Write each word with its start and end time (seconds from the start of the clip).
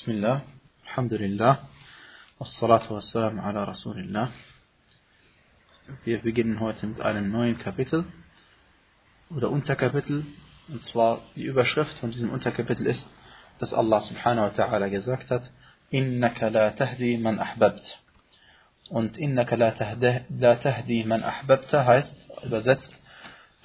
Bismillah, 0.00 0.40
Alhamdulillah, 0.88 1.68
Wassalatu 2.38 2.94
wassalam 2.94 3.38
ala 3.38 3.64
Rasulillah. 3.64 4.32
Wir 6.04 6.20
beginnen 6.20 6.58
heute 6.58 6.86
mit 6.86 7.02
einem 7.02 7.30
neuen 7.30 7.58
Kapitel 7.58 8.06
oder 9.28 9.50
Unterkapitel. 9.50 10.24
Und 10.68 10.82
zwar 10.86 11.20
die 11.36 11.42
Überschrift 11.42 11.98
von 11.98 12.12
diesem 12.12 12.30
Unterkapitel 12.30 12.86
ist, 12.86 13.06
dass 13.58 13.74
Allah 13.74 14.00
subhanahu 14.00 14.46
wa 14.46 14.64
ta'ala 14.64 14.88
gesagt 14.88 15.30
hat, 15.30 15.50
Innaka 15.90 16.48
la 16.48 16.70
tahdi 16.70 17.18
man 17.18 17.38
ahbabt. 17.38 18.00
Und 18.88 19.18
Innaka 19.18 19.56
la 19.56 19.72
tahdi 19.72 21.04
man 21.04 21.22
ahbabta 21.22 21.84
heißt, 21.84 22.14
übersetzt, 22.44 22.90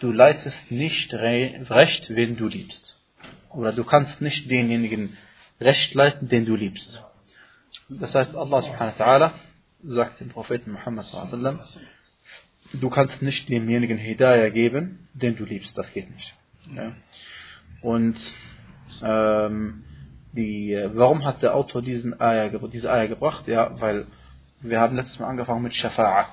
du 0.01 0.11
leitest 0.11 0.69
nicht 0.69 1.13
recht, 1.13 2.09
wen 2.09 2.35
du 2.35 2.49
liebst. 2.49 2.99
Oder 3.51 3.71
du 3.71 3.85
kannst 3.85 4.19
nicht 4.19 4.51
denjenigen 4.51 5.17
recht 5.59 5.93
leiten, 5.93 6.27
den 6.27 6.45
du 6.45 6.55
liebst. 6.55 7.03
Das 7.89 8.15
heißt, 8.15 8.35
Allah 8.35 8.61
subhanahu 8.61 8.99
wa 8.99 9.05
ta'ala 9.05 9.31
sagt 9.83 10.19
dem 10.19 10.29
Propheten 10.29 10.71
Muhammad 10.71 11.05
sallam, 11.05 11.59
du 12.73 12.89
kannst 12.89 13.21
nicht 13.21 13.47
demjenigen 13.49 13.97
Hidayah 13.97 14.49
geben, 14.49 15.07
den 15.13 15.35
du 15.35 15.45
liebst. 15.45 15.77
Das 15.77 15.91
geht 15.93 16.09
nicht. 16.09 16.33
Ja. 16.73 16.93
Und 17.81 18.17
ähm, 19.03 19.83
die, 20.33 20.77
warum 20.93 21.23
hat 21.23 21.41
der 21.41 21.55
Autor 21.55 21.81
diesen 21.81 22.19
Ayah, 22.19 22.49
diese 22.49 22.91
Ayah 22.91 23.07
gebracht? 23.07 23.47
Ja, 23.47 23.79
weil 23.79 24.07
wir 24.61 24.79
haben 24.79 24.95
letztes 24.95 25.19
Mal 25.19 25.27
angefangen 25.27 25.63
mit 25.63 25.73
Shafa'a. 25.73 26.25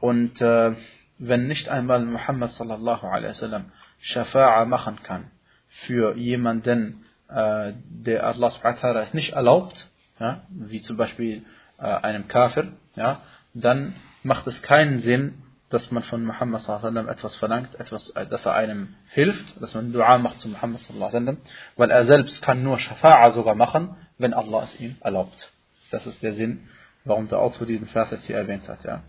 Und 0.00 0.40
äh, 0.40 0.74
wenn 1.18 1.46
nicht 1.46 1.68
einmal 1.68 2.04
Muhammad 2.04 2.50
sallallahu 2.50 3.06
alaihi 3.06 3.30
wasallam 3.30 3.72
Shafa'a 4.02 4.64
machen 4.64 5.02
kann 5.02 5.30
für 5.68 6.16
jemanden, 6.16 7.04
äh, 7.34 7.72
der 7.88 8.26
Allah 8.26 8.50
subhanahu 8.50 8.98
es 8.98 9.14
nicht 9.14 9.32
erlaubt, 9.32 9.88
ja, 10.18 10.42
wie 10.48 10.80
zum 10.80 10.96
Beispiel 10.96 11.44
äh, 11.78 11.84
einem 11.84 12.28
Kafir, 12.28 12.72
ja, 12.94 13.20
dann 13.54 13.94
macht 14.22 14.46
es 14.46 14.60
keinen 14.62 15.00
Sinn, 15.00 15.42
dass 15.70 15.90
man 15.92 16.02
von 16.02 16.24
Muhammad 16.24 16.66
wasallam 16.66 17.08
etwas 17.08 17.36
verlangt, 17.36 17.78
etwas, 17.78 18.10
äh, 18.10 18.26
dass 18.26 18.44
er 18.44 18.54
einem 18.54 18.94
hilft, 19.08 19.60
dass 19.62 19.74
man 19.74 19.92
Dua 19.92 20.18
macht 20.18 20.40
zu 20.40 20.48
Muhammad 20.48 20.80
wasallam, 20.80 21.38
weil 21.76 21.90
er 21.90 22.04
selbst 22.04 22.42
kann 22.42 22.62
nur 22.62 22.76
Shafa'a 22.76 23.30
sogar 23.30 23.54
machen, 23.54 23.96
wenn 24.18 24.34
Allah 24.34 24.64
es 24.64 24.78
ihm 24.80 24.96
erlaubt. 25.00 25.52
Das 25.90 26.06
ist 26.06 26.22
der 26.22 26.34
Sinn, 26.34 26.68
warum 27.04 27.28
der 27.28 27.38
Autor 27.38 27.66
diesen 27.66 27.86
Vers 27.86 28.10
jetzt 28.10 28.26
hier 28.26 28.36
erwähnt 28.36 28.68
hat, 28.68 28.84
ja. 28.84 29.02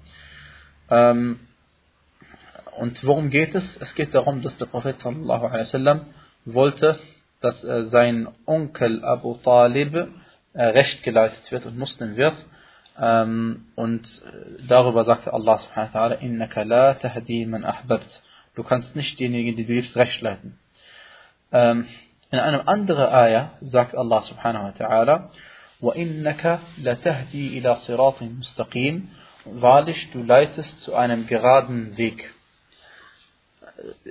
Ähm, 0.89 1.39
und 2.77 3.03
worum 3.05 3.29
geht 3.29 3.53
es? 3.53 3.77
Es 3.77 3.93
geht 3.95 4.13
darum, 4.15 4.41
dass 4.41 4.57
der 4.57 4.65
Prophet 4.65 4.99
sallallahu 4.99 5.45
alaihi 5.45 5.61
wasallam 5.61 6.05
wollte, 6.45 6.99
dass 7.40 7.62
äh, 7.64 7.84
sein 7.84 8.28
Onkel 8.46 9.04
Abu 9.04 9.34
Talib 9.34 10.08
äh, 10.54 10.62
recht 10.62 11.02
geleitet 11.02 11.50
wird 11.50 11.66
und 11.66 11.78
Muslim 11.78 12.16
wird. 12.16 12.44
Ähm, 12.98 13.66
und 13.74 14.06
äh, 14.06 14.66
darüber 14.66 15.04
sagte 15.04 15.32
Allah 15.32 15.58
subhanahu 15.58 15.94
wa 15.94 16.00
ta'ala, 16.00 16.14
Innaka 16.14 16.62
la 16.62 16.94
tahdi 16.94 17.46
man 17.46 17.64
ahbabt. 17.64 18.22
Du 18.54 18.62
kannst 18.62 18.96
nicht 18.96 19.18
diejenigen, 19.20 19.54
die 19.56 19.66
du 19.66 19.74
liebst, 19.74 19.96
recht 19.96 20.20
leiten. 20.22 20.58
Ähm, 21.52 21.86
in 22.30 22.38
einem 22.38 22.62
anderen 22.66 23.06
Ayah 23.06 23.52
sagt 23.60 23.94
Allah 23.94 24.22
subhanahu 24.22 24.64
wa 24.64 24.70
ta'ala, 24.70 25.30
وَإِنَّكَ 25.82 26.58
لَتَهْدِي 26.78 27.58
إِلَى 27.58 27.76
صِرَاطٍ 27.76 28.22
مُسْتَقِيمٍ 28.22 29.08
Wahrlich, 29.44 30.10
du 30.10 30.22
leitest 30.22 30.80
zu 30.80 30.94
einem 30.96 31.26
geraden 31.26 31.96
Weg 31.98 32.32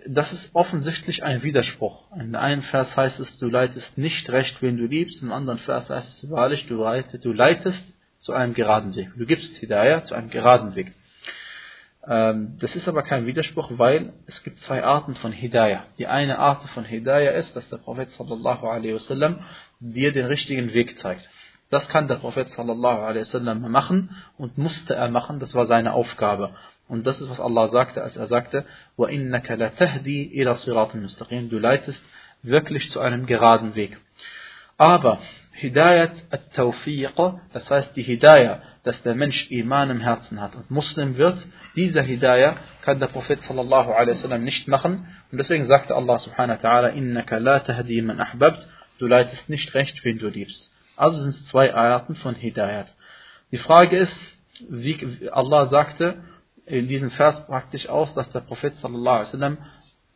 das 0.06 0.32
ist 0.32 0.50
offensichtlich 0.54 1.22
ein 1.24 1.42
Widerspruch. 1.42 2.04
In 2.16 2.34
einem 2.34 2.62
Vers 2.62 2.96
heißt 2.96 3.20
es, 3.20 3.38
du 3.38 3.48
leitest 3.48 3.98
nicht 3.98 4.28
recht, 4.30 4.60
wen 4.62 4.76
du 4.76 4.86
liebst, 4.86 5.22
im 5.22 5.32
anderen 5.32 5.58
Vers 5.58 5.88
heißt 5.88 6.22
es 6.22 6.30
wahrlich, 6.30 6.66
du 6.66 6.82
leitest, 6.82 7.24
du 7.24 7.32
leitest 7.32 7.82
zu 8.18 8.32
einem 8.32 8.54
geraden 8.54 8.94
Weg. 8.96 9.10
Du 9.16 9.26
gibst 9.26 9.56
Hidayah 9.56 10.04
zu 10.04 10.14
einem 10.14 10.30
geraden 10.30 10.74
Weg. 10.74 10.92
Ähm, 12.06 12.56
das 12.58 12.74
ist 12.76 12.88
aber 12.88 13.02
kein 13.02 13.26
Widerspruch, 13.26 13.70
weil 13.72 14.12
es 14.26 14.42
gibt 14.42 14.58
zwei 14.58 14.82
Arten 14.82 15.14
von 15.16 15.32
Hidayah. 15.32 15.84
Die 15.98 16.06
eine 16.06 16.38
Art 16.38 16.62
von 16.70 16.84
Hidayah 16.84 17.32
ist, 17.32 17.54
dass 17.56 17.68
der 17.68 17.78
Prophet 17.78 18.10
sallallahu 18.10 18.66
alaihi 18.66 18.94
wasallam 18.94 19.40
dir 19.80 20.12
den 20.12 20.26
richtigen 20.26 20.72
Weg 20.72 20.98
zeigt. 20.98 21.28
Das 21.69 21.89
kann 21.89 22.07
der 22.07 22.15
Prophet 22.15 22.47
sallallahu 22.49 23.01
alaihi 23.01 23.21
wasallam 23.21 23.71
machen 23.71 24.09
und 24.37 24.57
musste 24.57 24.95
er 24.95 25.09
machen, 25.09 25.39
das 25.39 25.55
war 25.55 25.65
seine 25.65 25.93
Aufgabe. 25.93 26.51
Und 26.87 27.07
das 27.07 27.19
ist, 27.19 27.29
was 27.29 27.39
Allah 27.39 27.67
sagte, 27.69 28.03
als 28.03 28.15
er 28.15 28.27
sagte, 28.27 28.65
وَإِنَّكَ 28.97 29.49
لَتَهْدِي 29.49 30.31
إِلَى 30.35 30.53
صِرَاطٍ 30.53 30.95
مُسْتَقِيمٍ 30.95 31.49
Du 31.49 31.57
leitest 31.57 32.01
wirklich 32.43 32.91
zu 32.91 32.99
einem 32.99 33.25
geraden 33.25 33.73
Weg. 33.75 33.97
Aber 34.77 35.19
Hidayat 35.53 36.11
at-Tawfiq, 36.29 37.15
das 37.53 37.69
heißt 37.69 37.95
die 37.95 38.03
Hidayah, 38.03 38.61
dass 38.83 39.01
der 39.01 39.15
Mensch 39.15 39.49
Iman 39.49 39.89
im 39.89 40.01
Herzen 40.01 40.39
hat 40.39 40.55
und 40.55 40.69
Muslim 40.69 41.17
wird, 41.17 41.43
dieser 41.75 42.03
Hidayah 42.03 42.57
kann 42.81 42.99
der 42.99 43.07
Prophet 43.07 43.41
sallallahu 43.41 43.91
alaihi 43.91 44.17
wasallam 44.17 44.43
nicht 44.43 44.67
machen. 44.67 45.07
Und 45.31 45.37
deswegen 45.39 45.65
sagte 45.65 45.95
Allah 45.95 46.19
subhanahu 46.19 46.61
wa 46.61 46.69
ta'ala, 46.69 46.89
إِنَّكَ 46.93 47.33
لَا 47.39 47.57
تَهْدِي 47.57 48.01
مَنْ 48.03 48.19
أَحْبَبْتَ 48.19 48.67
Du 48.99 49.07
leitest 49.07 49.49
nicht 49.49 49.73
recht, 49.73 50.05
wen 50.05 50.19
du 50.19 50.27
liebst. 50.29 50.71
Also 51.00 51.22
sind 51.22 51.30
es 51.30 51.46
zwei 51.48 51.74
Arten 51.74 52.14
von 52.14 52.34
Hidayat. 52.34 52.94
Die 53.52 53.56
Frage 53.56 53.96
ist, 53.96 54.14
wie 54.68 55.30
Allah 55.32 55.64
sagte, 55.68 56.22
in 56.66 56.88
diesem 56.88 57.10
Vers 57.10 57.46
praktisch 57.46 57.88
aus, 57.88 58.12
dass 58.12 58.28
der 58.30 58.40
Prophet 58.40 58.76
sallallahu 58.76 59.16
alaihi 59.16 59.28
wasallam 59.28 59.58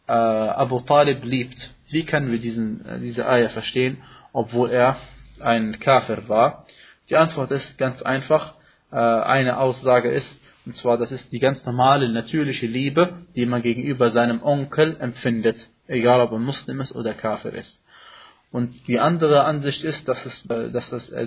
äh, 0.06 0.12
Abu 0.12 0.80
Talib 0.80 1.24
liebt. 1.24 1.70
Wie 1.88 2.04
können 2.04 2.30
wir 2.30 2.38
diesen, 2.38 2.84
äh, 2.84 3.00
diese 3.00 3.26
Eier 3.26 3.48
verstehen, 3.48 3.96
obwohl 4.34 4.70
er 4.70 4.98
ein 5.40 5.80
Kafir 5.80 6.28
war? 6.28 6.66
Die 7.08 7.16
Antwort 7.16 7.50
ist 7.50 7.78
ganz 7.78 8.02
einfach. 8.02 8.52
Äh, 8.92 8.96
eine 8.96 9.56
Aussage 9.60 10.10
ist, 10.10 10.42
und 10.66 10.76
zwar, 10.76 10.98
das 10.98 11.12
ist 11.12 11.32
die 11.32 11.38
ganz 11.38 11.64
normale, 11.64 12.10
natürliche 12.10 12.66
Liebe, 12.66 13.22
die 13.34 13.46
man 13.46 13.62
gegenüber 13.62 14.10
seinem 14.10 14.42
Onkel 14.42 14.98
empfindet, 15.00 15.70
egal 15.88 16.20
ob 16.20 16.32
er 16.32 16.38
Muslim 16.38 16.82
ist 16.82 16.94
oder 16.94 17.14
Kafir 17.14 17.54
ist. 17.54 17.83
Und 18.54 18.86
die 18.86 19.00
andere 19.00 19.42
Ansicht 19.46 19.82
ist, 19.82 20.06
dass, 20.06 20.24
es, 20.24 20.46
dass, 20.46 20.92
es, 20.92 21.08
äh, 21.08 21.26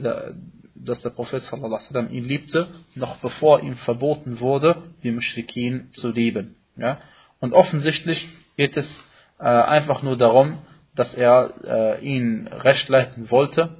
dass 0.76 1.02
der 1.02 1.10
Prophet 1.10 1.44
sallam, 1.44 2.10
ihn 2.10 2.24
liebte, 2.24 2.70
noch 2.96 3.18
bevor 3.18 3.62
ihm 3.62 3.76
verboten 3.76 4.40
wurde, 4.40 4.84
die 5.04 5.12
Mushrikin 5.12 5.92
zu 5.92 6.14
lieben. 6.14 6.56
Ja? 6.78 7.02
Und 7.42 7.52
offensichtlich 7.52 8.26
geht 8.56 8.78
es 8.78 9.04
äh, 9.40 9.44
einfach 9.44 10.04
nur 10.04 10.16
darum, 10.16 10.60
dass 10.96 11.14
er 11.16 11.54
äh, 11.66 12.00
ihn 12.02 12.48
recht 12.48 12.88
leiten 12.88 13.30
wollte, 13.30 13.76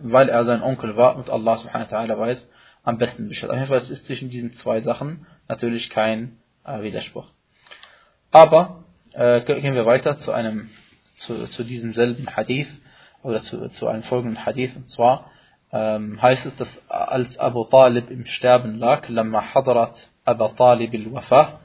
weil 0.00 0.30
er 0.30 0.46
sein 0.46 0.62
Onkel 0.62 0.96
war 0.96 1.16
und 1.16 1.28
Allah 1.28 1.58
subhanahu 1.58 1.90
wa 1.90 1.98
ta'ala 1.98 2.18
weiß 2.18 2.48
am 2.82 2.96
besten 2.96 3.28
Bescheid. 3.28 3.50
Auf 3.50 3.56
jeden 3.56 3.68
Fall 3.68 3.76
ist 3.76 4.06
zwischen 4.06 4.30
diesen 4.30 4.54
zwei 4.54 4.80
Sachen 4.80 5.26
natürlich 5.48 5.90
kein 5.90 6.38
äh, 6.64 6.80
Widerspruch. 6.80 7.30
Aber 8.30 8.84
äh, 9.12 9.42
gehen 9.42 9.74
wir 9.74 9.84
weiter 9.84 10.16
zu 10.16 10.32
einem 10.32 10.70
zu, 11.20 11.46
zu 11.48 11.64
diesem 11.64 11.92
selben 11.94 12.26
Hadith 12.36 12.68
oder 13.22 13.40
zu, 13.40 13.68
zu 13.70 13.86
einem 13.88 14.02
folgenden 14.02 14.44
Hadith 14.44 14.74
und 14.76 14.88
zwar 14.88 15.30
ähm, 15.72 16.20
heißt 16.20 16.46
es, 16.46 16.56
dass 16.56 16.82
als 16.88 17.38
Abu 17.38 17.64
Talib 17.64 18.10
im 18.10 18.26
Sterben 18.26 18.78
lag, 18.78 19.08
لما 19.08 19.40
حضرت 19.40 20.08
أبا 20.26 20.46
طالب 20.46 20.94
الوفاة 20.94 21.58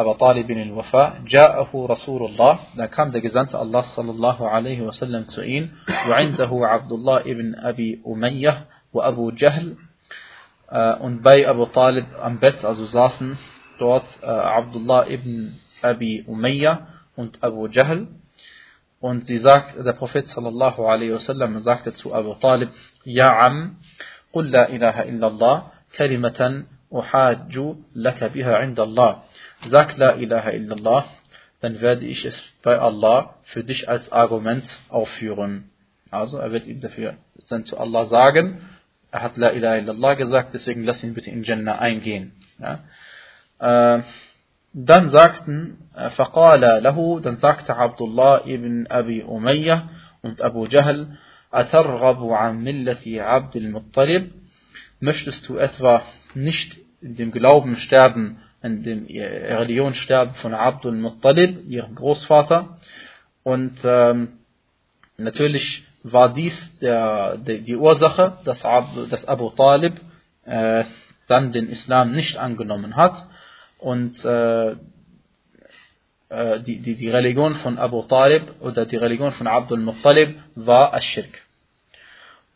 أبا 0.00 0.12
طالب 0.12 0.50
الوفاة 0.50 1.12
جاءه 1.26 1.70
رسول 1.90 2.30
الله 2.30 2.58
da 2.76 2.86
kam 2.88 3.12
der 3.12 3.20
Gesandte 3.20 3.58
Allah 3.58 3.82
sallallahu 3.82 4.44
alaihi 4.44 4.84
wasallam 4.84 5.28
zu 5.28 5.42
ihm 5.42 5.70
وعنده 6.08 6.50
عبد 6.50 6.92
الله 6.92 7.26
ibn 7.26 7.54
Abi 7.54 8.00
Umayyah 8.04 8.66
وأبو 8.92 9.30
جهل 9.30 9.76
und 11.00 11.22
bei 11.22 11.46
Abu 11.48 11.66
Talib 11.66 12.06
am 12.20 12.38
Bett 12.40 12.64
also 12.64 12.86
saßen 12.86 13.38
dort 13.78 14.04
Abdullah 14.24 15.06
ibn 15.08 15.58
Abi 15.82 16.24
Umayyah 16.26 16.93
und 17.16 17.42
Abu 17.42 17.66
Jahl. 17.68 18.08
Und 19.00 19.26
sie 19.26 19.38
sagt, 19.38 19.76
der 19.84 19.92
Prophet 19.92 20.26
sallallahu 20.26 20.86
alaihi 20.86 21.12
wasallam 21.12 21.58
sagte 21.60 21.92
zu 21.92 22.14
Abu 22.14 22.34
Talib, 22.34 22.70
Ja 23.04 23.38
Am, 23.38 23.76
قل 24.34 24.50
لا 24.50 24.68
إله 24.68 25.02
إلا 25.02 25.26
الله 25.26 25.56
كلمة 25.96 26.64
أحاج 26.90 27.54
لك 27.94 28.24
بها 28.24 28.54
عند 28.56 28.80
الله. 28.80 29.12
Sag 29.70 29.96
La 29.96 30.16
ilaha 30.16 30.50
illallah, 30.50 31.04
dann 31.60 31.80
werde 31.80 32.04
ich 32.04 32.24
es 32.24 32.42
bei 32.62 32.78
Allah 32.78 33.36
für 33.44 33.64
dich 33.64 33.88
als 33.88 34.12
Argument 34.12 34.64
aufführen. 34.90 35.70
Also 36.10 36.36
er 36.36 36.52
wird 36.52 36.66
ihm 36.66 36.80
dafür 36.80 37.14
dann 37.48 37.64
zu 37.64 37.78
Allah 37.78 38.06
sagen, 38.06 38.60
er 39.10 39.22
hat 39.22 39.36
La 39.36 39.50
ilaha 39.52 39.76
illallah 39.76 40.14
gesagt, 40.14 40.52
deswegen 40.52 40.84
lass 40.84 41.02
ihn 41.02 41.14
bitte 41.14 41.30
in 41.30 41.44
Jannah 41.44 41.78
eingehen. 41.78 42.32
Ja? 42.58 42.84
Äh, 43.58 44.02
dann 44.73 45.09
sagten, 45.09 45.77
فقال 46.15 46.61
له, 46.83 47.21
dann 47.21 47.37
sagte 47.37 47.75
Abdullah 47.75 48.45
ibn 48.45 48.87
Abi 48.87 49.23
Umayyah 49.23 49.89
und 50.21 50.41
Abu 50.41 50.65
Jahl, 50.67 51.07
أترغب 51.53 52.29
عن 52.31 52.63
ملة 52.63 53.21
عبد 53.21 53.55
المطلب, 53.55 54.31
möchtest 54.99 55.47
du 55.47 55.57
etwa 55.57 56.03
nicht 56.35 56.77
in 57.01 57.15
dem 57.15 57.31
Glauben 57.31 57.77
sterben, 57.77 58.37
in 58.61 58.83
der 58.83 59.59
Religion 59.59 59.95
sterben 59.95 60.35
von 60.35 60.53
Abdul 60.53 60.95
Muttalib, 60.95 61.67
ihrem 61.67 61.95
Großvater? 61.95 62.77
Und 63.43 63.79
ähm, 63.83 64.39
natürlich 65.17 65.83
war 66.03 66.33
dies 66.33 66.77
der, 66.79 67.37
der, 67.37 67.59
die 67.59 67.75
Ursache, 67.75 68.37
dass, 68.45 68.61
dass 69.09 69.25
Abu 69.25 69.49
Talib 69.51 69.95
äh, 70.45 70.83
dann 71.27 71.51
den 71.51 71.69
Islam 71.69 72.11
nicht 72.11 72.37
angenommen 72.37 72.95
hat 72.95 73.15
und 73.84 74.24
äh, 74.24 74.70
äh 76.30 76.60
die, 76.66 76.80
die, 76.80 76.96
die 76.96 77.10
Religion 77.10 77.54
von 77.56 77.78
Abu 77.78 78.02
Talib 78.04 78.44
oder 78.60 78.86
die 78.86 78.96
Religion 78.96 79.32
von 79.32 79.46
Abdul 79.46 79.80
Muttalib 79.80 80.38
war 80.54 80.94
Ash-Shirk. 80.94 81.42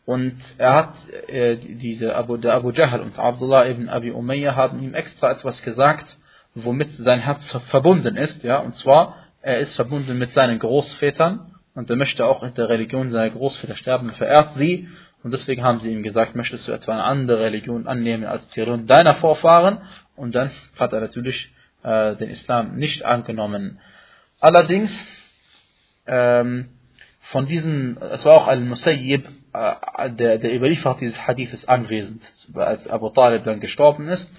Und 0.05 0.37
er 0.57 0.73
hat 0.73 0.93
äh, 1.27 1.57
diese 1.57 2.15
Abu, 2.15 2.35
Abu 2.47 2.71
Jahl 2.71 3.01
und 3.01 3.19
Abdullah 3.19 3.67
ibn 3.67 3.89
Abi 3.89 4.09
Umayyah 4.09 4.55
haben 4.55 4.81
ihm 4.81 4.95
extra 4.95 5.29
etwas 5.29 5.61
gesagt, 5.61 6.17
womit 6.55 6.91
sein 6.93 7.19
Herz 7.19 7.45
verbunden 7.69 8.17
ist, 8.17 8.43
ja, 8.43 8.57
und 8.57 8.75
zwar 8.77 9.15
er 9.41 9.59
ist 9.59 9.75
verbunden 9.75 10.17
mit 10.17 10.33
seinen 10.33 10.57
Großvätern 10.57 11.53
und 11.75 11.89
er 11.91 11.95
möchte 11.95 12.25
auch 12.25 12.41
in 12.41 12.55
der 12.55 12.69
Religion 12.69 13.11
seiner 13.11 13.29
Großväter 13.29 13.75
sterben, 13.75 14.11
verehrt 14.13 14.55
sie 14.55 14.87
und 15.23 15.31
deswegen 15.31 15.63
haben 15.63 15.77
sie 15.77 15.91
ihm 15.91 16.01
gesagt, 16.01 16.35
möchtest 16.35 16.67
du 16.67 16.71
etwa 16.71 16.93
eine 16.93 17.03
andere 17.03 17.41
Religion 17.41 17.87
annehmen 17.87 18.25
als 18.25 18.47
die 18.49 18.61
Religion 18.61 18.87
deiner 18.87 19.15
Vorfahren? 19.15 19.79
Und 20.19 20.35
dann 20.35 20.51
hat 20.77 20.91
er 20.91 20.99
natürlich 20.99 21.51
äh, 21.83 22.15
den 22.17 22.29
Islam 22.29 22.75
nicht 22.75 23.05
angenommen. 23.05 23.79
Allerdings 24.41 24.91
ähm, 26.05 26.69
von 27.21 27.45
diesen, 27.45 27.97
es 28.01 28.25
war 28.25 28.33
auch 28.33 28.47
Al-Musayyib, 28.47 29.25
äh, 29.53 30.09
der, 30.11 30.37
der 30.39 30.55
Überlieferer 30.55 30.97
dieses 30.99 31.25
Hadithes 31.25 31.67
anwesend, 31.67 32.21
als 32.53 32.85
Abu 32.87 33.09
Talib 33.09 33.45
dann 33.45 33.61
gestorben 33.61 34.09
ist. 34.09 34.29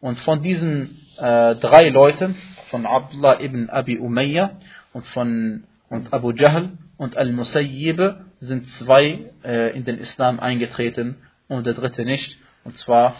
Und 0.00 0.18
von 0.20 0.42
diesen 0.42 1.02
äh, 1.18 1.54
drei 1.56 1.90
Leuten, 1.90 2.34
von 2.70 2.86
Abdullah 2.86 3.40
ibn 3.40 3.68
Abi 3.68 3.98
Umayyah 3.98 4.58
und 4.92 5.06
von 5.08 5.64
und 5.88 6.12
Abu 6.12 6.32
Jahl 6.32 6.70
und 6.96 7.16
Al-Musayyib 7.16 8.16
sind 8.40 8.68
zwei 8.70 9.30
äh, 9.44 9.76
in 9.76 9.84
den 9.84 9.98
Islam 9.98 10.40
eingetreten 10.40 11.16
und 11.48 11.66
der 11.66 11.74
dritte 11.74 12.04
nicht. 12.04 12.38
Und 12.64 12.76
zwar 12.78 13.14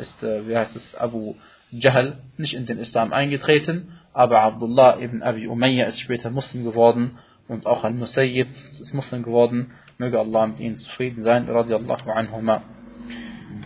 ist, 0.00 0.22
äh, 0.22 0.48
wie 0.48 0.56
heißt 0.56 0.74
es, 0.76 0.94
Abu 0.94 1.34
Jahl 1.70 2.18
nicht 2.36 2.54
in 2.54 2.66
den 2.66 2.78
Islam 2.78 3.12
eingetreten, 3.12 3.98
aber 4.12 4.40
Abdullah 4.40 4.98
ibn 4.98 5.22
Abi 5.22 5.46
Umayyah 5.46 5.86
ist 5.86 6.00
später 6.00 6.30
Muslim 6.30 6.64
geworden 6.64 7.18
und 7.48 7.66
auch 7.66 7.84
Al-Musayyib 7.84 8.48
ist 8.72 8.94
Muslim 8.94 9.22
geworden. 9.22 9.72
Möge 9.98 10.18
Allah 10.18 10.46
mit 10.46 10.60
ihnen 10.60 10.78
zufrieden 10.78 11.22
sein, 11.22 11.48
radiallahu 11.48 12.10
anhuma. 12.10 12.62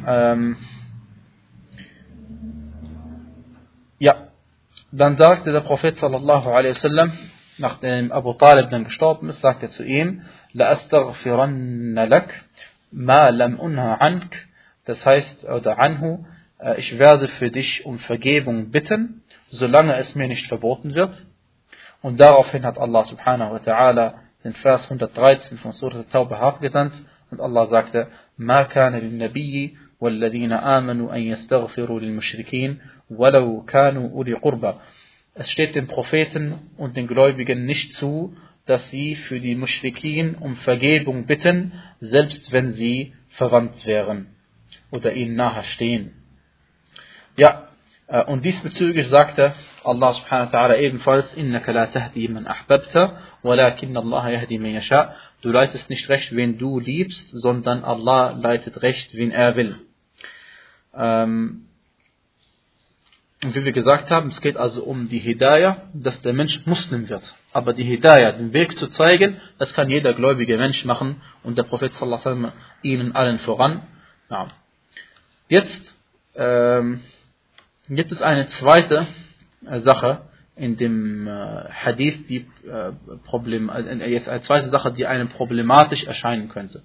Ähm, 0.07 0.57
ja, 3.99 4.29
dann 4.93 5.17
sagte 5.17 5.53
der 5.53 5.61
Prophet 5.61 5.97
sallallahu 5.97 6.49
alaihi 6.51 6.75
wasallam, 6.75 7.13
nachdem 7.59 8.13
Abu 8.13 8.35
Talib 8.35 8.71
dann 8.71 8.85
gestorben 8.85 9.29
ist, 9.29 9.41
sagte 9.41 9.67
er 9.67 9.71
zu 9.71 9.85
ihm, 9.85 10.23
لَأَسْتَغْفِرَنَّ 10.53 11.95
لَكَ 11.95 12.29
مَا 12.93 13.31
لَمْ 13.31 13.59
أُنْهَ 13.61 13.99
عَنْكَ 14.01 14.47
Das 14.85 15.05
heißt, 15.05 15.45
oder 15.45 15.79
anhu, 15.79 16.25
äh, 16.59 16.79
ich 16.79 16.99
werde 16.99 17.29
für 17.29 17.51
dich 17.51 17.85
um 17.85 17.99
Vergebung 17.99 18.71
bitten, 18.71 19.23
solange 19.51 19.97
es 19.97 20.15
mir 20.15 20.29
nicht 20.29 20.47
verboten 20.47 20.95
wird. 20.95 21.27
Und 22.03 22.21
daraufhin 22.21 22.65
hat 22.65 22.79
Allah 22.79 23.05
subhanahu 23.05 23.55
wa 23.55 23.59
ta'ala 23.59 24.15
den 24.45 24.53
Vers 24.55 24.85
113 24.85 25.59
von 25.59 25.73
Surah 25.73 26.05
Tauba 26.05 26.39
abgesandt 26.39 26.95
und 27.31 27.41
Allah 27.41 27.67
sagte, 27.67 28.09
مَا 28.39 28.63
كَانَ 28.63 28.95
لِلنَّبِيِّ 28.95 29.87
والذين 30.01 30.53
آمنوا 30.53 31.17
أن 31.17 31.23
يستغفروا 31.23 32.01
للمشركين 32.01 32.79
ولو 33.11 33.63
كانوا 33.63 34.11
أولي 34.11 34.35
قربى 34.35 34.75
es 35.39 35.51
steht 35.51 35.75
den 35.75 35.87
Propheten 35.87 36.55
und 36.79 36.97
den 36.97 37.07
Gläubigen 37.07 37.67
nicht 37.67 37.93
zu, 37.93 38.35
dass 38.65 38.89
sie 38.89 39.17
für 39.17 39.39
die 39.39 39.55
Muschrikin 39.55 40.35
um 40.35 40.57
Vergebung 40.57 41.27
bitten, 41.27 41.73
selbst 42.01 42.53
wenn 42.53 42.73
sie 42.73 43.13
verwandt 43.29 43.87
wären 43.87 44.29
oder 44.92 45.14
ihnen 45.14 45.36
nahestehen. 45.36 46.14
Ja, 47.38 47.68
äh, 48.08 48.24
und 48.26 48.46
diesbezüglich 48.46 49.08
sagte 49.08 49.54
Allah 49.84 50.14
subhanahu 50.14 50.52
wa 50.52 50.58
ta'ala 50.60 50.78
ebenfalls, 50.78 51.34
Innaka 51.34 51.72
la 51.72 51.88
tahdi 51.88 52.28
man 52.28 52.46
ahbabta, 52.46 53.18
walakin 53.42 53.98
اللَّهَ 53.98 54.30
يَهْدِي 54.30 54.60
man 54.60 54.76
يَشَاء 54.80 55.14
Du 55.42 55.52
leitest 55.52 55.90
nicht 55.90 56.08
recht, 56.10 56.36
wen 56.36 56.58
du 56.60 56.80
liebst, 56.80 57.30
sondern 57.32 57.84
Allah 57.84 58.38
leitet 58.40 58.82
recht, 58.84 59.16
wen 59.16 59.32
er 59.32 59.56
will. 59.56 59.76
Ähm, 60.94 61.68
und 63.44 63.56
wie 63.56 63.66
wir 63.66 63.72
gesagt 63.72 64.12
haben, 64.12 64.30
es 64.30 64.40
geht 64.40 64.56
also 64.56 64.84
um 64.84 65.10
die 65.10 65.18
Hidayah, 65.18 65.78
dass 65.94 66.22
der 66.22 66.34
Mensch 66.34 66.64
Muslim 66.68 67.10
wird. 67.10 67.24
Aber 67.54 67.74
die 67.74 67.84
Hidayah, 67.84 68.34
den 68.34 68.54
Weg 68.54 68.78
zu 68.78 68.88
zeigen, 68.88 69.42
das 69.58 69.74
kann 69.74 69.90
jeder 69.90 70.14
gläubige 70.14 70.58
Mensch 70.58 70.86
machen 70.86 71.22
und 71.44 71.58
der 71.58 71.64
Prophet 71.64 71.92
sallallahu 71.94 72.30
alaihi 72.30 72.52
ihnen 72.84 73.16
allen 73.16 73.40
voran. 73.40 73.82
Ja. 74.30 74.48
Jetzt 75.52 75.94
ähm, 76.34 77.02
gibt 77.90 78.14
es 78.14 78.22
eine 78.22 78.48
zweite 78.48 79.06
äh, 79.68 79.82
Sache 79.82 80.22
in 80.56 80.78
dem 80.78 81.28
äh, 81.28 81.32
Hadith, 81.70 82.26
die 82.30 82.48
äh, 82.66 82.94
Problem, 83.26 83.70
äh, 83.70 84.10
jetzt 84.10 84.30
eine 84.30 84.44
zweite 84.44 84.70
Sache, 84.70 84.94
die 84.94 85.06
einem 85.06 85.28
problematisch 85.28 86.06
erscheinen 86.06 86.48
könnte. 86.48 86.84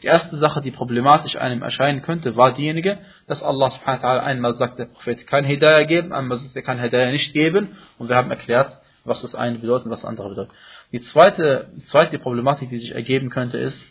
Die 0.00 0.06
erste 0.06 0.36
Sache, 0.36 0.62
die 0.62 0.70
problematisch 0.70 1.34
einem 1.34 1.62
erscheinen 1.62 2.02
könnte, 2.02 2.36
war 2.36 2.54
diejenige, 2.54 2.98
dass 3.26 3.42
Allah 3.42 3.70
subhanahu 3.70 4.02
wa 4.04 4.08
ta'ala 4.08 4.20
einmal 4.20 4.54
sagt, 4.54 4.78
der 4.78 4.84
Prophet 4.84 5.26
kann 5.26 5.44
Hidayah 5.44 5.82
geben, 5.82 6.12
einmal 6.12 6.38
sagt, 6.38 6.54
er 6.54 6.62
kann 6.62 6.78
Hidayah 6.78 7.10
nicht 7.10 7.32
geben. 7.32 7.76
Und 7.98 8.08
wir 8.08 8.14
haben 8.14 8.30
erklärt, 8.30 8.78
was 9.04 9.22
das 9.22 9.34
eine 9.34 9.58
bedeutet 9.58 9.86
und 9.86 9.90
was 9.90 10.02
das 10.02 10.08
andere 10.08 10.28
bedeutet. 10.28 10.54
Die 10.92 11.00
zweite, 11.00 11.68
zweite 11.88 12.20
Problematik, 12.20 12.70
die 12.70 12.78
sich 12.78 12.94
ergeben 12.94 13.28
könnte, 13.30 13.58
ist, 13.58 13.82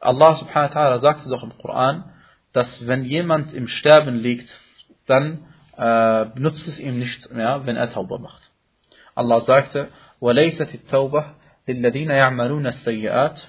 Allah 0.00 0.34
subhanahu 0.34 0.74
wa 0.74 0.80
ta'ala 0.80 0.98
sagt 0.98 1.24
es 1.24 1.30
auch 1.30 1.44
im 1.44 1.56
Koran, 1.56 2.10
dass 2.55 2.87
wenn 2.87 3.05
jemand 3.05 3.53
im 3.53 3.67
Sterben 3.67 4.17
liegt, 4.17 4.49
dann 5.07 5.45
äh, 5.77 6.25
benutzt 6.33 6.67
es 6.67 6.79
ihm 6.79 6.99
nichts 6.99 7.29
mehr, 7.31 7.65
wenn 7.65 7.75
er 7.75 7.91
Tauber 7.91 8.19
macht. 8.19 8.51
Allah 9.15 9.41
sagte, 9.41 9.89
وَلَيْسَتِ 10.21 10.73
التَّوْبَةِ 10.73 11.25
لِلَّذِينَ 11.67 12.09
يَعْمَلُونَ 12.09 12.67
السَّيِّئَاتِ 12.67 13.47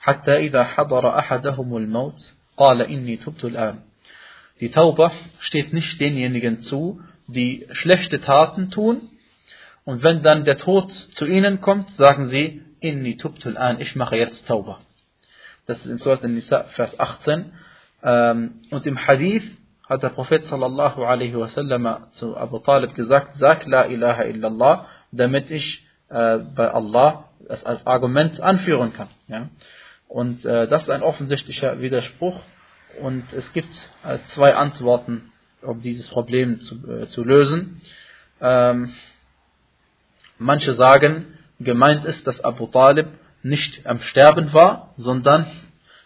حتى 0.00 0.36
إذا 0.36 0.64
حضر 0.64 1.18
أحدهم 1.18 1.76
الموت 1.76 2.34
قال 2.56 2.82
إني 2.82 3.16
تبت 3.16 3.44
الآن. 3.44 3.82
Die 4.60 4.70
Tauba 4.70 5.12
steht 5.38 5.72
nicht 5.72 6.00
denjenigen 6.00 6.62
zu, 6.62 7.00
die 7.26 7.66
schlechte 7.72 8.20
Taten 8.20 8.70
tun 8.70 9.02
und 9.84 10.02
wenn 10.02 10.22
dann 10.22 10.44
der 10.44 10.56
Tod 10.56 10.90
zu 10.90 11.26
ihnen 11.26 11.60
kommt, 11.60 11.90
sagen 11.94 12.28
sie, 12.28 12.62
Inni 12.80 13.16
tubtul 13.16 13.56
an, 13.56 13.80
ich 13.80 13.96
mache 13.96 14.16
jetzt 14.16 14.46
Tauba. 14.46 14.80
Das 15.66 15.80
ist 15.80 15.86
in 15.86 15.98
Surat 15.98 16.22
Nisa, 16.24 16.64
Vers 16.64 16.98
18. 16.98 17.52
Ähm, 18.03 18.61
und 18.69 18.85
im 18.85 19.07
Hadith 19.07 19.43
hat 19.87 20.03
der 20.03 20.09
Prophet 20.09 20.43
sallallahu 20.45 21.03
alaihi 21.03 21.35
wasallam 21.35 22.07
zu 22.11 22.37
Abu 22.37 22.59
Talib 22.59 22.95
gesagt, 22.95 23.37
sag 23.37 23.65
la 23.65 23.85
ilaha 23.85 24.23
illallah, 24.23 24.87
damit 25.11 25.49
ich 25.51 25.85
äh, 26.09 26.39
bei 26.39 26.69
Allah 26.69 27.29
das 27.47 27.63
als 27.65 27.85
Argument 27.85 28.39
anführen 28.39 28.93
kann. 28.93 29.09
Ja? 29.27 29.49
Und 30.07 30.45
äh, 30.45 30.67
das 30.67 30.83
ist 30.83 30.89
ein 30.89 31.03
offensichtlicher 31.03 31.79
Widerspruch. 31.81 32.39
Und 33.01 33.33
es 33.33 33.51
gibt 33.53 33.73
äh, 34.03 34.19
zwei 34.27 34.55
Antworten, 34.55 35.31
um 35.61 35.81
dieses 35.81 36.07
Problem 36.09 36.59
zu, 36.59 36.75
äh, 36.87 37.07
zu 37.07 37.23
lösen. 37.23 37.81
Ähm, 38.39 38.93
manche 40.37 40.73
sagen, 40.73 41.25
gemeint 41.59 42.05
ist, 42.05 42.27
dass 42.27 42.43
Abu 42.43 42.67
Talib 42.67 43.07
nicht 43.41 43.85
am 43.87 43.99
Sterben 44.01 44.53
war, 44.53 44.93
sondern 44.95 45.45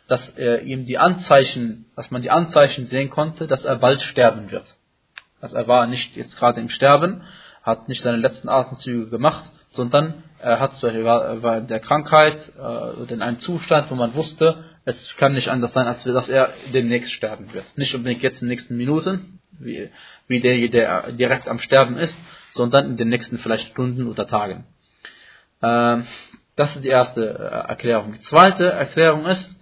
dass 0.07 0.29
er 0.29 0.61
ihm 0.63 0.85
die 0.85 0.97
Anzeichen, 0.97 1.85
dass 1.95 2.11
man 2.11 2.21
die 2.21 2.31
Anzeichen 2.31 2.85
sehen 2.85 3.09
konnte, 3.09 3.47
dass 3.47 3.65
er 3.65 3.75
bald 3.75 4.01
sterben 4.01 4.51
wird. 4.51 4.65
Also 5.41 5.55
er 5.55 5.67
war 5.67 5.85
nicht 5.87 6.15
jetzt 6.15 6.37
gerade 6.37 6.61
im 6.61 6.69
Sterben, 6.69 7.21
hat 7.63 7.89
nicht 7.89 8.01
seine 8.01 8.17
letzten 8.17 8.49
Atemzüge 8.49 9.09
gemacht, 9.09 9.43
sondern 9.71 10.23
er 10.39 10.59
hat 10.59 10.81
war 10.81 11.57
in 11.57 11.67
der 11.67 11.79
Krankheit 11.79 12.37
äh, 12.57 12.61
oder 12.61 13.11
in 13.11 13.21
einem 13.21 13.39
Zustand, 13.39 13.91
wo 13.91 13.95
man 13.95 14.15
wusste, 14.15 14.63
es 14.85 15.15
kann 15.17 15.33
nicht 15.33 15.49
anders 15.49 15.73
sein, 15.73 15.85
als 15.85 16.03
dass 16.03 16.29
er 16.29 16.49
demnächst 16.73 17.11
sterben 17.11 17.53
wird. 17.53 17.65
Nicht 17.75 17.93
unbedingt 17.93 18.21
jetzt 18.21 18.41
in 18.41 18.47
den 18.47 18.55
nächsten 18.55 18.77
Minuten, 18.77 19.39
wie, 19.59 19.89
wie 20.27 20.39
der, 20.39 20.67
der 20.69 21.11
direkt 21.11 21.49
am 21.49 21.59
Sterben 21.59 21.97
ist, 21.97 22.17
sondern 22.53 22.85
in 22.85 22.97
den 22.97 23.09
nächsten 23.09 23.37
vielleicht 23.39 23.67
Stunden 23.69 24.07
oder 24.07 24.27
Tagen. 24.27 24.65
Ähm, 25.61 26.05
das 26.55 26.75
ist 26.75 26.83
die 26.83 26.89
erste 26.89 27.21
äh, 27.21 27.69
Erklärung. 27.69 28.13
Die 28.13 28.21
zweite 28.21 28.71
Erklärung 28.71 29.25
ist, 29.25 29.56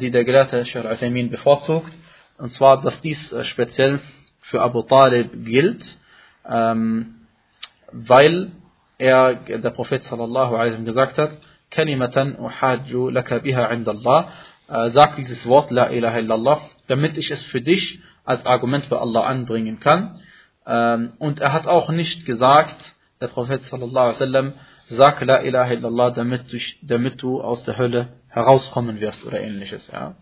die 0.00 0.10
der 0.10 0.24
Gelehrte 0.24 0.64
Shar 0.64 0.84
Uthaymeen 0.84 1.30
bevorzugt, 1.30 1.92
und 2.38 2.50
zwar, 2.50 2.80
dass 2.80 3.00
dies 3.00 3.34
speziell 3.42 4.00
für 4.40 4.62
Abu 4.62 4.82
Talib 4.82 5.44
gilt, 5.44 5.84
ähm, 6.48 7.14
weil 7.92 8.52
er, 8.98 9.34
der 9.34 9.70
Prophet 9.70 10.02
sallallahu 10.04 10.54
alaihi 10.54 10.72
wasallam 10.72 10.84
gesagt 10.84 11.18
hat, 11.18 11.30
Kalimatan 11.70 12.36
uhajju 12.38 13.10
laka 13.10 13.38
biha 13.38 13.70
indallah, 13.70 14.28
äh, 14.68 14.90
sag 14.90 15.16
dieses 15.16 15.46
Wort, 15.46 15.70
la 15.70 15.90
ilaha 15.90 16.18
illallah, 16.18 16.60
damit 16.88 17.16
ich 17.16 17.30
es 17.30 17.42
für 17.44 17.60
dich 17.60 18.00
als 18.24 18.44
Argument 18.46 18.88
bei 18.88 18.98
Allah 18.98 19.22
anbringen 19.22 19.80
kann. 19.80 20.20
Ähm, 20.66 21.12
und 21.18 21.40
er 21.40 21.52
hat 21.52 21.66
auch 21.66 21.90
nicht 21.90 22.26
gesagt, 22.26 22.76
der 23.20 23.28
Prophet 23.28 23.62
sallallahu 23.62 24.06
alaihi 24.06 24.20
wasallam, 24.20 24.52
sag 24.88 25.20
La 25.20 25.42
ilaha 25.42 25.72
illallah, 25.72 26.10
damit 26.10 27.22
du 27.22 27.40
aus 27.40 27.64
der 27.64 27.78
Hölle 27.78 28.08
herauskommen 28.30 29.00
wirst 29.00 29.24
oder 29.26 29.40
ähnliches. 29.40 29.88
Ja. 29.92 30.16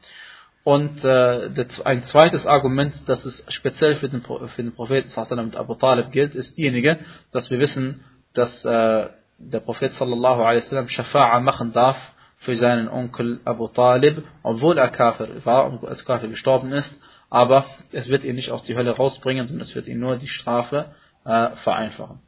Und 0.64 1.02
äh, 1.04 1.66
ein 1.84 2.02
zweites 2.04 2.46
Argument, 2.46 2.94
das 3.06 3.24
es 3.24 3.42
speziell 3.48 3.96
für 3.96 4.08
den, 4.08 4.22
für 4.22 4.62
den 4.62 4.74
Propheten 4.74 5.08
mit 5.44 5.56
Abu 5.56 5.74
Talib 5.76 6.10
gilt, 6.10 6.34
ist 6.34 6.58
diejenige, 6.58 6.98
dass 7.32 7.50
wir 7.50 7.58
wissen, 7.58 8.04
dass 8.34 8.64
äh, 8.64 9.08
der 9.38 9.60
Prophet 9.60 9.94
sallallahu 9.94 10.42
alaihi 10.42 10.62
wasallam 10.62 10.86
Shafa'a 10.86 11.40
machen 11.40 11.72
darf 11.72 11.96
für 12.38 12.56
seinen 12.56 12.88
Onkel 12.88 13.40
Abu 13.44 13.68
Talib, 13.68 14.22
obwohl 14.42 14.78
er 14.78 14.88
Kafir 14.88 15.44
war 15.44 15.66
und 15.66 15.86
als 15.86 16.04
Kafir 16.04 16.28
gestorben 16.28 16.72
ist, 16.72 16.92
aber 17.30 17.64
es 17.92 18.08
wird 18.08 18.24
ihn 18.24 18.36
nicht 18.36 18.50
aus 18.50 18.64
die 18.64 18.76
Hölle 18.76 18.96
rausbringen, 18.96 19.46
sondern 19.48 19.62
es 19.62 19.74
wird 19.74 19.86
ihn 19.86 20.00
nur 20.00 20.16
die 20.16 20.28
Strafe 20.28 20.94
äh, 21.24 21.50
vereinfachen. 21.56 22.20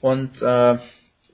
Und 0.00 0.40
äh, 0.40 0.78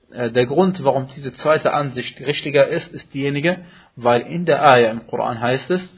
der 0.09 0.45
Grund, 0.45 0.83
warum 0.83 1.07
diese 1.15 1.33
zweite 1.33 1.73
Ansicht 1.73 2.19
richtiger 2.21 2.67
ist, 2.67 2.93
ist 2.93 3.13
diejenige, 3.13 3.59
weil 3.95 4.21
in 4.21 4.45
der 4.45 4.63
Ayah 4.63 4.91
im 4.91 5.05
Koran 5.07 5.39
heißt 5.39 5.69
es, 5.71 5.93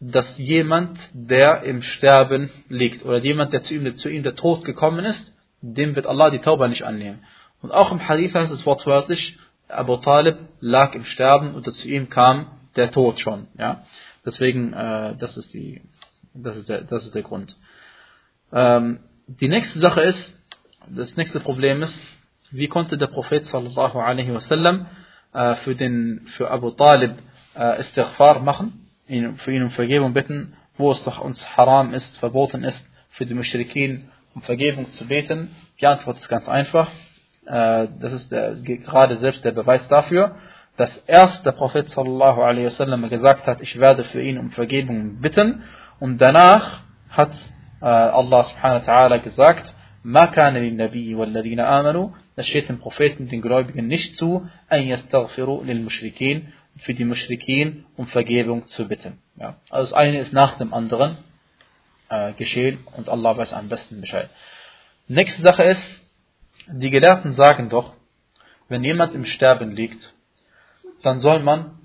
dass 0.00 0.38
jemand, 0.38 0.98
der 1.12 1.64
im 1.64 1.82
Sterben 1.82 2.50
liegt, 2.68 3.04
oder 3.04 3.18
jemand, 3.18 3.52
der 3.52 3.62
zu 3.62 3.74
ihm, 3.74 3.96
zu 3.96 4.08
ihm 4.08 4.22
der 4.22 4.36
Tod 4.36 4.64
gekommen 4.64 5.04
ist, 5.04 5.34
dem 5.60 5.96
wird 5.96 6.06
Allah 6.06 6.30
die 6.30 6.38
Tauba 6.38 6.68
nicht 6.68 6.84
annehmen. 6.84 7.24
Und 7.60 7.72
auch 7.72 7.90
im 7.90 8.06
Hadith 8.08 8.34
heißt 8.34 8.52
es 8.52 8.64
wortwörtlich, 8.64 9.36
Abu 9.68 9.96
Talib 9.96 10.36
lag 10.60 10.94
im 10.94 11.04
Sterben 11.04 11.54
und 11.54 11.70
zu 11.72 11.88
ihm 11.88 12.08
kam 12.08 12.46
der 12.76 12.90
Tod 12.90 13.18
schon. 13.20 13.48
Ja? 13.58 13.84
Deswegen, 14.24 14.72
äh, 14.72 15.16
das, 15.18 15.36
ist 15.36 15.52
die, 15.52 15.82
das, 16.32 16.56
ist 16.56 16.68
der, 16.68 16.82
das 16.82 17.04
ist 17.04 17.14
der 17.14 17.22
Grund. 17.22 17.56
Ähm, 18.52 19.00
die 19.26 19.48
nächste 19.48 19.80
Sache 19.80 20.02
ist, 20.02 20.34
das 20.88 21.16
nächste 21.16 21.40
Problem 21.40 21.82
ist, 21.82 21.98
wie 22.50 22.68
konnte 22.68 22.96
der 22.96 23.08
Prophet 23.08 23.44
sallallahu 23.46 23.98
alaihi 23.98 24.34
wasallam 24.34 24.86
äh, 25.32 25.54
für, 25.56 25.74
den, 25.74 26.26
für 26.36 26.50
Abu 26.50 26.70
Talib 26.70 27.14
äh, 27.56 27.80
Istighfar 27.80 28.40
machen, 28.40 28.86
für 29.38 29.52
ihn 29.52 29.62
um 29.62 29.70
Vergebung 29.70 30.12
bitten, 30.12 30.54
wo 30.76 30.92
es 30.92 31.02
doch 31.04 31.20
uns 31.20 31.44
haram 31.56 31.94
ist, 31.94 32.18
verboten 32.18 32.64
ist, 32.64 32.84
für 33.10 33.26
die 33.26 33.34
Mushrikin 33.34 34.08
um 34.34 34.42
Vergebung 34.42 34.90
zu 34.92 35.06
beten? 35.06 35.50
Die 35.80 35.86
Antwort 35.86 36.18
ist 36.18 36.28
ganz 36.28 36.48
einfach. 36.48 36.88
Äh, 37.46 37.88
das 38.00 38.12
ist 38.12 38.32
der, 38.32 38.56
gerade 38.56 39.16
selbst 39.16 39.44
der 39.44 39.52
Beweis 39.52 39.86
dafür, 39.88 40.36
dass 40.76 40.96
erst 41.06 41.44
der 41.44 41.52
Prophet 41.52 41.88
sallallahu 41.90 42.40
alaihi 42.40 42.66
wasallam 42.66 43.08
gesagt 43.08 43.46
hat, 43.46 43.60
ich 43.60 43.78
werde 43.78 44.04
für 44.04 44.22
ihn 44.22 44.38
um 44.38 44.50
Vergebung 44.52 45.20
bitten 45.20 45.64
und 45.98 46.18
danach 46.18 46.80
hat 47.10 47.32
äh, 47.80 47.86
Allah 47.86 48.44
subhanahu 48.44 48.86
wa 48.86 48.92
ta'ala 48.92 49.18
gesagt, 49.18 49.74
Makane 50.08 50.60
lil 50.60 50.74
Nabi 50.74 51.14
walladina 51.18 51.64
amanu, 51.78 52.14
das 52.34 52.46
steht 52.46 52.68
dem 52.70 52.78
Propheten, 52.78 53.28
den 53.28 53.42
Gläubigen 53.42 53.86
nicht 53.86 54.16
zu, 54.16 54.48
ein 54.68 54.88
yastaghfiru 54.88 55.64
lil 55.64 55.80
Mushrikin, 55.80 56.52
für 56.78 56.94
die 56.94 57.04
Mushrikin 57.04 57.84
um 57.96 58.06
Vergebung 58.06 58.66
zu 58.68 58.88
bitten. 58.88 59.18
Ja. 59.36 59.56
Also 59.68 59.90
das 59.90 59.92
eine 59.92 60.18
ist 60.18 60.32
nach 60.32 60.54
dem 60.56 60.72
anderen 60.72 61.18
äh, 62.08 62.32
geschehen 62.32 62.78
und 62.96 63.10
Allah 63.10 63.36
weiß 63.36 63.52
am 63.52 63.68
besten 63.68 64.00
Bescheid. 64.00 64.30
Nächste 65.08 65.42
Sache 65.42 65.64
ist, 65.64 65.86
die 66.68 66.90
Gelehrten 66.90 67.34
sagen 67.34 67.68
doch, 67.68 67.92
wenn 68.68 68.84
jemand 68.84 69.14
im 69.14 69.26
Sterben 69.26 69.72
liegt, 69.72 70.14
dann 71.02 71.20
soll 71.20 71.40
man 71.40 71.78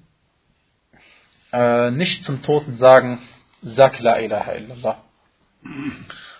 äh, 1.51 1.91
nicht 1.91 2.23
zum 2.23 2.41
Toten 2.41 2.77
sagen, 2.77 3.19
sag 3.61 3.99
la 3.99 4.19
ilaha 4.19 4.53
illallah, 4.53 4.97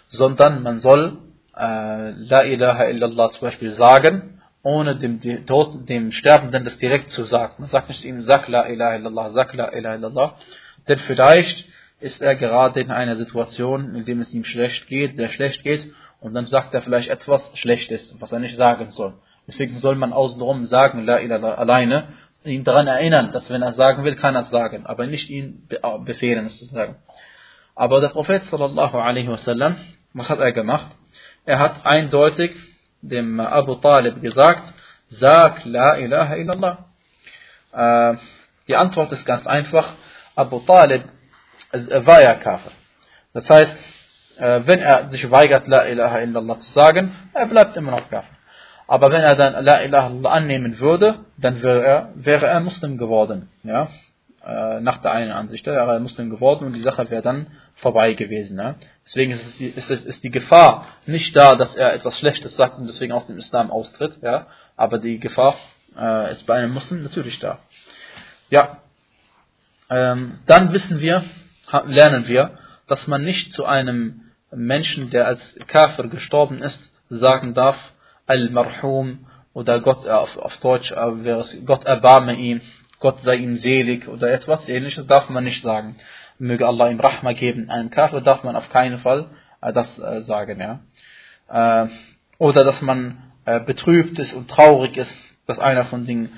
sondern 0.07 0.63
man 0.63 0.79
soll 0.79 1.17
äh, 1.55 2.11
La 2.11 2.43
ilaha 2.43 2.85
illallah 2.85 3.31
zum 3.31 3.41
Beispiel 3.41 3.71
sagen, 3.71 4.41
ohne 4.63 4.95
dem, 4.95 5.19
dem, 5.19 5.45
Toten, 5.45 5.85
dem 5.85 6.11
Sterbenden 6.11 6.63
das 6.63 6.77
direkt 6.77 7.11
zu 7.11 7.25
sagen. 7.25 7.55
Man 7.57 7.69
sagt 7.69 7.89
nicht 7.89 8.03
ihm, 8.05 8.21
sag 8.21 8.47
La 8.47 8.67
ilaha 8.67 8.95
illallah, 8.95 9.29
sag 9.31 9.53
La 9.53 9.71
ilaha 9.73 9.95
illallah, 9.95 10.35
denn 10.87 10.99
vielleicht 10.99 11.67
ist 11.99 12.21
er 12.21 12.35
gerade 12.35 12.81
in 12.81 12.91
einer 12.91 13.15
Situation, 13.15 13.95
in 13.95 14.05
der 14.05 14.17
es 14.17 14.33
ihm 14.33 14.43
schlecht 14.43 14.87
geht, 14.87 15.15
sehr 15.15 15.29
schlecht 15.29 15.63
geht, 15.63 15.93
und 16.19 16.33
dann 16.33 16.47
sagt 16.47 16.73
er 16.73 16.81
vielleicht 16.81 17.09
etwas 17.09 17.51
Schlechtes, 17.55 18.15
was 18.19 18.31
er 18.31 18.39
nicht 18.39 18.55
sagen 18.55 18.89
soll. 18.91 19.13
Deswegen 19.47 19.75
soll 19.75 19.95
man 19.95 20.13
außenrum 20.13 20.65
sagen, 20.65 21.05
La 21.05 21.19
ilaha 21.19 21.55
alleine, 21.55 22.07
ihn 22.45 22.63
daran 22.63 22.87
erinnern, 22.87 23.31
dass 23.31 23.49
wenn 23.49 23.61
er 23.61 23.73
sagen 23.73 24.03
will, 24.03 24.15
kann 24.15 24.35
er 24.35 24.41
es 24.41 24.49
sagen, 24.49 24.85
aber 24.85 25.05
nicht 25.05 25.29
ihn 25.29 25.67
befehlen, 26.05 26.45
es 26.45 26.57
zu 26.59 26.65
sagen. 26.65 26.95
Aber 27.75 28.01
der 28.01 28.09
Prophet 28.09 28.43
sallallahu 28.43 28.97
alaihi 28.97 29.29
wasallam, 29.29 29.75
was 30.13 30.29
hat 30.29 30.39
er 30.39 30.51
gemacht? 30.51 30.95
Er 31.45 31.59
hat 31.59 31.85
eindeutig 31.85 32.55
dem 33.01 33.39
Abu 33.39 33.75
Talib 33.75 34.21
gesagt, 34.21 34.63
sag 35.09 35.65
La 35.65 35.97
ilaha 35.97 36.35
illallah. 36.35 36.77
Äh, 37.73 38.17
die 38.67 38.75
Antwort 38.75 39.11
ist 39.11 39.25
ganz 39.25 39.45
einfach. 39.45 39.93
Abu 40.35 40.59
Talib 40.59 41.03
war 41.71 42.21
ja 42.21 42.35
Kafir. 42.35 42.71
Das 43.33 43.49
heißt, 43.49 43.75
äh, 44.37 44.61
wenn 44.65 44.79
er 44.79 45.09
sich 45.09 45.29
weigert, 45.29 45.67
La 45.67 45.85
ilaha 45.85 46.19
illallah 46.21 46.59
zu 46.59 46.71
sagen, 46.71 47.13
er 47.33 47.47
bleibt 47.47 47.75
immer 47.75 47.91
noch 47.91 48.09
Kafir. 48.09 48.29
Aber 48.87 49.11
wenn 49.11 49.21
er 49.21 49.35
dann 49.35 49.65
La 49.65 49.81
ilaha 49.81 50.07
illallah 50.07 50.31
annehmen 50.31 50.79
würde, 50.79 51.25
dann 51.37 51.61
wäre 51.61 51.83
er, 51.83 52.09
wäre 52.15 52.47
er 52.47 52.59
Muslim 52.61 52.97
geworden. 52.97 53.49
Ja? 53.63 53.89
Äh, 54.45 54.81
nach 54.81 54.97
der 54.97 55.11
einen 55.13 55.31
Ansicht 55.31 55.65
wäre 55.65 55.93
er 55.93 55.99
Muslim 55.99 56.29
geworden 56.29 56.65
und 56.65 56.73
die 56.73 56.81
Sache 56.81 57.09
wäre 57.09 57.21
dann 57.21 57.47
vorbei 57.75 58.13
gewesen. 58.13 58.57
Ja? 58.57 58.75
Deswegen 59.05 59.31
ist, 59.31 59.45
es 59.45 59.57
die, 59.57 59.67
ist, 59.67 59.89
ist 59.89 60.23
die 60.23 60.31
Gefahr 60.31 60.87
nicht 61.05 61.35
da, 61.35 61.55
dass 61.55 61.75
er 61.75 61.93
etwas 61.93 62.19
Schlechtes 62.19 62.55
sagt 62.57 62.77
und 62.77 62.87
deswegen 62.87 63.13
aus 63.13 63.25
dem 63.27 63.37
Islam 63.37 63.71
austritt. 63.71 64.17
Ja? 64.21 64.47
Aber 64.75 64.99
die 64.99 65.19
Gefahr 65.19 65.55
äh, 65.97 66.33
ist 66.33 66.45
bei 66.45 66.55
einem 66.55 66.73
Muslim 66.73 67.03
natürlich 67.03 67.39
da. 67.39 67.59
Ja, 68.49 68.77
ähm, 69.89 70.39
dann 70.45 70.73
wissen 70.73 70.99
wir, 70.99 71.23
lernen 71.85 72.27
wir, 72.27 72.57
dass 72.87 73.07
man 73.07 73.23
nicht 73.23 73.53
zu 73.53 73.65
einem 73.65 74.31
Menschen, 74.51 75.09
der 75.09 75.27
als 75.27 75.55
Kafir 75.67 76.07
gestorben 76.07 76.61
ist, 76.61 76.79
sagen 77.09 77.53
darf, 77.53 77.77
Al-Marhum 78.25 79.25
oder 79.53 79.79
Gott 79.79 80.05
äh, 80.05 80.09
auf, 80.09 80.35
auf 80.37 80.57
Deutsch 80.57 80.91
äh, 80.91 81.23
wäre 81.23 81.41
es 81.41 81.55
Gott 81.65 81.85
erbarme 81.85 82.35
ihn, 82.35 82.61
Gott 83.03 83.21
sei 83.21 83.35
ihm 83.35 83.57
selig 83.57 84.07
oder 84.07 84.31
etwas 84.31 84.67
ähnliches, 84.67 85.05
darf 85.05 85.29
man 85.29 85.43
nicht 85.43 85.61
sagen 85.61 85.95
möge 86.39 86.67
Allah 86.67 86.89
ihm 86.89 86.99
Rahma 86.99 87.33
geben. 87.33 87.69
Einem 87.69 87.89
Kafir 87.89 88.21
darf 88.21 88.43
man 88.43 88.55
auf 88.55 88.69
keinen 88.69 88.99
Fall 88.99 89.27
äh, 89.61 89.71
das 89.73 89.99
äh, 89.99 90.21
sagen. 90.21 90.59
Ja? 90.59 90.79
Äh, 91.83 91.89
oder 92.37 92.63
dass 92.63 92.81
man 92.81 93.17
betrübt 93.65 94.19
ist 94.19 94.31
und 94.31 94.49
traurig 94.49 94.95
ist, 94.95 95.13
dass 95.47 95.59
einer 95.59 95.83
von 95.83 96.05
den 96.05 96.29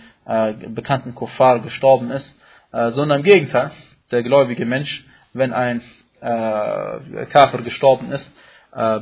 bekannten 0.74 1.13
Kuffar 1.13 1.60
gestorben 1.60 2.10
ist, 2.10 2.36
sondern 2.72 3.19
im 3.19 3.24
Gegenteil, 3.24 3.69
der 4.10 4.24
gläubige 4.24 4.65
Mensch, 4.65 5.05
wenn 5.34 5.53
ein 5.53 5.84
Kafir 6.19 7.62
gestorben 7.62 8.12
ist, 8.12 8.31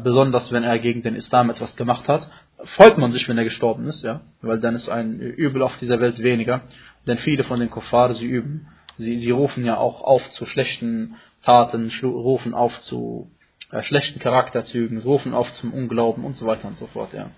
besonders 0.03 0.51
wenn 0.51 0.65
er 0.65 0.79
gegen 0.79 1.01
den 1.01 1.15
Islam 1.15 1.50
etwas 1.50 1.77
gemacht 1.77 2.10
hat, 2.10 2.27
freut 2.65 2.98
man 2.98 3.13
sich, 3.13 3.27
wenn 3.29 3.38
er 3.38 3.46
gestorben 3.46 3.88
ist, 3.88 4.03
ja, 4.03 4.20
weil 4.41 4.60
dann 4.60 4.75
ist 4.75 4.89
ein 4.89 5.20
Übel 5.20 5.62
auf 5.62 5.77
dieser 5.77 6.01
Welt 6.01 6.22
weniger, 6.22 6.62
denn 7.08 7.18
viele 7.18 7.44
von 7.44 7.60
den 7.60 7.70
Kuffar, 7.70 8.14
sie 8.14 8.26
üben 8.26 8.68
Sie, 8.98 9.20
sie 9.20 9.32
rufen 9.32 9.66
ja 9.66 9.78
auch 9.78 10.02
auf 10.02 10.30
zu 10.32 10.46
schlechten 10.46 11.16
Taten, 11.42 11.92
rufen 12.04 12.54
auf 12.54 12.80
zu 12.82 13.32
äh, 13.72 13.82
schlechten 13.84 14.20
Charakterzügen, 14.20 15.00
rufen 15.00 15.34
auf 15.34 15.52
zum 15.54 15.74
Unglauben 15.74 16.24
und 16.24 16.36
so 16.36 16.46
weiter 16.46 16.68
und 16.68 16.78
so 16.78 16.88
fort. 16.88 17.12
Ja. 17.14 17.32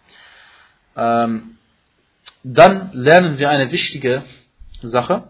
Ähm, 0.97 1.57
dann 2.43 2.91
lernen 2.93 3.37
wir 3.37 3.49
eine 3.49 3.71
wichtige 3.71 4.23
Sache. 4.81 5.29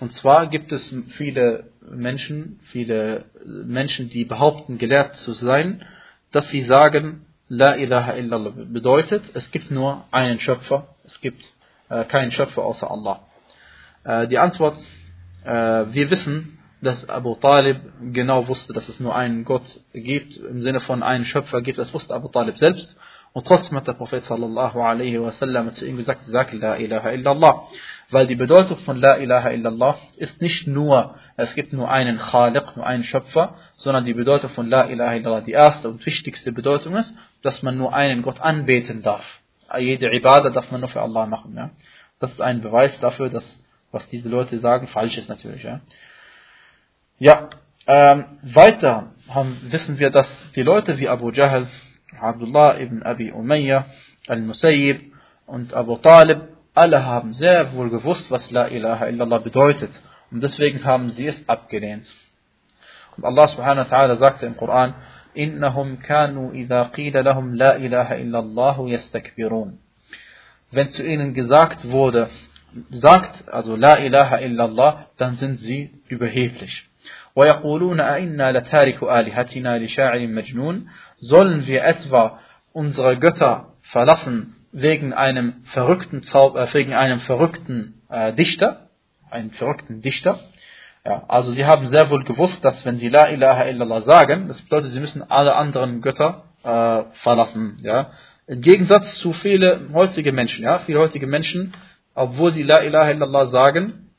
Und 0.00 0.12
zwar 0.14 0.46
gibt 0.46 0.72
es 0.72 0.94
viele 1.10 1.70
Menschen, 1.82 2.58
viele 2.64 3.26
Menschen, 3.44 4.08
die 4.08 4.24
behaupten, 4.24 4.78
gelehrt 4.78 5.18
zu 5.18 5.34
sein, 5.34 5.84
dass 6.32 6.48
sie 6.48 6.62
sagen, 6.62 7.26
La 7.48 7.76
ilaha 7.76 8.14
illallah 8.14 8.52
bedeutet, 8.54 9.24
es 9.34 9.50
gibt 9.50 9.70
nur 9.70 10.04
einen 10.10 10.40
Schöpfer, 10.40 10.94
es 11.04 11.20
gibt 11.20 11.44
äh, 11.88 12.04
keinen 12.04 12.30
Schöpfer 12.30 12.62
außer 12.62 12.90
Allah. 12.90 13.26
Äh, 14.04 14.28
die 14.28 14.38
Antwort 14.38 14.76
äh, 15.44 15.50
wir 15.50 16.10
wissen, 16.10 16.58
dass 16.82 17.08
Abu 17.08 17.34
Talib 17.34 17.78
genau 18.12 18.48
wusste, 18.48 18.72
dass 18.72 18.88
es 18.88 19.00
nur 19.00 19.14
einen 19.14 19.44
Gott 19.44 19.80
gibt, 19.92 20.36
im 20.36 20.62
Sinne 20.62 20.80
von 20.80 21.02
einen 21.02 21.24
Schöpfer 21.24 21.60
gibt, 21.60 21.78
das 21.78 21.92
wusste 21.92 22.14
Abu 22.14 22.28
Talib 22.28 22.58
selbst. 22.58 22.96
Und 23.32 23.46
trotzdem 23.46 23.76
hat 23.76 23.86
der 23.86 23.92
Prophet 23.92 24.24
sallallahu 24.24 24.80
alaihi 24.80 25.20
wasallam 25.20 25.72
zu 25.72 25.86
ihm 25.86 25.96
gesagt, 25.96 26.22
sag 26.24 26.52
La 26.52 26.76
ilaha 26.76 27.10
illallah. 27.10 27.62
Weil 28.10 28.26
die 28.26 28.34
Bedeutung 28.34 28.78
von 28.78 28.96
La 28.96 29.18
ilaha 29.18 29.50
illallah 29.50 29.96
ist 30.16 30.40
nicht 30.40 30.66
nur, 30.66 31.14
es 31.36 31.54
gibt 31.54 31.72
nur 31.72 31.88
einen 31.90 32.18
Khaliq, 32.18 32.76
nur 32.76 32.84
einen 32.84 33.04
Schöpfer, 33.04 33.54
sondern 33.74 34.04
die 34.04 34.14
Bedeutung 34.14 34.50
von 34.50 34.68
La 34.68 34.86
ilaha 34.86 35.14
illallah, 35.14 35.40
die 35.42 35.52
erste 35.52 35.88
und 35.88 36.04
wichtigste 36.04 36.50
Bedeutung 36.50 36.96
ist, 36.96 37.14
dass 37.42 37.62
man 37.62 37.76
nur 37.76 37.94
einen 37.94 38.22
Gott 38.22 38.40
anbeten 38.40 39.02
darf. 39.02 39.24
Jede 39.78 40.12
Ibadah 40.12 40.50
darf 40.50 40.72
man 40.72 40.80
nur 40.80 40.88
für 40.88 41.00
Allah 41.00 41.26
machen. 41.26 41.54
Ja? 41.56 41.70
Das 42.18 42.32
ist 42.32 42.40
ein 42.40 42.62
Beweis 42.62 42.98
dafür, 42.98 43.28
dass 43.28 43.60
was 43.91 44.07
diese 44.09 44.29
Leute 44.29 44.59
sagen, 44.59 44.87
falsch 44.87 45.17
ist 45.17 45.29
natürlich. 45.29 45.63
Ja, 45.63 45.81
ja 47.19 47.49
ähm, 47.87 48.25
weiter 48.41 49.11
haben, 49.29 49.57
wissen 49.69 49.99
wir, 49.99 50.09
dass 50.09 50.27
die 50.55 50.63
Leute 50.63 50.97
wie 50.99 51.07
Abu 51.07 51.31
Jahl, 51.31 51.67
Abdullah 52.19 52.79
ibn 52.79 53.03
Abi 53.03 53.31
Umayyah, 53.31 53.85
Al-Musayyib 54.27 55.13
und 55.45 55.73
Abu 55.73 55.97
Talib, 55.97 56.41
alle 56.73 57.05
haben 57.05 57.33
sehr 57.33 57.73
wohl 57.73 57.89
gewusst, 57.89 58.29
was 58.31 58.51
La 58.51 58.67
ilaha 58.67 59.07
illallah 59.07 59.39
bedeutet. 59.39 59.91
Und 60.31 60.41
deswegen 60.41 60.83
haben 60.83 61.11
sie 61.11 61.27
es 61.27 61.47
abgelehnt. 61.47 62.05
Und 63.15 63.23
Allah 63.23 63.47
subhanahu 63.47 63.89
wa 63.89 63.97
ta'ala 63.97 64.15
sagte 64.17 64.45
im 64.45 64.57
Koran, 64.57 64.93
إنهم 65.37 65.95
كانوا 65.95 66.51
إذا 66.51 66.83
قيل 66.83 67.25
لهم 67.25 67.55
لا 67.55 67.75
إله 67.75 68.21
إلا 68.21 68.39
الله 68.39 68.89
يستكبرون. 68.89 69.77
Wenn 70.71 70.91
zu 70.91 71.03
ihnen 71.03 71.33
gesagt 71.33 71.91
wurde, 71.91 72.29
sagt, 72.91 73.47
also 73.49 73.75
La 73.75 73.97
ilaha 73.97 74.39
illallah, 74.39 75.07
dann 75.17 75.35
sind 75.35 75.59
sie 75.59 75.91
überheblich. 76.07 76.85
ويقولون 77.35 77.99
أئنا 77.99 78.51
لتارك 78.51 79.03
آلهتنا 79.03 79.79
لشاعر 79.79 80.27
مجنون 80.27 80.87
Sollen 81.19 81.67
wir 81.67 81.83
etwa 81.83 82.39
unsere 82.73 83.17
Götter 83.17 83.73
verlassen 83.81 84.55
wegen 84.71 85.13
einem 85.13 85.63
verrückten 85.65 86.23
Zauber, 86.23 86.61
äh, 86.61 86.73
wegen 86.73 86.93
einem 86.93 87.19
verrückten 87.21 88.01
äh, 88.09 88.33
Dichter, 88.33 88.89
einen 89.29 89.51
verrückten 89.51 90.01
Dichter? 90.01 90.39
Ja, 91.05 91.23
also 91.27 91.51
sie 91.51 91.65
haben 91.65 91.87
sehr 91.87 92.09
wohl 92.09 92.23
gewusst, 92.23 92.65
dass 92.65 92.83
wenn 92.85 92.97
sie 92.97 93.09
La 93.09 93.29
ilaha 93.29 93.65
illallah 93.65 94.01
sagen, 94.01 94.47
das 94.47 94.61
bedeutet, 94.61 94.91
sie 94.91 94.99
müssen 94.99 95.23
alle 95.29 95.55
anderen 95.55 96.01
Götter 96.01 96.45
äh, 96.63 97.03
verlassen. 97.21 97.77
Ja? 97.81 98.11
Im 98.47 98.61
Gegensatz 98.61 99.15
zu 99.19 99.33
vielen 99.33 99.93
heutigen 99.93 100.35
Menschen. 100.35 100.63
Ja? 100.63 100.79
Viele 100.79 100.99
heutige 100.99 101.27
Menschen, 101.27 101.73
obwohl 102.20 102.52
sie 102.52 102.62
La 102.62 102.82
ilaha 102.82 103.10
illallah 103.10 103.46
sagen, 103.46 104.10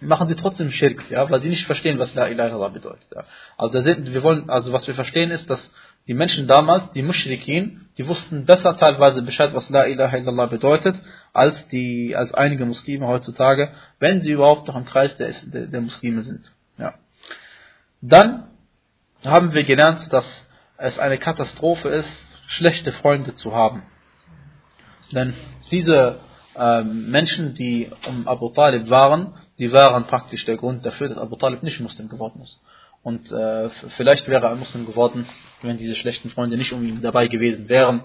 machen 0.00 0.28
sie 0.28 0.34
trotzdem 0.34 0.70
Schirk, 0.70 1.10
ja? 1.10 1.30
weil 1.30 1.42
sie 1.42 1.48
nicht 1.48 1.66
verstehen, 1.66 1.98
was 1.98 2.14
La 2.14 2.26
ilaha 2.28 2.48
illallah 2.48 2.68
bedeutet. 2.68 3.08
Ja? 3.14 3.24
Also, 3.56 3.82
sind, 3.82 4.12
wir 4.12 4.22
wollen, 4.22 4.50
also 4.50 4.72
was 4.72 4.86
wir 4.86 4.94
verstehen 4.94 5.30
ist, 5.30 5.48
dass 5.48 5.70
die 6.08 6.14
Menschen 6.14 6.48
damals, 6.48 6.90
die 6.92 7.02
Mushrikin, 7.02 7.86
die 7.96 8.08
wussten 8.08 8.44
besser 8.44 8.76
teilweise 8.76 9.22
Bescheid, 9.22 9.54
was 9.54 9.70
La 9.70 9.86
ilaha 9.86 10.16
illallah 10.16 10.46
bedeutet, 10.46 10.96
als 11.32 11.68
die, 11.68 12.16
als 12.16 12.34
einige 12.34 12.64
Muslime 12.64 13.06
heutzutage, 13.06 13.72
wenn 14.00 14.22
sie 14.22 14.32
überhaupt 14.32 14.66
noch 14.66 14.76
im 14.76 14.84
Kreis 14.84 15.16
der, 15.16 15.32
der, 15.44 15.66
der 15.66 15.80
Muslime 15.80 16.22
sind. 16.22 16.50
Ja. 16.78 16.94
Dann 18.00 18.48
haben 19.24 19.52
wir 19.52 19.62
gelernt, 19.62 20.12
dass 20.12 20.26
es 20.78 20.98
eine 20.98 21.18
Katastrophe 21.18 21.88
ist, 21.90 22.10
schlechte 22.46 22.90
Freunde 22.92 23.34
zu 23.34 23.54
haben. 23.54 23.84
Denn 25.12 25.34
diese 25.70 26.18
Menschen, 26.54 27.54
die 27.54 27.88
um 28.06 28.28
Abu 28.28 28.50
Talib 28.50 28.90
waren, 28.90 29.34
die 29.58 29.72
waren 29.72 30.04
praktisch 30.04 30.44
der 30.44 30.56
Grund 30.56 30.84
dafür, 30.84 31.08
dass 31.08 31.18
Abu 31.18 31.36
Talib 31.36 31.62
nicht 31.62 31.80
Muslim 31.80 32.08
geworden 32.08 32.40
ist. 32.42 32.60
Und 33.02 33.30
äh, 33.32 33.68
vielleicht 33.96 34.28
wäre 34.28 34.46
er 34.46 34.54
Muslim 34.54 34.86
geworden, 34.86 35.26
wenn 35.62 35.76
diese 35.76 35.96
schlechten 35.96 36.30
Freunde 36.30 36.56
nicht 36.56 36.72
um 36.72 36.82
ihn 36.86 37.02
dabei 37.02 37.26
gewesen 37.26 37.68
wären. 37.68 38.02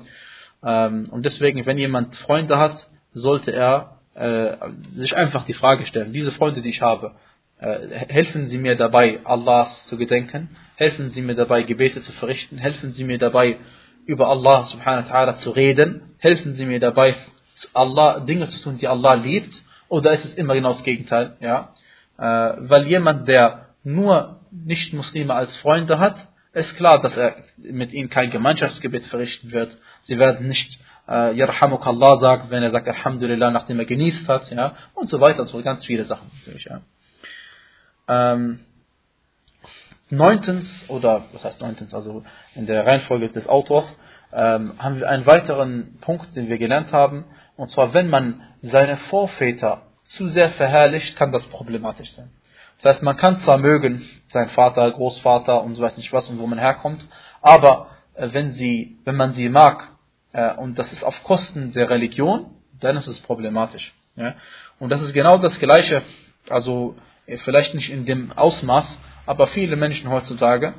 Ähm, 0.63 1.10
und 1.12 1.25
deswegen, 1.25 1.66
wenn 1.66 1.77
jemand 1.77 2.16
Freunde 2.16 2.58
hat, 2.58 2.88
sollte 3.13 3.51
er 3.51 4.00
äh, 4.16 4.56
sich 4.94 5.16
einfach 5.16 5.46
die 5.46 5.54
Frage 5.54 5.86
stellen, 5.86 6.13
diese 6.13 6.32
Freunde, 6.32 6.62
die 6.62 6.70
ich 6.70 6.82
habe, 6.82 7.13
äh, 7.60 7.88
helfen 8.10 8.48
sie 8.48 8.58
mir 8.58 8.75
dabei, 8.75 9.20
Allahs 9.24 9.86
zu 9.86 9.98
gedenken? 9.98 10.50
Helfen 10.75 11.12
sie 11.12 11.22
mir 11.22 11.36
dabei, 11.36 11.63
Gebete 11.63 12.01
zu 12.01 12.12
verrichten? 12.13 12.58
Helfen 12.58 12.92
sie 12.92 13.04
mir 13.04 13.20
dabei, 13.20 13.58
über 14.06 14.30
Allah 14.30 14.63
subhanahu 14.63 15.10
wa 15.10 15.13
ta'ala 15.13 15.36
zu 15.38 15.51
reden? 15.51 16.13
Helfen 16.18 16.56
sie 16.56 16.66
mir 16.66 16.80
dabei, 16.80 17.16
Allah 17.74 18.20
Dinge 18.22 18.48
zu 18.50 18.62
tun, 18.62 18.78
die 18.78 18.88
Allah 18.88 19.14
liebt? 19.14 19.62
Oder 19.90 20.14
ist 20.14 20.26
es 20.26 20.34
immer 20.34 20.54
genau 20.54 20.70
das 20.70 20.84
Gegenteil? 20.84 21.38
Ja? 21.40 21.74
Äh, 22.18 22.22
weil 22.60 22.88
jemand, 22.88 23.28
der 23.28 23.68
nur 23.84 24.42
Nicht-Muslime 24.52 25.34
als 25.34 25.56
Freunde 25.58 26.00
hat, 26.00 26.28
ist 26.54 26.76
klar, 26.76 27.02
dass 27.02 27.16
er 27.16 27.36
mit 27.58 27.94
ihnen 27.94 28.10
kein 28.10 28.32
Gemeinschaftsgebet 28.32 29.06
verrichten 29.06 29.52
wird. 29.52 29.78
Sie 30.04 30.18
werden 30.18 30.48
nicht 30.48 30.80
äh, 31.08 31.42
Allah 31.42 32.16
sagen, 32.18 32.50
wenn 32.50 32.64
er 32.64 32.72
sagt 32.72 32.88
Alhamdulillah, 32.88 33.52
nachdem 33.52 33.80
er 33.80 33.86
genießt 33.86 34.28
hat, 34.28 34.50
ja, 34.52 34.74
und 34.94 35.10
so 35.10 35.22
weiter 35.22 35.42
und 35.42 35.48
so 35.48 35.62
ganz 35.62 35.86
viele 35.86 36.04
Sachen 36.04 36.30
natürlich, 36.38 36.66
ja. 36.66 36.82
Ähm, 38.10 38.60
neuntens, 40.10 40.86
oder 40.89 41.26
was 41.34 41.43
heißt 41.43 41.62
neuntens, 41.62 41.93
also 41.93 42.24
in 42.56 42.65
der 42.65 42.86
Reihenfolge 42.86 43.30
des 43.30 43.48
Autors, 43.48 43.96
ähm, 44.34 44.74
haben 44.78 44.98
wir 44.98 45.10
einen 45.10 45.26
weiteren 45.26 45.98
Punkt, 46.02 46.36
den 46.36 46.50
wir 46.50 46.58
gelernt 46.58 46.91
haben, 46.91 47.26
und 47.58 47.70
zwar, 47.70 47.93
wenn 47.93 48.10
man 48.10 48.41
seine 48.62 48.98
Vorväter 48.98 49.82
zu 50.04 50.30
sehr 50.30 50.50
verherrlicht, 50.52 51.15
kann 51.17 51.32
das 51.32 51.46
problematisch 51.48 52.12
sein. 52.12 52.30
Das 52.82 52.96
heißt, 52.96 53.04
man 53.04 53.17
kann 53.17 53.39
zwar 53.39 53.58
mögen, 53.58 54.08
sein 54.28 54.50
Vater, 54.50 54.89
Großvater 54.91 55.62
und 55.63 55.76
so 55.76 55.84
weiß 55.84 55.98
nicht 55.98 56.13
was 56.13 56.30
und 56.30 56.39
wo 56.39 56.48
man 56.48 56.60
herkommt, 56.60 57.06
aber 57.41 57.89
äh, 58.13 58.30
wenn 58.32 58.52
sie, 58.52 58.98
wenn 59.04 59.15
man 59.15 59.34
sie 59.34 59.50
mag, 59.50 59.89
äh, 60.34 60.54
und 60.54 60.78
das 60.78 60.93
ist 60.93 61.04
auf 61.04 61.24
Kosten 61.24 61.74
der 61.74 61.89
Religion, 61.89 62.52
dann 62.80 62.96
ist 62.96 63.08
es 63.08 63.20
problematisch. 63.20 63.93
Und 64.80 64.91
das 64.91 65.02
ist 65.02 65.13
genau 65.13 65.38
das 65.38 65.60
Gleiche, 65.60 66.02
also 66.50 66.96
äh, 67.26 67.38
vielleicht 67.38 67.74
nicht 67.74 67.89
in 67.89 68.06
dem 68.06 68.32
Ausmaß, 68.32 68.98
aber 69.26 69.48
viele 69.48 69.76
Menschen 69.76 70.10
heutzutage, 70.10 70.74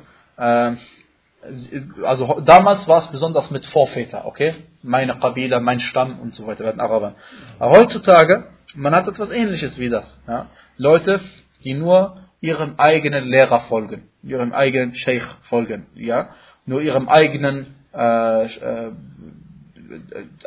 also 2.03 2.41
damals 2.41 2.87
war 2.87 2.99
es 2.99 3.07
besonders 3.07 3.49
mit 3.51 3.65
Vorväter, 3.67 4.25
okay? 4.25 4.55
Meine 4.83 5.17
Kabila, 5.17 5.59
mein 5.59 5.79
Stamm 5.79 6.19
und 6.19 6.35
so 6.35 6.45
weiter, 6.47 6.65
werden 6.65 6.81
Araber. 6.81 7.15
Aber 7.59 7.77
heutzutage, 7.77 8.45
man 8.75 8.93
hat 8.93 9.07
etwas 9.07 9.31
ähnliches 9.31 9.79
wie 9.79 9.89
das. 9.89 10.19
Ja? 10.27 10.47
Leute, 10.77 11.21
die 11.63 11.73
nur 11.73 12.17
ihrem 12.41 12.75
eigenen 12.77 13.25
Lehrer 13.25 13.61
folgen, 13.61 14.09
ihrem 14.23 14.53
eigenen 14.53 14.95
Sheikh 14.95 15.25
folgen, 15.43 15.87
ja? 15.95 16.29
Nur 16.65 16.81
ihrem 16.81 17.09
eigenen 17.09 17.75
äh, 17.93 18.45
äh, 18.45 18.91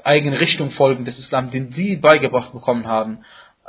eigenen 0.04 0.38
Richtung 0.38 0.70
folgen 0.70 1.04
des 1.04 1.18
Islam, 1.18 1.50
den 1.50 1.72
sie 1.72 1.96
beigebracht 1.96 2.52
bekommen 2.52 2.86
haben. 2.86 3.20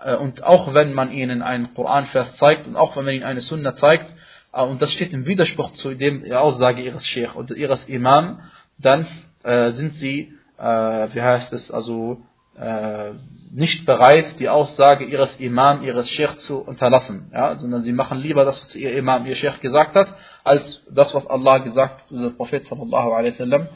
Äh, 0.01 0.15
und 0.15 0.43
auch 0.43 0.73
wenn 0.73 0.93
man 0.93 1.12
ihnen 1.12 1.41
einen 1.41 1.73
Koranvers 1.73 2.36
zeigt 2.38 2.67
und 2.67 2.75
auch 2.75 2.95
wenn 2.95 3.05
man 3.05 3.13
ihnen 3.15 3.23
eine 3.23 3.41
Sunna 3.41 3.75
zeigt, 3.75 4.12
und 4.61 4.81
das 4.81 4.91
steht 4.93 5.13
im 5.13 5.25
Widerspruch 5.25 5.71
zu 5.71 5.93
dem, 5.95 6.31
Aussage 6.31 6.81
ihres 6.81 7.05
Sheikh 7.05 7.35
oder 7.35 7.55
ihres 7.55 7.83
Imam, 7.85 8.39
dann 8.77 9.07
äh, 9.43 9.71
sind 9.71 9.95
sie, 9.95 10.33
äh, 10.57 10.63
wie 10.63 11.21
heißt 11.21 11.51
es, 11.53 11.71
also 11.71 12.21
äh, 12.57 13.11
nicht 13.51 13.85
bereit, 13.85 14.39
die 14.39 14.49
Aussage 14.49 15.05
ihres 15.05 15.35
Imam, 15.39 15.83
ihres 15.83 16.09
Sheikh 16.09 16.37
zu 16.37 16.59
unterlassen, 16.59 17.31
ja, 17.33 17.55
sondern 17.55 17.81
sie 17.81 17.93
machen 17.93 18.19
lieber 18.19 18.45
das, 18.45 18.63
was 18.63 18.75
ihr 18.75 18.95
Imam, 18.95 19.25
ihr 19.25 19.35
Sheikh 19.35 19.59
gesagt 19.59 19.95
hat, 19.95 20.13
als 20.43 20.83
das, 20.91 21.13
was 21.13 21.25
Allah 21.27 21.59
gesagt, 21.59 22.11
der 22.11 22.29
Prophet 22.31 22.65
sallallahu 22.67 23.11
alaihi 23.11 23.33
wasallam 23.33 23.67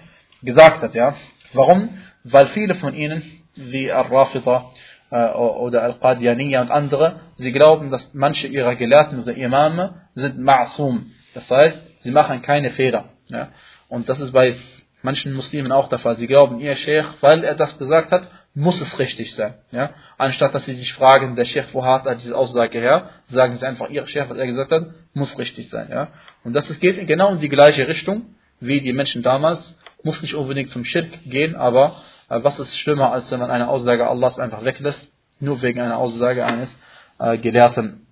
gesagt 0.44 0.82
hat, 0.82 0.94
ja. 0.94 1.16
Warum? 1.54 1.90
Weil 2.24 2.48
viele 2.50 2.76
von 2.76 2.94
ihnen, 2.94 3.24
wie 3.56 3.92
Al-Rafida 3.92 4.66
oder 5.10 5.84
Al-Qadiyaniyya 5.84 6.62
und 6.62 6.72
andere, 6.72 7.20
sie 7.36 7.52
glauben, 7.52 7.92
dass 7.92 8.14
manche 8.14 8.48
ihrer 8.48 8.76
Gelehrten 8.76 9.22
oder 9.24 9.34
Imame 9.34 10.02
sind 10.16 10.40
ma'asum. 10.40 11.06
Das 11.34 11.50
heißt, 11.50 11.80
sie 12.00 12.12
machen 12.12 12.42
keine 12.42 12.72
Fehler. 12.72 13.06
Ja? 13.28 13.50
Und 13.88 14.10
das 14.10 14.20
ist 14.20 14.32
bei 14.32 14.56
manchen 15.02 15.34
Muslimen 15.34 15.72
auch 15.72 15.88
der 15.88 16.00
Fall. 16.00 16.18
Sie 16.18 16.28
glauben, 16.28 16.60
ihr 16.60 16.76
Sheikh, 16.76 17.08
weil 17.22 17.44
er 17.44 17.56
das 17.56 17.78
gesagt 17.78 18.12
hat, 18.12 18.30
muss 18.54 18.82
es 18.82 19.00
richtig 19.00 19.34
sein. 19.36 19.54
Ja? 19.72 19.92
Anstatt 20.18 20.54
dass 20.54 20.66
sie 20.66 20.74
sich 20.74 20.92
fragen, 20.94 21.36
der 21.36 21.46
Sheikh, 21.46 21.70
wo 21.74 21.86
hat 21.86 22.06
er 22.06 22.16
diese 22.16 22.36
Aussage 22.36 22.80
her, 22.80 23.10
sagen 23.28 23.58
sie 23.58 23.66
einfach, 23.66 23.90
ihr 23.90 24.06
Sheikh, 24.08 24.30
was 24.30 24.38
er 24.38 24.48
gesagt 24.48 24.72
hat, 24.72 24.88
muss 25.14 25.38
richtig 25.38 25.70
sein. 25.70 25.88
Ja? 25.90 26.10
Und 26.44 26.54
das 26.54 26.68
geht 26.80 27.08
genau 27.08 27.32
in 27.34 27.40
die 27.40 27.50
gleiche 27.50 27.88
Richtung 27.88 28.34
wie 28.60 28.82
die 28.82 28.94
Menschen 28.94 29.22
damals 29.22 29.76
muss 30.04 30.22
nicht 30.22 30.36
unbedingt 30.36 30.70
zum 30.70 30.86
Schirk 30.86 31.08
gehen, 31.26 31.56
aber 31.56 31.96
äh, 31.96 32.17
was 32.30 32.60
ist 32.60 32.78
schlimmer, 32.78 33.12
als 33.12 33.32
wenn 33.32 33.40
man 33.40 33.52
eine 33.52 33.70
Aussage 33.70 34.08
Allahs 34.08 34.40
einfach 34.40 34.64
weglässt, 34.64 35.08
nur 35.40 35.62
wegen 35.62 35.80
einer 35.80 35.98
Aussage 35.98 36.46
eines 36.46 36.76
äh, 37.20 37.38
Gelehrten. 37.38 38.08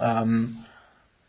Ähm, 0.00 0.64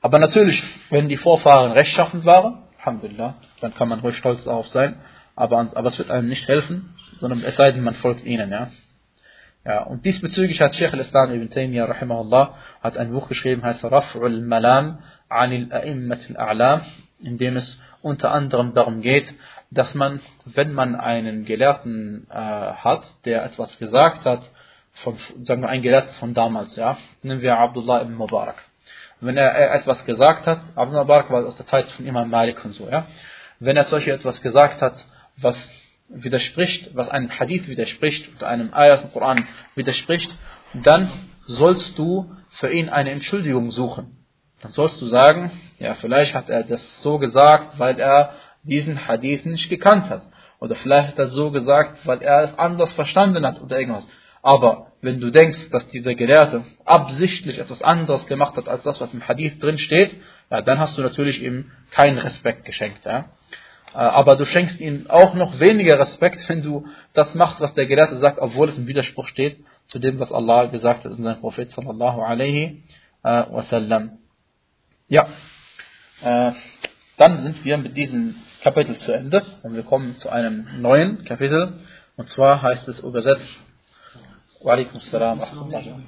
aber 0.01 0.19
natürlich, 0.19 0.63
wenn 0.89 1.09
die 1.09 1.17
Vorfahren 1.17 1.71
rechtschaffend 1.73 2.25
waren, 2.25 2.63
Alhamdulillah, 2.79 3.35
dann 3.61 3.75
kann 3.75 3.87
man 3.87 3.99
ruhig 3.99 4.17
stolz 4.17 4.43
darauf 4.43 4.67
sein, 4.69 4.95
aber, 5.35 5.59
aber 5.75 5.89
es 5.89 5.97
wird 5.99 6.09
einem 6.09 6.27
nicht 6.27 6.47
helfen, 6.47 6.95
sondern 7.17 7.43
es 7.43 7.55
sei 7.55 7.71
denn, 7.71 7.83
man 7.83 7.95
folgt 7.95 8.25
ihnen, 8.25 8.49
ja. 8.49 8.71
Ja, 9.63 9.83
und 9.83 10.05
diesbezüglich 10.05 10.59
hat 10.59 10.73
Sheikh 10.75 10.93
al-Islam 10.93 11.31
ibn 11.33 11.47
Taymiyyah 11.51 11.85
rahimahullah 11.85 12.55
hat 12.81 12.97
ein 12.97 13.11
Buch 13.11 13.27
geschrieben, 13.27 13.61
heißt 13.61 13.83
Raf'ul 13.85 14.41
Malam 14.41 15.03
anil 15.29 15.71
A'immat 15.71 16.19
al-A'lam, 16.31 16.81
in 17.19 17.37
dem 17.37 17.57
es 17.57 17.79
unter 18.01 18.31
anderem 18.31 18.73
darum 18.73 19.01
geht, 19.01 19.31
dass 19.71 19.93
man, 19.95 20.19
wenn 20.45 20.73
man 20.73 20.95
einen 20.95 21.45
Gelehrten 21.45 22.27
äh, 22.29 22.35
hat, 22.35 23.03
der 23.25 23.45
etwas 23.45 23.77
gesagt 23.79 24.25
hat, 24.25 24.41
von, 25.03 25.17
sagen 25.43 25.61
wir 25.61 25.69
ein 25.69 25.81
Gelehrter 25.81 26.13
von 26.13 26.33
damals, 26.33 26.75
ja, 26.75 26.97
nehmen 27.23 27.41
wir 27.41 27.57
Abdullah 27.57 28.01
ibn 28.01 28.15
Mubarak. 28.15 28.61
Wenn 29.21 29.37
er, 29.37 29.51
er 29.51 29.73
etwas 29.75 30.05
gesagt 30.05 30.45
hat, 30.45 30.59
Abdullah 30.75 31.03
Mubarak 31.03 31.31
war 31.31 31.45
aus 31.45 31.55
der 31.55 31.65
Zeit 31.65 31.89
von 31.91 32.05
Imam 32.05 32.29
Malik 32.29 32.63
und 32.65 32.73
so, 32.73 32.89
ja, 32.89 33.07
wenn 33.59 33.77
er 33.77 33.85
solche 33.85 34.11
etwas 34.11 34.41
gesagt 34.41 34.81
hat, 34.81 35.05
was 35.37 35.55
widerspricht, 36.09 36.93
was 36.93 37.07
einem 37.07 37.29
Hadith 37.29 37.67
widerspricht 37.69 38.35
oder 38.35 38.47
einem 38.47 38.73
Ayat 38.73 39.03
im 39.03 39.13
Koran 39.13 39.47
widerspricht, 39.75 40.35
dann 40.73 41.09
sollst 41.45 41.97
du 41.97 42.35
für 42.51 42.69
ihn 42.69 42.89
eine 42.89 43.11
Entschuldigung 43.11 43.71
suchen. 43.71 44.17
Dann 44.61 44.71
sollst 44.71 45.01
du 45.01 45.07
sagen, 45.07 45.51
ja, 45.79 45.93
vielleicht 45.95 46.35
hat 46.35 46.49
er 46.49 46.63
das 46.63 47.01
so 47.01 47.17
gesagt, 47.17 47.79
weil 47.79 47.99
er 47.99 48.33
diesen 48.63 49.07
Hadith 49.07 49.45
nicht 49.45 49.69
gekannt 49.69 50.09
hat. 50.09 50.27
Oder 50.59 50.75
vielleicht 50.75 51.09
hat 51.09 51.19
er 51.19 51.27
so 51.27 51.51
gesagt, 51.51 52.05
weil 52.05 52.21
er 52.21 52.43
es 52.43 52.59
anders 52.59 52.93
verstanden 52.93 53.45
hat 53.45 53.61
oder 53.61 53.79
irgendwas. 53.79 54.05
Aber 54.43 54.91
wenn 55.01 55.19
du 55.19 55.31
denkst, 55.31 55.69
dass 55.71 55.87
dieser 55.87 56.15
Gelehrte 56.15 56.63
absichtlich 56.85 57.59
etwas 57.59 57.81
anderes 57.81 58.27
gemacht 58.27 58.55
hat, 58.55 58.67
als 58.67 58.83
das, 58.83 59.01
was 59.01 59.13
im 59.13 59.27
Hadith 59.27 59.59
drin 59.59 59.77
steht, 59.77 60.15
ja, 60.49 60.61
dann 60.61 60.79
hast 60.79 60.97
du 60.97 61.01
natürlich 61.01 61.41
ihm 61.41 61.71
keinen 61.91 62.17
Respekt 62.17 62.65
geschenkt. 62.65 63.05
Ja. 63.05 63.25
Äh, 63.93 63.97
aber 63.97 64.35
du 64.35 64.45
schenkst 64.45 64.79
ihm 64.79 65.07
auch 65.09 65.33
noch 65.33 65.59
weniger 65.59 65.99
Respekt, 65.99 66.47
wenn 66.49 66.63
du 66.63 66.87
das 67.13 67.33
machst, 67.35 67.59
was 67.59 67.73
der 67.73 67.87
Gelehrte 67.87 68.17
sagt, 68.17 68.39
obwohl 68.39 68.69
es 68.69 68.77
im 68.77 68.87
Widerspruch 68.87 69.27
steht 69.27 69.63
zu 69.87 69.99
dem, 69.99 70.19
was 70.19 70.31
Allah 70.31 70.65
gesagt 70.65 71.03
hat 71.05 71.11
in 71.11 71.23
seinem 71.23 71.41
Prophet 71.41 71.69
sallallahu 71.69 72.21
alaihi 72.21 72.83
äh, 73.23 73.43
wasallam. 73.49 74.19
Ja, 75.07 75.27
äh, 76.21 76.51
dann 77.17 77.41
sind 77.41 77.65
wir 77.65 77.77
mit 77.77 77.97
diesem 77.97 78.35
Kapitel 78.62 78.96
zu 78.98 79.12
Ende 79.12 79.42
und 79.62 79.74
wir 79.74 79.82
kommen 79.82 80.16
zu 80.16 80.28
einem 80.28 80.66
neuen 80.80 81.24
Kapitel 81.24 81.74
und 82.16 82.28
zwar 82.28 82.62
heißt 82.62 82.88
es 82.88 83.00
übersetzt 83.00 83.48
وعليكم 84.60 84.96
السلام 84.96 85.38
ورحمة 85.38 85.62
الله 85.62 86.00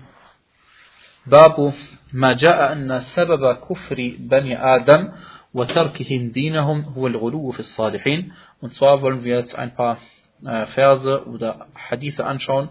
باب 1.26 1.72
ما 2.12 2.32
جاء 2.32 2.72
أن 2.72 3.00
سبب 3.00 3.52
كفر 3.52 4.16
بني 4.18 4.58
آدم 4.76 5.12
وتركهم 5.54 6.28
دينهم 6.30 6.80
هو 6.82 7.06
الغلو 7.06 7.50
في 7.50 7.60
الصالحين 7.60 8.32
und 8.60 8.74
zwar 8.74 9.02
wollen 9.02 9.22
wir 9.24 9.38
jetzt 9.38 9.54
ein 9.54 9.74
paar 9.74 9.98
äh, 10.44 10.66
Verse 10.66 11.26
oder 11.26 11.66
Hadithe 11.74 12.24
anschauen, 12.24 12.68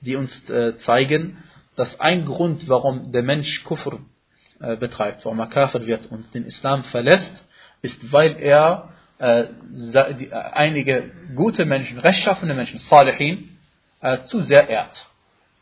die 0.00 0.16
uns 0.16 0.48
äh, 0.50 0.76
zeigen, 0.78 1.42
dass 1.76 2.00
ein 2.00 2.24
Grund, 2.24 2.68
warum 2.68 3.12
der 3.12 3.22
Mensch 3.22 3.64
Kufr 3.64 3.98
äh, 4.60 4.76
betreibt, 4.76 5.24
warum 5.24 5.38
er 5.40 5.46
Kafir 5.46 5.86
wird 5.86 6.06
und 6.10 6.34
den 6.34 6.44
Islam 6.44 6.84
verlässt, 6.84 7.46
ist, 7.82 8.12
weil 8.12 8.36
er 8.40 8.90
einige 10.53 11.11
gute 11.35 11.65
Menschen, 11.65 11.99
rechtschaffene 11.99 12.53
Menschen, 12.53 12.79
Salihin, 12.79 13.57
zu 14.23 14.41
sehr 14.41 14.67
ehrt. 14.67 15.07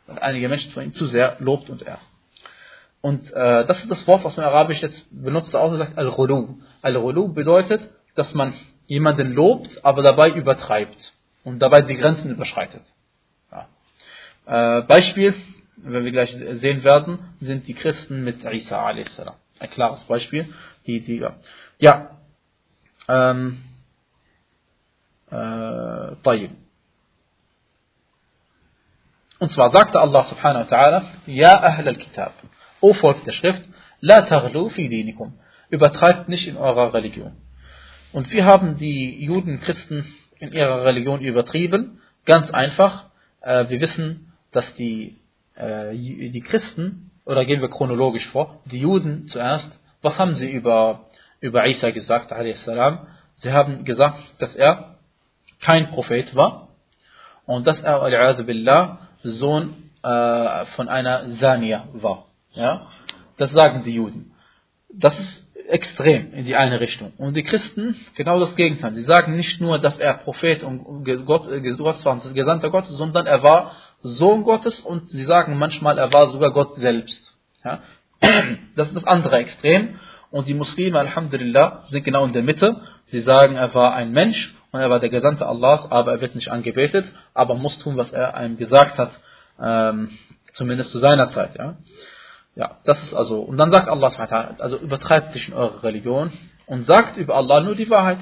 Und 0.08 0.20
einige 0.20 0.48
Menschen 0.48 0.72
von 0.72 0.82
ihm 0.82 0.92
zu 0.92 1.06
sehr 1.06 1.36
lobt 1.38 1.70
und 1.70 1.82
ehrt. 1.82 2.00
Und 3.02 3.32
äh, 3.32 3.66
das 3.66 3.82
ist 3.82 3.90
das 3.90 4.06
Wort, 4.06 4.24
was 4.24 4.36
man 4.36 4.46
Arabisch 4.46 4.80
jetzt 4.80 5.06
benutzt, 5.10 5.54
auch 5.56 5.74
sagt 5.76 5.98
Al-Ghulu. 5.98 6.58
Al-Ghulu 6.82 7.32
bedeutet, 7.32 7.90
dass 8.14 8.32
man 8.32 8.54
jemanden 8.86 9.32
lobt, 9.32 9.84
aber 9.84 10.02
dabei 10.02 10.30
übertreibt 10.30 11.12
und 11.44 11.58
dabei 11.58 11.82
die 11.82 11.96
Grenzen 11.96 12.30
überschreitet. 12.30 12.82
Ja. 13.50 14.78
Äh, 14.78 14.82
Beispiel, 14.82 15.34
wenn 15.76 16.04
wir 16.04 16.12
gleich 16.12 16.30
sehen 16.30 16.84
werden, 16.84 17.18
sind 17.40 17.66
die 17.66 17.74
Christen 17.74 18.22
mit 18.22 18.44
Isa 18.44 18.86
a.s. 18.86 19.20
Ein 19.58 19.70
klares 19.70 20.04
Beispiel. 20.04 20.52
Die, 20.86 21.00
die, 21.00 21.26
ja. 21.78 22.10
Ähm, 23.08 23.62
äh, 25.30 26.46
Und 29.38 29.50
zwar 29.50 29.70
sagte 29.70 30.00
Allah 30.00 30.24
subhanahu 30.24 30.70
wa 30.70 30.76
ta'ala, 30.76 31.02
Ja 31.26 31.60
Ahl 31.60 31.88
al-Kitab. 31.88 32.32
O 32.80 32.92
Volk 32.94 33.24
der 33.24 33.32
Schrift, 33.32 33.62
La 34.00 34.22
taghlu 34.22 34.68
fi 34.68 34.88
dinikum. 34.88 35.34
Übertreibt 35.70 36.28
nicht 36.28 36.46
in 36.46 36.56
eurer 36.56 36.92
Religion. 36.92 37.32
Und 38.12 38.30
wir 38.32 38.44
haben 38.44 38.76
die 38.76 39.24
Juden, 39.24 39.60
Christen 39.60 40.04
in 40.38 40.52
ihrer 40.52 40.84
Religion 40.84 41.20
übertrieben. 41.20 42.00
Ganz 42.24 42.50
einfach. 42.50 43.06
Äh, 43.40 43.68
wir 43.68 43.80
wissen, 43.80 44.32
dass 44.50 44.74
die, 44.74 45.18
äh, 45.54 45.92
die 45.94 46.42
Christen, 46.42 47.10
oder 47.24 47.44
gehen 47.44 47.60
wir 47.60 47.70
chronologisch 47.70 48.26
vor, 48.28 48.60
die 48.66 48.80
Juden 48.80 49.28
zuerst, 49.28 49.70
was 50.02 50.18
haben 50.18 50.34
sie 50.34 50.50
über, 50.50 51.06
über 51.42 51.66
Isa 51.66 51.90
gesagt, 51.90 52.32
salam? 52.64 53.06
Sie 53.34 53.52
haben 53.52 53.84
gesagt, 53.84 54.18
dass 54.38 54.54
er 54.54 54.96
kein 55.60 55.90
Prophet 55.90 56.34
war 56.34 56.68
und 57.44 57.66
dass 57.66 57.82
er, 57.82 58.00
billah, 58.44 58.98
Sohn 59.22 59.90
äh, 60.02 60.64
von 60.76 60.88
einer 60.88 61.28
Sania 61.28 61.88
war. 61.92 62.26
Ja? 62.52 62.88
Das 63.36 63.52
sagen 63.52 63.82
die 63.84 63.94
Juden. 63.94 64.32
Das 64.92 65.18
ist 65.18 65.48
extrem 65.68 66.32
in 66.34 66.44
die 66.44 66.56
eine 66.56 66.80
Richtung. 66.80 67.12
Und 67.18 67.34
die 67.34 67.42
Christen 67.42 67.96
genau 68.14 68.40
das 68.40 68.54
Gegenteil. 68.56 68.94
Sie 68.94 69.02
sagen 69.02 69.36
nicht 69.36 69.60
nur, 69.60 69.78
dass 69.78 69.98
er 69.98 70.14
Prophet 70.14 70.62
und 70.62 71.04
Gott, 71.24 71.50
äh, 71.50 71.60
Gott 71.60 72.04
war, 72.04 72.20
Gesandter 72.34 72.70
Gottes, 72.70 72.96
sondern 72.96 73.26
er 73.26 73.42
war 73.42 73.72
Sohn 74.02 74.42
Gottes 74.42 74.80
und 74.80 75.08
sie 75.08 75.22
sagen 75.22 75.56
manchmal, 75.56 75.98
er 75.98 76.12
war 76.12 76.28
sogar 76.28 76.52
Gott 76.52 76.76
selbst. 76.76 77.36
Ja? 77.64 77.80
Das 78.76 78.88
ist 78.88 78.96
das 78.96 79.04
andere 79.04 79.36
Extrem. 79.38 79.98
Und 80.32 80.48
die 80.48 80.54
Muslime, 80.54 80.98
Alhamdulillah, 80.98 81.84
sind 81.88 82.04
genau 82.04 82.24
in 82.24 82.32
der 82.32 82.42
Mitte. 82.42 82.80
Sie 83.06 83.20
sagen, 83.20 83.54
er 83.54 83.72
war 83.74 83.94
ein 83.94 84.12
Mensch 84.12 84.54
und 84.72 84.80
er 84.80 84.88
war 84.88 84.98
der 84.98 85.10
Gesandte 85.10 85.46
Allahs, 85.46 85.90
aber 85.90 86.12
er 86.12 86.20
wird 86.22 86.34
nicht 86.34 86.50
angebetet, 86.50 87.04
aber 87.34 87.54
muss 87.54 87.78
tun, 87.78 87.98
was 87.98 88.10
er 88.10 88.34
einem 88.34 88.56
gesagt 88.56 88.96
hat, 88.96 89.10
ähm, 89.60 90.08
zumindest 90.54 90.90
zu 90.90 90.98
seiner 90.98 91.28
Zeit. 91.28 91.56
Ja? 91.58 91.76
Ja, 92.54 92.78
das 92.84 93.02
ist 93.02 93.12
also, 93.12 93.42
und 93.42 93.58
dann 93.58 93.70
sagt 93.70 93.88
Allah, 93.88 94.54
also 94.58 94.78
übertreibt 94.78 95.34
dich 95.34 95.48
in 95.48 95.54
eurer 95.54 95.82
Religion 95.82 96.32
und 96.66 96.86
sagt 96.86 97.18
über 97.18 97.34
Allah 97.36 97.60
nur 97.60 97.74
die 97.74 97.90
Wahrheit. 97.90 98.18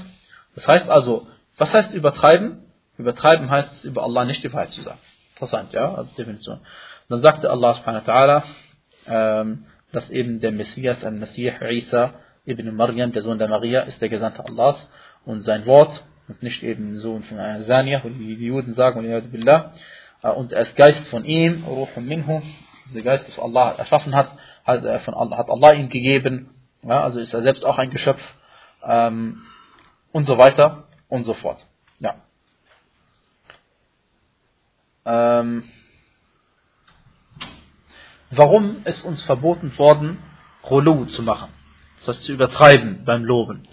Das 0.57 0.67
heißt 0.67 0.91
also, 0.91 1.29
was 1.59 1.73
heißt 1.73 1.95
übertreiben? 1.95 2.65
Übertreiben 2.99 3.49
heißt 3.51 3.73
es, 3.73 3.85
über 3.85 4.03
Allah 4.03 4.25
nicht 4.25 4.43
die 4.43 4.53
Wahrheit 4.53 4.73
zu 4.73 4.83
sagen. 4.83 4.99
Interessant, 5.35 5.73
ja, 5.73 5.95
als 5.95 6.13
Definition. 6.15 6.59
Dann 7.09 7.21
sagte 7.21 7.51
Allah 7.51 7.75
subhanahu 7.75 8.05
wa 8.05 8.13
ta'ala, 8.13 8.43
ähm, 9.07 9.65
dass 9.93 10.11
eben 10.11 10.41
der 10.41 10.53
Messias, 10.53 11.05
ein 11.05 11.19
Messiah 11.19 11.61
Isa 11.71 12.15
ibn 12.47 12.75
Maryam, 12.75 13.13
der 13.13 13.23
Sohn 13.23 13.39
der 13.39 13.49
Maria, 13.49 13.83
ist 13.83 14.01
der 14.01 14.09
Gesandte 14.09 14.45
Allahs 14.45 14.89
und 15.25 15.41
sein 15.41 15.67
Wort 15.67 16.05
und 16.29 16.43
nicht 16.43 16.63
eben 16.63 16.97
Sohn 16.99 17.23
von 17.25 17.39
einer 17.39 17.63
Sania, 17.65 18.03
wie 18.05 18.37
die 18.37 18.47
Juden 18.47 18.75
sagen, 18.75 18.99
und 19.01 20.53
er 20.53 20.63
ist 20.63 20.77
Geist 20.77 21.09
von 21.09 21.25
ihm, 21.25 21.65
Ruhum 21.65 22.07
minhu, 22.07 22.43
der 22.95 23.03
Geist, 23.03 23.27
das 23.29 23.39
Allah 23.39 23.73
erschaffen 23.73 24.15
hat, 24.15 24.37
hat, 24.65 24.85
äh, 24.85 25.01
Allah, 25.13 25.73
ihm 25.73 25.89
gegeben, 25.89 26.51
also 26.87 27.21
ist 27.21 27.35
er 27.35 27.43
selbst 27.43 27.65
auch 27.65 27.79
ein 27.79 27.91
Geschöpf 27.91 28.21
ähm, 28.85 29.43
und 30.13 30.25
so 30.25 30.39
weiter 30.39 30.85
und 31.09 31.25
so 31.25 31.35
fort. 31.35 31.67
Ja. 31.99 32.17
Ähm, 35.05 35.65
warum 38.31 38.83
ist 38.85 39.05
uns 39.05 39.23
verboten 39.23 39.77
worden, 39.79 40.19
Rolu 40.69 41.07
zu 41.07 41.23
machen? 41.23 41.49
Das 41.99 42.09
heißt 42.09 42.25
zu 42.25 42.33
übertreiben 42.33 43.05
beim 43.05 43.25
Loben. 43.25 43.69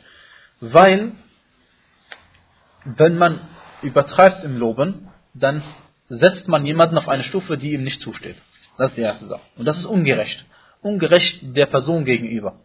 Weil, 0.59 1.13
wenn 2.83 3.17
man 3.17 3.39
übertreibt 3.81 4.43
im 4.43 4.57
Loben, 4.57 5.09
dann 5.33 5.63
setzt 6.09 6.47
man 6.47 6.65
jemanden 6.65 6.97
auf 6.97 7.07
eine 7.07 7.23
Stufe, 7.23 7.57
die 7.57 7.73
ihm 7.73 7.83
nicht 7.83 8.01
zusteht. 8.01 8.37
Das 8.77 8.91
ist 8.91 8.97
die 8.97 9.01
erste 9.01 9.27
Sache. 9.27 9.41
Und 9.55 9.65
das 9.65 9.77
ist 9.77 9.85
ungerecht. 9.85 10.45
Ungerecht 10.81 11.39
der 11.41 11.65
Person 11.65 12.05
gegenüber. 12.05 12.59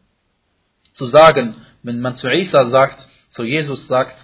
Zu 0.94 1.06
sagen, 1.06 1.54
wenn 1.82 2.00
man 2.00 2.16
zu 2.16 2.28
Isa 2.28 2.66
sagt, 2.66 3.08
zu 3.30 3.44
Jesus 3.44 3.86
sagt, 3.86 4.16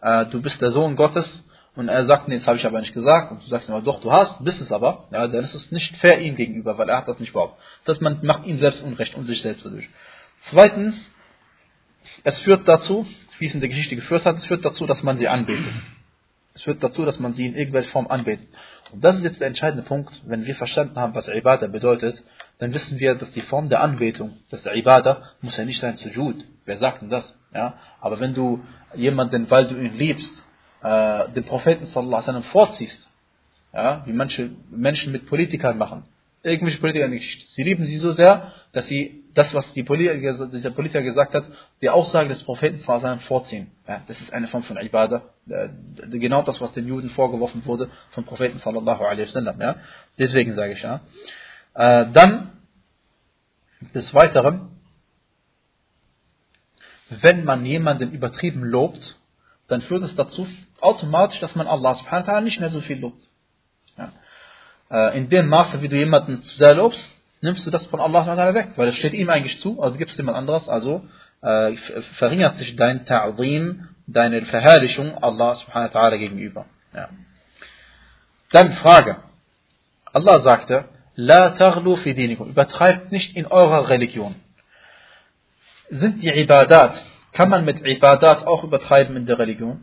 äh, 0.00 0.26
du 0.26 0.40
bist 0.40 0.60
der 0.60 0.70
Sohn 0.70 0.96
Gottes, 0.96 1.44
und 1.76 1.88
er 1.88 2.06
sagt, 2.06 2.28
nee, 2.28 2.36
das 2.36 2.46
habe 2.46 2.56
ich 2.56 2.66
aber 2.66 2.80
nicht 2.80 2.94
gesagt, 2.94 3.32
und 3.32 3.42
du 3.42 3.48
sagst 3.48 3.68
immer, 3.68 3.82
doch, 3.82 4.00
du 4.00 4.12
hast, 4.12 4.44
bist 4.44 4.60
es 4.60 4.70
aber, 4.70 5.08
ja, 5.10 5.26
dann 5.26 5.44
ist 5.44 5.54
es 5.54 5.72
nicht 5.72 5.96
fair 5.96 6.20
ihm 6.20 6.36
gegenüber, 6.36 6.78
weil 6.78 6.88
er 6.88 6.98
hat 6.98 7.08
das 7.08 7.18
nicht 7.18 7.32
behauptet. 7.32 7.62
Das 7.84 8.00
man 8.00 8.20
macht 8.22 8.46
ihm 8.46 8.58
selbst 8.58 8.82
Unrecht 8.82 9.14
und 9.16 9.26
sich 9.26 9.42
selbst 9.42 9.64
dadurch. 9.64 9.88
Zweitens, 10.50 10.96
es 12.22 12.38
führt 12.40 12.68
dazu, 12.68 13.06
wie 13.38 13.46
es 13.46 13.54
in 13.54 13.60
der 13.60 13.68
Geschichte 13.68 13.96
geführt 13.96 14.24
hat, 14.24 14.38
es 14.38 14.44
führt 14.44 14.64
dazu, 14.64 14.86
dass 14.86 15.02
man 15.02 15.18
sie 15.18 15.26
anbetet. 15.26 15.72
Es 16.54 16.62
führt 16.62 16.82
dazu, 16.84 17.04
dass 17.04 17.18
man 17.18 17.34
sie 17.34 17.46
in 17.46 17.56
irgendwelcher 17.56 17.90
Form 17.90 18.06
anbetet. 18.06 18.46
Und 18.92 19.02
das 19.02 19.16
ist 19.16 19.24
jetzt 19.24 19.40
der 19.40 19.48
entscheidende 19.48 19.82
Punkt. 19.82 20.12
Wenn 20.24 20.46
wir 20.46 20.54
verstanden 20.54 20.96
haben, 21.00 21.14
was 21.14 21.26
Ibadah 21.26 21.66
bedeutet, 21.66 22.22
dann 22.58 22.72
wissen 22.72 23.00
wir, 23.00 23.16
dass 23.16 23.32
die 23.32 23.40
Form 23.40 23.68
der 23.68 23.80
Anbetung, 23.80 24.36
das 24.50 24.64
Ibadah, 24.64 25.22
muss 25.40 25.56
ja 25.56 25.64
nicht 25.64 25.80
sein 25.80 25.96
Sujud. 25.96 26.44
Wer 26.64 26.76
sagt 26.76 27.02
denn 27.02 27.10
das? 27.10 27.36
Ja? 27.52 27.74
Aber 28.00 28.20
wenn 28.20 28.34
du 28.34 28.62
jemanden, 28.94 29.50
weil 29.50 29.66
du 29.66 29.74
ihn 29.74 29.96
liebst, 29.96 30.43
äh, 30.84 31.30
den 31.30 31.44
Propheten 31.44 31.86
sallallahu 31.86 32.14
alaihi 32.14 32.26
wasallam 32.28 32.42
vorziehst, 32.44 33.08
ja, 33.72 34.02
wie 34.06 34.12
manche 34.12 34.50
Menschen 34.70 35.12
mit 35.12 35.26
Politikern 35.26 35.78
machen, 35.78 36.04
irgendwelche 36.42 36.78
Politiker 36.78 37.08
nicht. 37.08 37.48
Sie 37.52 37.62
lieben 37.64 37.86
sie 37.86 37.96
so 37.96 38.12
sehr, 38.12 38.52
dass 38.72 38.86
sie 38.86 39.24
das, 39.34 39.52
was 39.54 39.72
die 39.72 39.82
Politiker, 39.82 40.46
dieser 40.46 40.70
Politiker 40.70 41.02
gesagt 41.02 41.34
hat, 41.34 41.44
die 41.80 41.90
Aussage 41.90 42.28
des 42.28 42.42
Propheten 42.44 42.78
vorziehen. 42.78 43.70
Ja, 43.88 44.02
das 44.06 44.20
ist 44.20 44.32
eine 44.32 44.46
Form 44.46 44.62
von 44.62 44.76
Ibadah. 44.76 45.22
Äh, 45.48 45.68
genau 46.10 46.42
das, 46.42 46.60
was 46.60 46.72
den 46.72 46.86
Juden 46.86 47.10
vorgeworfen 47.10 47.64
wurde 47.64 47.90
vom 48.10 48.24
Propheten 48.24 48.58
sallallahu 48.58 49.02
alaihi 49.04 49.26
wasallam. 49.26 49.60
Ja. 49.60 49.76
Deswegen 50.18 50.54
sage 50.54 50.74
ich 50.74 50.82
ja. 50.82 51.00
Äh, 51.74 52.06
dann 52.12 52.52
des 53.94 54.14
Weiteren, 54.14 54.68
wenn 57.08 57.44
man 57.44 57.66
jemanden 57.66 58.12
übertrieben 58.12 58.62
lobt, 58.62 59.16
dann 59.68 59.82
führt 59.82 60.02
es 60.02 60.14
dazu 60.14 60.46
automatisch, 60.80 61.40
dass 61.40 61.54
man 61.54 61.66
Allah 61.66 61.94
subhanahu 61.94 62.26
wa 62.26 62.32
ta'ala 62.32 62.40
nicht 62.42 62.60
mehr 62.60 62.68
so 62.68 62.80
viel 62.80 62.98
lobt. 63.00 63.26
Ja. 63.96 64.12
Äh, 64.90 65.18
in 65.18 65.28
dem 65.28 65.48
Maße, 65.48 65.80
wie 65.80 65.88
du 65.88 65.96
jemanden 65.96 66.42
zu 66.42 66.56
sehr 66.56 66.74
lobst, 66.74 67.10
nimmst 67.40 67.66
du 67.66 67.70
das 67.70 67.86
von 67.86 68.00
Allah 68.00 68.54
weg, 68.54 68.70
weil 68.76 68.88
es 68.88 68.96
steht 68.96 69.14
ihm 69.14 69.30
eigentlich 69.30 69.60
zu, 69.60 69.82
also 69.82 69.96
gibt 69.96 70.10
es 70.10 70.16
jemand 70.16 70.36
anderes, 70.36 70.68
also 70.68 71.04
äh, 71.42 71.76
verringert 72.18 72.56
sich 72.56 72.76
dein 72.76 73.06
Ta'zim 73.06 73.88
deine 74.06 74.42
Verherrlichung 74.42 75.16
Allah 75.22 75.54
subhanahu 75.54 75.94
wa 75.94 76.00
ta'ala 76.00 76.16
gegenüber. 76.16 76.66
Ja. 76.94 77.08
Dann 78.50 78.72
Frage. 78.74 79.16
Allah 80.12 80.40
sagte, 80.40 80.88
La 81.16 81.50
taghlu 81.50 81.96
fi 81.96 82.14
dinikum. 82.14 82.48
Übertreibt 82.48 83.12
nicht 83.12 83.36
in 83.36 83.46
eurer 83.46 83.88
Religion. 83.88 84.34
Sind 85.90 86.22
die 86.22 86.28
Ibadat, 86.28 87.00
kann 87.34 87.50
man 87.50 87.64
mit 87.64 87.84
Ibadat 87.84 88.46
auch 88.46 88.64
übertreiben 88.64 89.16
in 89.16 89.26
der 89.26 89.38
Religion? 89.38 89.82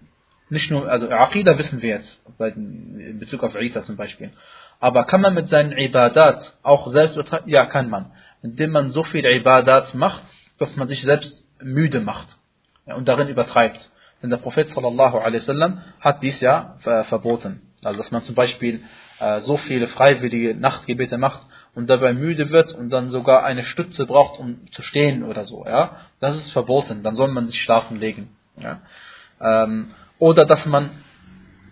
Nicht 0.50 0.72
nur, 0.72 0.90
also 0.90 1.10
Aqidah 1.10 1.58
wissen 1.58 1.82
wir 1.82 1.90
jetzt, 1.90 2.22
in 2.40 3.20
Bezug 3.20 3.44
auf 3.44 3.56
Isa 3.56 3.84
zum 3.84 3.98
Beispiel. 3.98 4.32
Aber 4.80 5.04
kann 5.04 5.22
man 5.22 5.34
mit 5.34 5.48
seinen 5.50 5.78
Ibadat 5.78 6.58
auch 6.64 6.88
selbst 6.88 7.16
übertreiben? 7.16 7.50
Ja, 7.50 7.66
kann 7.68 7.90
man. 7.90 8.12
Indem 8.42 8.72
man 8.72 8.90
so 8.90 9.04
viel 9.04 9.26
Ibadat 9.26 9.94
macht, 9.94 10.24
dass 10.58 10.76
man 10.76 10.88
sich 10.88 11.02
selbst 11.04 11.46
müde 11.62 12.00
macht 12.00 12.36
und 12.86 13.08
darin 13.08 13.28
übertreibt. 13.28 13.92
Denn 14.22 14.30
der 14.30 14.38
Prophet 14.38 14.70
sallallahu 14.70 15.18
alaihi 15.18 15.42
wasallam 15.42 15.82
hat 16.00 16.24
dies 16.24 16.40
ja 16.40 16.78
verboten. 16.80 17.62
Also 17.84 17.98
dass 17.98 18.12
man 18.12 18.24
zum 18.24 18.36
Beispiel 18.36 18.82
äh, 19.20 19.42
so 19.42 19.58
viele 19.58 19.88
freiwillige 19.88 20.56
Nachtgebete 20.56 21.18
macht 21.18 21.42
und 21.74 21.90
dabei 21.90 22.14
müde 22.14 22.50
wird 22.50 22.74
und 22.74 22.90
dann 22.90 23.10
sogar 23.10 23.44
eine 23.44 23.64
Stütze 23.64 24.06
braucht, 24.06 24.40
um 24.40 24.72
zu 24.72 24.82
stehen 24.82 25.24
oder 25.24 25.46
so. 25.46 25.66
Ja, 25.66 25.98
das 26.20 26.36
ist 26.36 26.52
verboten. 26.52 27.04
Dann 27.04 27.16
soll 27.16 27.32
man 27.32 27.48
sich 27.48 27.62
schlafen 27.62 28.00
legen. 28.00 28.30
Ja. 28.58 28.82
Ähm, 29.40 29.92
oder 30.20 30.46
dass 30.46 30.66
man 30.66 30.92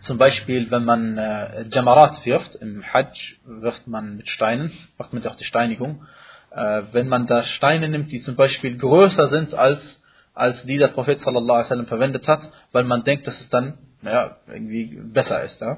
zum 0.01 0.17
Beispiel, 0.17 0.71
wenn 0.71 0.85
man 0.85 1.17
äh, 1.17 1.65
Jamarat 1.71 2.25
wirft, 2.25 2.55
im 2.55 2.83
Hajj 2.83 3.37
wirft 3.45 3.87
man 3.87 4.15
mit 4.17 4.29
Steinen, 4.29 4.71
macht 4.97 5.11
man 5.13 5.25
auch 5.27 5.35
die 5.35 5.43
Steinigung. 5.43 6.05
Äh, 6.51 6.83
wenn 6.93 7.09
man 7.09 7.27
da 7.27 7.43
Steine 7.43 7.89
nimmt, 7.89 8.11
die 8.11 8.21
zum 8.21 8.35
Beispiel 8.35 8.77
größer 8.77 9.27
sind 9.27 9.53
als, 9.53 10.01
als 10.33 10.63
die 10.63 10.77
der 10.77 10.87
Prophet 10.87 11.19
sallallahu 11.19 11.69
alaihi 11.69 11.85
verwendet 11.85 12.27
hat, 12.27 12.49
weil 12.71 12.85
man 12.85 13.03
denkt, 13.03 13.27
dass 13.27 13.39
es 13.41 13.49
dann 13.49 13.77
naja, 14.01 14.37
irgendwie 14.47 14.99
besser 15.03 15.43
ist. 15.43 15.59
Ja? 15.61 15.77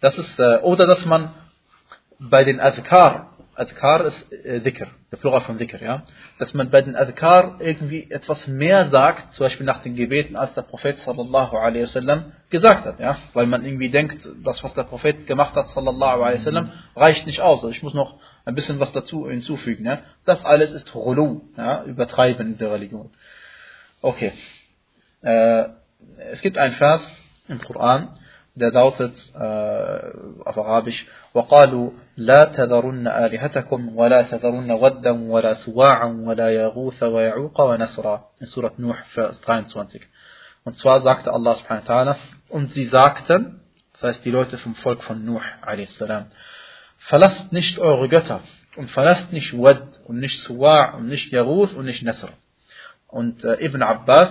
Das 0.00 0.18
ist 0.18 0.38
äh, 0.38 0.58
oder 0.62 0.86
dass 0.86 1.04
man 1.06 1.30
bei 2.18 2.44
den 2.44 2.60
Adhkar, 2.60 3.35
Adhkar 3.56 4.04
ist 4.04 4.32
äh, 4.32 4.60
Dhikr, 4.60 4.86
der 5.10 5.16
Plural 5.16 5.40
von 5.40 5.58
Dhikr, 5.58 5.82
ja, 5.82 6.02
dass 6.38 6.52
man 6.54 6.70
bei 6.70 6.82
den 6.82 6.94
Adhkar 6.94 7.56
irgendwie 7.60 8.10
etwas 8.10 8.46
mehr 8.46 8.88
sagt, 8.90 9.34
zum 9.34 9.46
Beispiel 9.46 9.66
nach 9.66 9.82
den 9.82 9.96
Gebeten, 9.96 10.36
als 10.36 10.52
der 10.54 10.62
Prophet 10.62 10.98
sallallahu 10.98 11.56
alaihi 11.56 11.84
wasallam 11.84 12.32
gesagt 12.50 12.84
hat, 12.84 13.00
ja, 13.00 13.16
weil 13.32 13.46
man 13.46 13.64
irgendwie 13.64 13.88
denkt, 13.88 14.28
das 14.44 14.62
was 14.62 14.74
der 14.74 14.84
Prophet 14.84 15.26
gemacht 15.26 15.54
hat 15.54 15.68
sallallahu 15.68 16.22
alaihi 16.22 16.38
wasallam 16.38 16.72
reicht 16.94 17.26
nicht 17.26 17.40
aus, 17.40 17.64
also 17.64 17.70
ich 17.70 17.82
muss 17.82 17.94
noch 17.94 18.18
ein 18.44 18.54
bisschen 18.54 18.78
was 18.78 18.92
dazu 18.92 19.28
hinzufügen, 19.28 19.84
ja. 19.84 20.00
Das 20.24 20.44
alles 20.44 20.72
ist 20.72 20.94
Hulu, 20.94 21.40
ja, 21.56 21.82
Übertreiben 21.84 22.52
in 22.52 22.58
der 22.58 22.72
Religion. 22.72 23.10
Okay. 24.02 24.32
Äh, 25.22 25.64
es 26.30 26.40
gibt 26.42 26.58
einen 26.58 26.74
Vers 26.74 27.06
im 27.48 27.60
Koran, 27.60 28.16
der 28.56 28.72
lautet 28.72 29.14
äh, 29.34 30.44
auf 30.44 30.58
Arabisch 30.58 31.06
وقالوا 31.34 31.90
لا 32.16 32.44
تذرن 32.44 33.08
آلهتكم 33.08 33.96
ولا 33.96 34.22
تذرن 34.22 34.70
ودا 34.70 35.10
ولا 35.10 35.54
سواعا 35.54 36.22
ولا 36.26 36.48
يغوث 36.50 37.02
ويعوق 37.02 37.60
ونسرا 37.60 38.24
in 38.40 38.46
Surat 38.46 38.78
Nuh 38.78 38.96
Vers 39.14 39.40
23 39.42 40.02
und 40.64 40.74
zwar 40.76 41.00
sagte 41.00 41.32
Allah 41.32 41.54
subhanahu 41.54 41.86
wa 41.86 41.94
ta'ala 41.94 42.16
und 42.48 42.72
sie 42.72 42.86
sagten 42.86 43.60
das 43.92 44.02
heißt 44.02 44.24
die 44.24 44.30
Leute 44.30 44.56
vom 44.58 44.74
Volk 44.76 45.02
von 45.02 45.24
Nuh 45.24 45.40
a.s. 45.60 46.02
verlasst 46.98 47.52
nicht 47.52 47.78
eure 47.78 48.08
Götter 48.08 48.40
und 48.76 48.90
verlasst 48.90 49.30
nicht 49.32 49.52
Wad 49.52 50.00
und 50.06 50.18
nicht 50.18 50.40
Suwa' 50.40 50.94
und 50.96 51.08
nicht 51.08 51.30
Yaruth 51.32 51.74
und 51.74 51.84
nicht 51.84 52.02
Nasr 52.02 52.30
und 53.08 53.44
äh, 53.44 53.62
Ibn 53.66 53.82
Abbas 53.82 54.30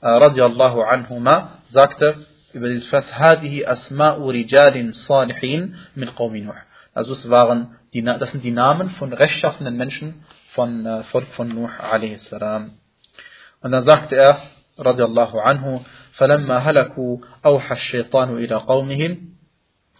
äh, 0.00 0.06
radiallahu 0.06 0.82
anhuma 0.82 1.62
sagte 1.70 2.14
über 2.55 2.67
dieses 2.69 2.87
Vers, 2.87 3.11
Hadihi 3.17 3.65
asma'u 3.65 4.29
rijalin 4.29 4.93
salihin 4.93 5.75
min 5.95 6.09
qawmi 6.15 6.41
Nuh. 6.41 6.55
Also 6.93 7.13
es 7.13 7.29
waren 7.29 7.77
die, 7.93 8.03
das 8.03 8.31
sind 8.31 8.43
die 8.43 8.51
Namen 8.51 8.89
von 8.91 9.13
rechtschaffenen 9.13 9.75
Menschen 9.77 10.23
von 10.53 10.85
äh, 10.85 11.03
Volk 11.03 11.27
von 11.37 11.47
Nuh 11.47 11.69
a.s. 11.79 12.33
Und 12.33 13.71
dann 13.71 13.83
sagte 13.83 14.15
er, 14.15 14.37
radiallahu 14.77 15.39
anhu, 15.39 15.81
فلما 16.13 16.57
هلكوا 16.57 17.17
أوحى 17.45 17.75
الشيطان 17.75 18.37
إلى 18.37 18.55
قومهم 18.55 19.17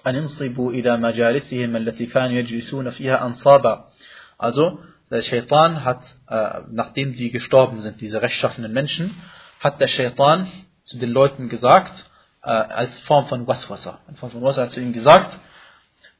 أن 0.08 0.16
انصبوا 0.16 0.72
إلى 0.72 0.98
مجالسهم 0.98 1.76
التي 1.76 2.06
كانوا 2.06 2.38
يجلسون 2.38 2.90
فيها 2.90 3.26
أنصابا. 3.26 3.92
Also, 4.38 4.80
der 5.10 5.22
Shaitan 5.22 5.84
hat, 5.84 6.02
äh, 6.28 6.62
nachdem 6.72 7.14
die 7.14 7.32
gestorben 7.32 7.82
sind, 7.82 8.02
diese 8.02 8.22
rechtschaffenen 8.22 8.72
Menschen, 8.72 9.16
hat 9.60 9.80
der 9.80 9.88
Shaitan 9.88 10.48
zu 10.84 10.98
den 10.98 11.10
Leuten 11.10 11.50
gesagt, 11.50 12.06
äh, 12.46 12.50
als 12.50 13.00
Form 13.02 13.28
von 13.28 13.48
Waswasser. 13.48 14.00
In 14.08 14.16
Form 14.16 14.32
von 14.32 14.44
Wasser 14.44 14.64
hat 14.64 14.72
zu 14.72 14.80
ihnen 14.80 14.94
gesagt, 14.94 15.38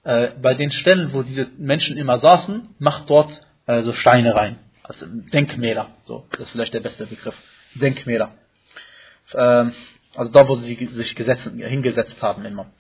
äh, 0.04 0.30
bei 0.42 0.54
den 0.54 0.72
Stellen, 0.72 1.14
wo 1.14 1.24
diese 1.24 1.48
Menschen 1.58 1.98
immer 1.98 2.18
saßen, 2.18 2.76
macht 2.80 3.10
dort 3.10 3.30
äh, 3.68 3.82
so 3.84 3.94
Steine 3.94 4.36
rein. 4.36 4.60
Also 4.84 5.06
Denkmäler. 5.08 5.88
So, 6.06 6.26
das 6.32 6.42
ist 6.42 6.50
vielleicht 6.52 6.74
der 6.74 6.80
beste 6.80 7.06
Begriff. 7.06 7.36
Denkmäler. 7.76 8.32
Ähm, 9.34 9.74
also 10.16 10.32
da, 10.32 10.48
wo 10.48 10.56
sie 10.56 10.76
sich 10.76 11.16
gesetzt, 11.16 11.50
hingesetzt 11.56 12.22
haben 12.22 12.46
immer. 12.46 12.72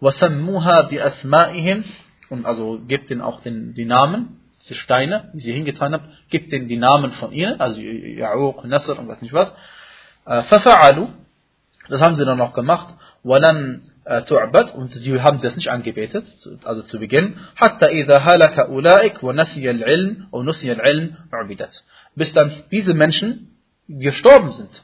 وَسَمُّوهَا 0.00 0.88
بِأَسْمَائِهِمْ 0.90 1.84
Und 2.30 2.46
also 2.46 2.80
gebt 2.88 3.10
ihnen 3.10 3.20
auch 3.20 3.40
den, 3.42 3.74
die 3.74 3.84
Namen, 3.84 4.40
diese 4.60 4.74
Steine, 4.74 5.30
die 5.34 5.40
sie 5.40 5.52
hingetan 5.52 5.92
haben, 5.92 6.12
gebt 6.28 6.52
ihnen 6.52 6.66
die 6.66 6.76
Namen 6.76 7.12
von 7.12 7.32
ihnen, 7.32 7.60
also 7.60 7.80
Ya'uq, 7.80 8.66
Nasr 8.66 8.98
und 8.98 9.08
was 9.08 9.22
nicht 9.22 9.32
was. 9.32 9.52
فَفَعَلُوا 10.24 11.08
das 11.88 12.00
haben 12.00 12.16
sie 12.16 12.24
dann 12.24 12.38
noch 12.38 12.54
gemacht. 12.54 12.94
وَلَنْ 13.24 13.82
تُعْبَدْ 14.04 14.72
Und 14.72 14.92
sie 14.94 15.20
haben 15.20 15.40
das 15.40 15.56
nicht 15.56 15.70
angebetet, 15.70 16.24
also 16.64 16.82
zu 16.82 16.98
Beginn. 16.98 17.36
حَتَّى 17.54 17.86
إِذَا 17.86 18.18
هَلَكَ 18.18 18.58
أُولَٰئِكَ 18.68 19.22
وَنَسِيَ 19.22 19.70
الْعِلْمِ 19.70 20.28
أو 20.32 20.42
نُسِيَ 20.42 20.72
الْعِلْمِ 20.72 21.16
عُبِدَتْ 21.30 21.84
Bis 22.14 22.32
dann 22.32 22.52
diese 22.70 22.94
Menschen 22.94 23.56
gestorben 23.88 24.52
sind. 24.52 24.82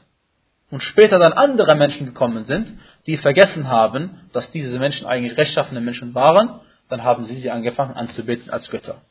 Und 0.71 0.83
später 0.83 1.19
dann 1.19 1.33
andere 1.33 1.75
Menschen 1.75 2.05
gekommen 2.05 2.43
sind, 2.45 2.79
die 3.07 3.17
vergessen 3.17 3.67
haben, 3.67 4.29
dass 4.33 4.51
diese 4.51 4.77
Menschen 4.77 5.07
eigentlich 5.07 5.37
rechtschaffene 5.37 5.81
Menschen 5.81 6.13
waren, 6.13 6.61
dann 6.89 7.03
haben 7.03 7.25
sie 7.25 7.35
sie 7.35 7.49
angefangen 7.49 7.95
anzubeten 7.95 8.51
als 8.51 8.69
Götter. 8.69 9.01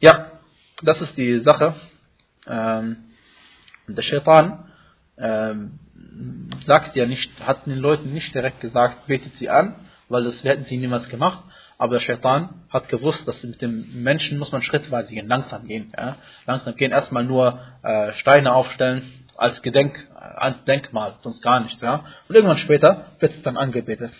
Ja, 0.00 0.30
das 0.82 1.00
ist 1.00 1.16
die 1.16 1.40
Sache. 1.40 1.74
Ähm, 2.46 2.96
der 3.87 4.01
Shaitan 4.01 4.65
ähm, 5.17 5.79
sagt 6.65 6.95
ja 6.95 7.05
nicht, 7.05 7.29
hat 7.45 7.65
den 7.65 7.77
Leuten 7.77 8.13
nicht 8.13 8.33
direkt 8.33 8.59
gesagt, 8.59 9.07
betet 9.07 9.35
sie 9.37 9.49
an, 9.49 9.75
weil 10.09 10.23
das 10.23 10.43
hätten 10.43 10.65
sie 10.65 10.77
niemals 10.77 11.07
gemacht. 11.09 11.43
Aber 11.77 11.93
der 11.93 12.01
Shaitan 12.01 12.49
hat 12.69 12.89
gewusst, 12.89 13.27
dass 13.27 13.43
mit 13.43 13.61
dem 13.61 14.03
Menschen 14.03 14.37
muss 14.37 14.51
man 14.51 14.61
schrittweise 14.61 15.13
gehen, 15.13 15.27
langsam 15.27 15.65
gehen. 15.65 15.91
Ja? 15.97 16.17
Langsam 16.45 16.75
gehen, 16.75 16.91
erstmal 16.91 17.23
nur 17.23 17.59
äh, 17.81 18.13
Steine 18.13 18.53
aufstellen 18.53 19.01
als 19.35 19.61
Gedenk, 19.63 20.07
als 20.13 20.63
Denkmal, 20.65 21.15
sonst 21.23 21.41
gar 21.41 21.59
nichts. 21.61 21.81
Ja? 21.81 22.05
Und 22.27 22.35
irgendwann 22.35 22.57
später 22.57 23.07
wird 23.19 23.33
es 23.33 23.41
dann 23.41 23.57
angebetet. 23.57 24.11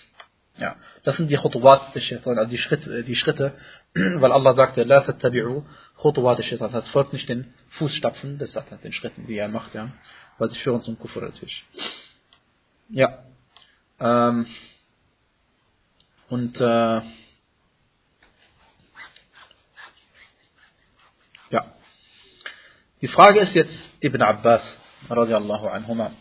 Ja, 0.58 0.76
das 1.04 1.18
sind 1.18 1.30
die 1.30 1.38
Khutuwat 1.38 1.94
des 1.96 2.04
Shaitan, 2.04 2.38
also 2.38 2.50
die 2.50 2.58
Schritte, 2.58 3.04
die 3.04 3.16
Schritte, 3.16 3.54
weil 3.94 4.32
Allah 4.32 4.54
sagte, 4.54 4.84
la 4.84 5.02
tattabi'u 5.02 5.64
Khutuwat 6.02 6.40
des 6.40 6.48
Shaitan, 6.48 6.72
das 6.72 6.90
folgt 6.90 7.14
nicht 7.14 7.30
den 7.30 7.54
Fußstapfen 7.78 8.40
des 8.40 8.54
Satan, 8.54 8.82
den 8.82 8.92
Schritten, 8.92 9.28
die 9.28 9.38
er 9.38 9.48
macht, 9.48 9.76
ja, 9.76 9.92
weil 10.40 10.50
sie 10.50 10.58
führen 10.58 10.82
zum 10.82 10.98
Kufr 10.98 11.22
natürlich. 11.22 11.64
Ja, 12.90 13.24
ähm, 14.00 14.48
und 16.28 16.60
äh, 16.60 17.02
ja, 21.52 21.74
die 23.02 23.08
Frage 23.08 23.42
ist 23.42 23.54
jetzt, 23.54 23.78
Ibn 24.04 24.24
Abbas, 24.24 24.80
radiallahu 25.08 25.68
anhuma, 25.68 26.14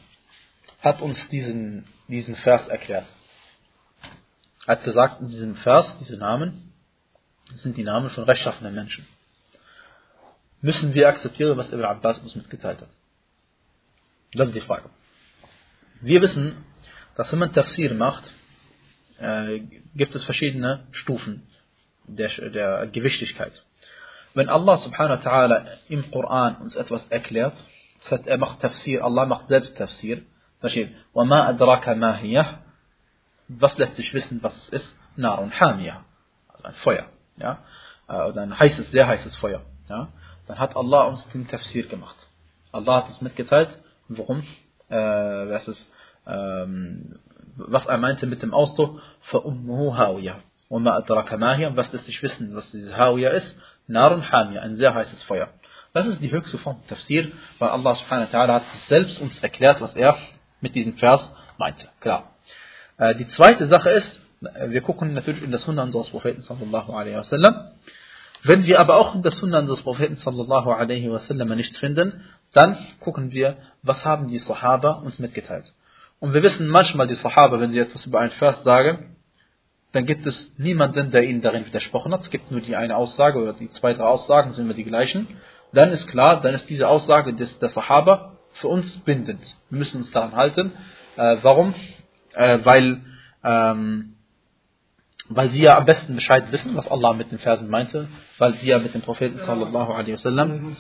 hat 0.81 1.01
uns 1.01 1.27
diesen, 1.29 1.87
diesen 2.07 2.37
Vers 2.37 2.69
erklärt. 2.69 3.07
Er 4.67 4.77
hat 4.77 4.85
gesagt 4.85 5.23
in 5.23 5.29
diesem 5.29 5.57
Vers, 5.57 5.97
diese 6.01 6.19
Namen, 6.19 6.75
sind 7.55 7.79
die 7.79 7.83
Namen 7.83 8.11
von 8.11 8.25
rechtschaffenen 8.25 8.75
Menschen 8.75 9.07
Müssen 10.62 10.94
wir 10.94 11.08
akzeptieren, 11.08 11.58
was 11.58 11.72
Ibn 11.72 11.86
Abbas 11.86 12.18
uns 12.20 12.36
mitgeteilt 12.36 12.82
hat? 12.82 12.90
Das 14.34 14.48
ist 14.48 14.56
die 14.56 14.62
Frage. 14.62 14.90
Wir 16.02 16.22
wissen, 16.22 16.66
dass 17.16 17.32
wenn 17.32 17.40
man 17.40 17.54
Tafsir 17.54 17.94
macht, 17.94 18.24
äh, 19.20 19.60
gibt 19.96 20.16
es 20.16 20.24
verschiedene 20.24 20.88
Stufen 20.92 21.48
der, 22.08 22.30
der 22.50 22.88
Gewichtigkeit. 22.88 23.64
Wenn 24.34 24.50
Allah 24.50 24.78
subhanahu 24.78 25.24
wa 25.24 25.30
ta'ala 25.30 25.66
im 25.88 26.12
Koran 26.12 26.58
uns 26.58 26.76
etwas 26.76 27.08
erklärt, 27.08 27.56
das 28.02 28.12
heißt, 28.12 28.28
er 28.28 28.38
macht 28.38 28.60
Tafsir, 28.60 29.04
Allah 29.04 29.26
macht 29.26 29.48
selbst 29.48 29.78
Tafsir, 29.78 30.18
zum 30.18 30.62
Beispiel, 30.62 30.96
وَمَا 31.14 31.50
أَدْرَكَ 31.50 31.88
مَا 31.96 32.20
هِيَهْ 32.20 32.60
was 33.48 33.78
lässt 33.78 33.96
sich 33.96 34.14
wissen, 34.14 34.42
was 34.42 34.56
es 34.56 34.70
ist? 34.70 34.96
Narun 35.16 35.52
Hamia, 35.60 36.04
also 36.48 36.64
ein 36.66 36.74
Feuer, 36.76 37.06
ja, 37.38 37.64
äh, 38.08 38.24
oder 38.24 38.42
ein 38.42 38.58
heißes, 38.58 38.92
sehr 38.92 39.08
heißes 39.08 39.36
Feuer, 39.38 39.62
ja. 39.88 40.10
Dann 40.50 40.60
hat 40.60 40.76
Allah 40.76 41.04
uns 41.04 41.28
den 41.30 41.48
Tafsir 41.48 41.88
gemacht. 41.88 42.16
Allah 42.72 42.98
hat 42.98 43.08
uns 43.08 43.22
mitgeteilt, 43.22 43.70
warum, 44.08 44.44
äh, 44.90 44.96
was, 44.96 45.68
ist, 45.68 45.90
ähm, 46.28 47.20
was 47.56 47.86
er 47.86 47.98
meinte 47.98 48.26
mit 48.28 48.42
dem 48.44 48.54
Ausdruck, 48.54 49.02
فَأُمُّهُ 49.32 49.98
هَاوِيَةٌ 49.98 50.36
وَمَا 50.70 50.98
أَدْرَكَ 50.98 51.36
مَا 51.36 51.76
Was 51.76 51.94
ist 51.94 52.08
nicht 52.08 52.22
wissen, 52.24 52.56
was 52.56 52.70
diese 52.72 52.98
Hawiya 52.98 53.30
ist? 53.30 53.56
Narun 53.88 54.32
Hamia, 54.32 54.62
ein 54.62 54.76
sehr 54.76 54.94
heißes 54.94 55.24
Feuer. 55.24 55.50
Das 55.94 56.08
ist 56.08 56.22
die 56.22 56.32
höchste 56.32 56.58
Form 56.58 56.86
Tafsir, 56.88 57.32
weil 57.60 57.70
Allah 57.70 57.96
subhanahu 57.96 58.28
wa 58.32 58.38
ta'ala 58.38 58.54
hat 58.56 58.64
selbst 58.90 59.22
uns 59.22 59.40
erklärt, 59.40 59.80
was 59.80 59.96
er 59.96 60.18
mit 60.60 60.76
diesem 60.76 60.98
Vers 60.98 61.30
meinte. 61.58 61.88
Klar. 62.00 62.32
Äh, 62.98 63.16
die 63.16 63.28
zweite 63.28 63.68
Sache 63.68 63.92
ist, 63.92 64.20
äh, 64.42 64.72
wir 64.72 64.82
gucken 64.82 65.14
natürlich 65.14 65.44
in 65.44 65.52
das 65.52 65.64
Sunna 65.64 65.84
unseres 65.84 66.10
Propheten 66.10 66.42
sallallahu 66.42 66.92
alaihi 66.92 67.16
wasallam. 67.16 67.72
Wenn 68.43 68.65
wir 68.65 68.81
aber 68.81 68.97
auch 68.97 69.15
in 69.15 69.23
das 69.23 69.37
Sunna 69.37 69.59
unseres 69.59 69.83
Propheten 69.83 70.17
sallallahu 70.17 70.71
alaihi 70.71 71.11
wasallam 71.11 71.49
nichts 71.57 71.79
finden, 71.79 72.25
dann 72.53 72.77
gucken 73.01 73.33
wir, 73.33 73.57
was 73.83 74.05
haben 74.05 74.29
die 74.29 74.39
Sahaba 74.39 74.93
uns 74.93 75.19
mitgeteilt. 75.19 75.73
Und 76.19 76.35
wir 76.35 76.43
wissen 76.43 76.67
manchmal 76.69 77.07
die 77.07 77.15
Sahaba, 77.15 77.61
wenn 77.61 77.71
sie 77.71 77.79
etwas 77.79 78.07
über 78.07 78.21
einen 78.21 78.31
Vers 78.33 78.63
sagen, 78.63 79.17
dann 79.93 80.07
gibt 80.07 80.27
es 80.27 80.55
niemanden, 80.59 81.11
der 81.11 81.25
ihnen 81.25 81.43
darin 81.43 81.67
widersprochen 81.67 82.13
hat. 82.13 82.23
Es 82.23 82.31
gibt 82.31 82.51
nur 82.51 82.61
die 82.61 82.77
eine 82.77 82.97
Aussage 82.97 83.41
oder 83.41 83.53
die 83.53 83.69
zwei, 83.71 83.93
drei 83.95 84.05
Aussagen 84.05 84.53
sind 84.53 84.67
immer 84.67 84.75
die 84.75 84.85
gleichen 84.85 85.27
dann 85.73 85.91
ist 85.91 86.07
klar, 86.09 86.41
dann 86.41 86.55
ist 86.55 86.69
diese 86.69 86.89
Aussage 86.89 87.35
des, 87.35 87.59
der 87.59 87.69
Sahaba 87.69 88.39
für 88.55 88.69
uns 88.69 88.97
bindend. 89.01 89.41
Wir 89.69 89.79
müssen 89.79 89.99
uns 89.99 90.11
daran 90.11 90.35
halten. 90.35 90.73
Äh, 91.17 91.37
warum? 91.43 91.75
Äh, 92.35 92.59
weil, 92.65 93.01
ähm, 93.45 94.17
weil 95.31 95.51
sie 95.51 95.63
ja 95.63 95.79
am 95.79 95.85
besten 95.85 96.17
Bescheid 96.17 96.51
wissen, 96.51 96.77
was 96.77 96.89
Allah 96.89 97.13
mit 97.13 97.31
den 97.31 97.39
Versen 97.39 97.71
meinte, 97.71 98.09
weil 98.39 98.55
sie 98.55 98.69
ja 98.69 98.81
mit 98.81 98.95
dem 98.95 99.01
Propheten 99.01 99.39
sallallahu 99.39 99.93
alaihi 99.93 100.15
wasallam 100.15 100.77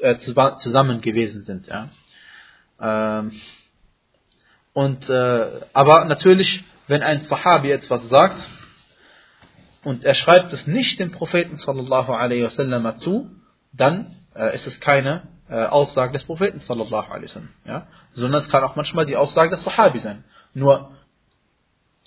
äh, 0.00 0.16
zusammen 0.16 1.02
gewesen 1.02 1.42
sind. 1.42 1.66
Ja. 1.66 1.90
Ähm, 2.80 3.32
und, 4.72 5.08
äh, 5.08 5.60
aber 5.74 6.06
natürlich, 6.06 6.64
wenn 6.88 7.02
ein 7.02 7.22
Sahabi 7.22 7.70
etwas 7.72 8.08
sagt 8.08 8.36
und 9.84 10.02
er 10.02 10.14
schreibt 10.14 10.52
es 10.54 10.66
nicht 10.66 10.98
dem 10.98 11.12
Propheten 11.12 11.56
sallallahu 11.58 12.12
alaihi 12.12 12.44
wasallam 12.44 12.98
zu, 12.98 13.30
dann 13.74 14.06
äh, 14.34 14.54
ist 14.54 14.66
es 14.66 14.80
keine 14.80 15.24
äh, 15.50 15.66
Aussage 15.66 16.14
des 16.14 16.24
Propheten 16.24 16.60
sallallahu 16.60 17.10
alaihi 17.10 17.24
wasallam, 17.24 17.50
ja? 17.66 17.86
sondern 18.14 18.40
es 18.40 18.48
kann 18.48 18.64
auch 18.64 18.76
manchmal 18.76 19.04
die 19.04 19.16
Aussage 19.16 19.50
des 19.50 19.62
Sahabi 19.62 19.98
sein. 19.98 20.24
Nur 20.54 20.90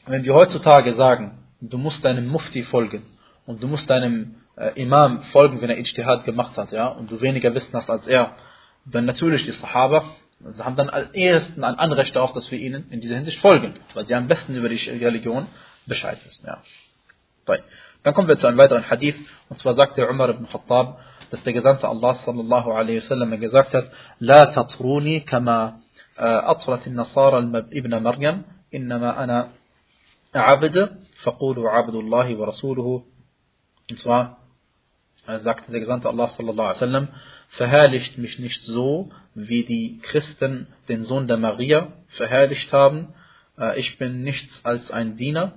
wenn 0.07 0.23
wir 0.23 0.33
heutzutage 0.33 0.95
sagen, 0.95 1.37
du 1.60 1.78
musst 1.78 2.04
deinem 2.04 2.28
Mufti 2.28 2.62
folgen 2.64 3.02
und 3.46 3.62
du 3.62 3.68
musst 3.68 3.88
deinem 3.88 4.36
äh, 4.56 4.80
Imam 4.80 5.22
folgen, 5.24 5.60
wenn 5.60 5.70
er 5.70 5.78
Ijtihad 5.78 6.24
gemacht 6.24 6.56
hat, 6.56 6.72
ja, 6.72 6.88
und 6.88 7.10
du 7.10 7.20
weniger 7.20 7.54
Wissen 7.54 7.72
hast 7.74 7.90
als 7.90 8.06
er, 8.06 8.34
dann 8.84 9.04
natürlich 9.04 9.44
die 9.44 9.52
Sahaba 9.52 10.04
sie 10.50 10.64
haben 10.64 10.76
dann 10.76 10.90
als 10.90 11.10
ersten 11.12 11.62
ein 11.64 11.76
Anrecht 11.76 12.16
darauf, 12.16 12.32
dass 12.32 12.50
wir 12.50 12.58
ihnen 12.58 12.90
in 12.90 13.00
dieser 13.00 13.16
Hinsicht 13.16 13.38
folgen, 13.38 13.74
weil 13.94 14.06
sie 14.06 14.14
am 14.14 14.26
besten 14.26 14.56
über 14.56 14.68
die 14.68 14.76
Religion 14.76 15.46
Bescheid 15.86 16.18
wissen. 16.26 16.46
Ja. 16.46 16.58
Dann 18.02 18.14
kommen 18.14 18.28
wir 18.28 18.36
zu 18.36 18.46
einem 18.46 18.58
weiteren 18.58 18.88
Hadith, 18.88 19.16
und 19.48 19.58
zwar 19.58 19.74
sagt 19.74 19.96
der 19.96 20.10
Umar 20.10 20.30
ibn 20.30 20.48
Khattab, 20.48 20.98
dass 21.30 21.42
der 21.44 21.52
Gesandte 21.52 21.88
Allah 21.88 22.14
sallallahu 22.14 22.70
alaihi 22.72 22.98
wasallam 22.98 23.38
gesagt 23.40 23.72
hat, 23.72 23.90
La 24.18 24.46
tatruni 24.46 25.20
kama 25.20 25.80
أطرت 26.18 26.86
النصارى 26.86 27.38
ابن 27.72 28.02
مريم 28.02 28.42
إنما 28.74 29.24
أنا 29.24 29.48
Abde, 30.45 30.99
faqulu 31.23 31.67
abdullahi 31.67 32.37
wa 32.37 32.45
rasuluhu. 32.45 33.03
Und 33.89 33.99
zwar 33.99 34.37
äh, 35.27 35.39
sagte 35.39 35.71
der 35.71 35.79
Gesandte 35.79 36.09
Allah 36.09 36.27
sallallahu 36.27 36.67
alaihi 36.67 36.81
wasallam, 36.81 37.07
verherrlicht 37.49 38.17
mich 38.17 38.39
nicht 38.39 38.63
so, 38.63 39.11
wie 39.33 39.63
die 39.63 39.99
Christen 39.99 40.67
den 40.89 41.05
Sohn 41.05 41.27
der 41.27 41.37
Maria 41.37 41.93
verherrlicht 42.07 42.71
haben. 42.73 43.13
Äh, 43.57 43.79
ich 43.79 43.97
bin 43.97 44.23
nichts 44.23 44.63
als 44.63 44.91
ein 44.91 45.17
Diener. 45.17 45.53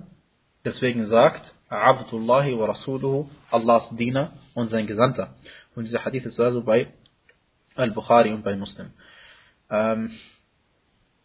Deswegen 0.63 1.07
sagt 1.07 1.53
Abdullahi 1.69 2.57
wa 2.57 2.65
Rasuluhu, 2.65 3.29
Allahs 3.49 3.89
Diener 3.95 4.33
und 4.53 4.69
sein 4.69 4.87
Gesandter. 4.87 5.35
Und 5.75 5.85
dieser 5.85 6.05
Hadith 6.05 6.25
ist 6.25 6.39
also 6.39 6.63
bei 6.63 6.87
Al-Bukhari 7.75 8.31
und 8.33 8.43
bei 8.43 8.55
Muslim. 8.55 8.91
Ähm, 9.69 10.11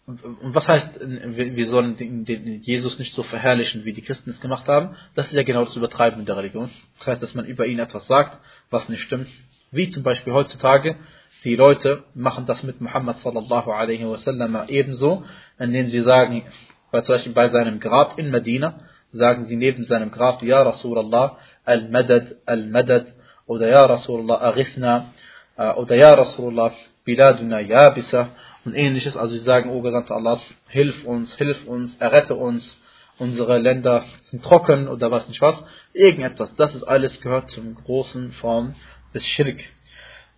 und 0.06 0.54
was 0.54 0.68
heißt, 0.68 1.00
wir 1.00 1.66
sollen 1.66 1.96
den 1.96 2.62
Jesus 2.62 2.98
nicht 3.00 3.12
so 3.12 3.24
verherrlichen, 3.24 3.84
wie 3.84 3.92
die 3.92 4.02
Christen 4.02 4.30
es 4.30 4.40
gemacht 4.40 4.68
haben? 4.68 4.94
Das 5.16 5.26
ist 5.26 5.32
ja 5.32 5.42
genau 5.42 5.64
das 5.64 5.74
Übertreiben 5.74 6.24
der 6.24 6.36
Religion. 6.36 6.70
Das 6.98 7.08
heißt, 7.08 7.22
dass 7.22 7.34
man 7.34 7.44
über 7.44 7.66
ihn 7.66 7.80
etwas 7.80 8.06
sagt, 8.06 8.38
was 8.70 8.88
nicht 8.88 9.02
stimmt. 9.02 9.26
Wie 9.72 9.90
zum 9.90 10.04
Beispiel 10.04 10.32
heutzutage, 10.32 10.96
die 11.42 11.56
Leute 11.56 12.04
machen 12.14 12.46
das 12.46 12.62
mit 12.62 12.80
Muhammad 12.80 13.16
sallallahu 13.16 13.70
alaihi 13.70 14.06
wasallam 14.06 14.56
ebenso, 14.68 15.24
indem 15.58 15.90
sie 15.90 16.02
sagen, 16.02 16.44
zum 16.92 17.14
Beispiel 17.14 17.32
bei 17.32 17.48
seinem 17.50 17.80
Grab 17.80 18.16
in 18.18 18.30
Medina, 18.30 18.78
sagen 19.10 19.46
sie 19.46 19.56
neben 19.56 19.84
seinem 19.84 20.12
Grab, 20.12 20.42
Ja 20.42 20.62
Rasulallah, 20.62 21.38
Al-Madad, 21.64 22.36
Al-Madad, 22.46 23.12
oder 23.46 23.68
Ja 23.68 23.86
Rasulullah 23.86 24.40
Aghithna 24.42 25.12
äh, 25.56 25.72
oder 25.72 25.94
Ja 25.94 26.14
Rasulullah 26.14 26.72
Biladuna 27.04 27.60
Yabisa 27.60 28.28
und 28.66 28.74
ähnliches. 28.74 29.16
Also 29.16 29.36
sie 29.36 29.44
sagen, 29.44 29.70
O 29.70 29.80
Gesandter 29.80 30.16
Allah, 30.16 30.38
hilf 30.68 31.04
uns, 31.04 31.34
hilf 31.36 31.66
uns, 31.66 31.96
errette 31.98 32.34
uns, 32.34 32.78
unsere 33.18 33.58
Länder 33.58 34.04
sind 34.22 34.44
trocken 34.44 34.88
oder 34.88 35.10
was 35.10 35.28
nicht 35.28 35.40
was. 35.40 35.62
Irgendetwas, 35.92 36.54
das 36.56 36.74
ist 36.74 36.82
alles 36.82 37.20
gehört 37.20 37.48
zum 37.50 37.74
großen 37.74 38.32
Form 38.32 38.74
des 39.14 39.24
Schirk. 39.26 39.60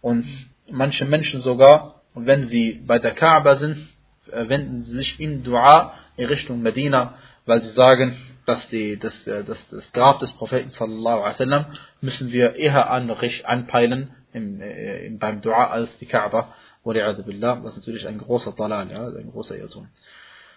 Und 0.01 0.27
manche 0.71 1.05
Menschen 1.05 1.41
sogar, 1.41 2.03
wenn 2.15 2.49
sie 2.49 2.83
bei 2.87 2.99
der 2.99 3.13
Kaaba 3.13 3.57
sind, 3.57 3.89
äh, 4.31 4.49
wenden 4.49 4.85
sie 4.85 4.99
sich 4.99 5.19
in 5.19 5.43
Dua 5.43 5.95
in 6.17 6.27
Richtung 6.27 6.63
Medina, 6.63 7.15
weil 7.47 7.63
sie 7.63 7.73
sagen, 7.73 8.17
dass 8.45 8.69
die, 8.69 8.99
das, 8.99 9.27
äh, 9.27 9.45
das, 9.45 9.69
das 9.69 9.93
Grab 9.93 10.21
des 10.21 10.33
Propheten 10.33 10.71
sallallahu 10.71 11.21
alaihi 11.21 11.31
wasallam 11.31 11.67
müssen 12.01 12.33
wir 12.33 12.57
eher 12.57 12.91
anpeilen 12.91 14.11
im, 14.33 14.61
äh, 14.61 15.07
im, 15.07 15.19
beim 15.19 15.41
Dua 15.41 15.69
als 15.69 15.97
die 15.99 16.07
Kaaba. 16.07 16.55
Billah, 16.85 17.63
natürlich 17.77 18.07
ein 18.07 18.19
großer 18.19 18.53
Dalal, 18.53 18.91
ja, 18.91 19.07
ein 19.07 19.31
großer 19.31 19.57
Irrtum. 19.57 19.89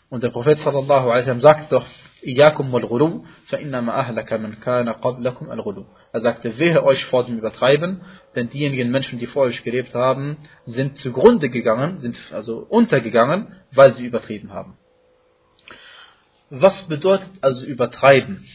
Und 0.10 0.24
der 0.24 0.30
Prophet 0.30 0.60
sallallahu 0.60 1.10
alaihi 1.10 1.40
sagt 1.40 1.72
doch. 1.72 1.86
Er 2.24 2.52
sagte, 6.20 6.60
wehe 6.60 6.84
euch 6.84 7.06
vor 7.06 7.24
dem 7.24 7.38
Übertreiben, 7.38 8.02
denn 8.36 8.50
diejenigen 8.50 8.92
Menschen, 8.92 9.20
die 9.20 9.28
vor 9.28 9.44
euch 9.44 9.64
gelebt 9.64 9.96
haben, 9.96 10.38
sind 10.66 10.98
zugrunde 10.98 11.50
gegangen, 11.50 11.98
sind 11.98 12.18
also 12.34 12.58
untergegangen, 12.58 13.56
weil 13.72 13.94
sie 13.94 14.06
übertrieben 14.06 14.54
haben. 14.54 14.78
Was 16.50 16.84
bedeutet 16.84 17.30
also 17.40 17.66
übertreiben? 17.66 18.46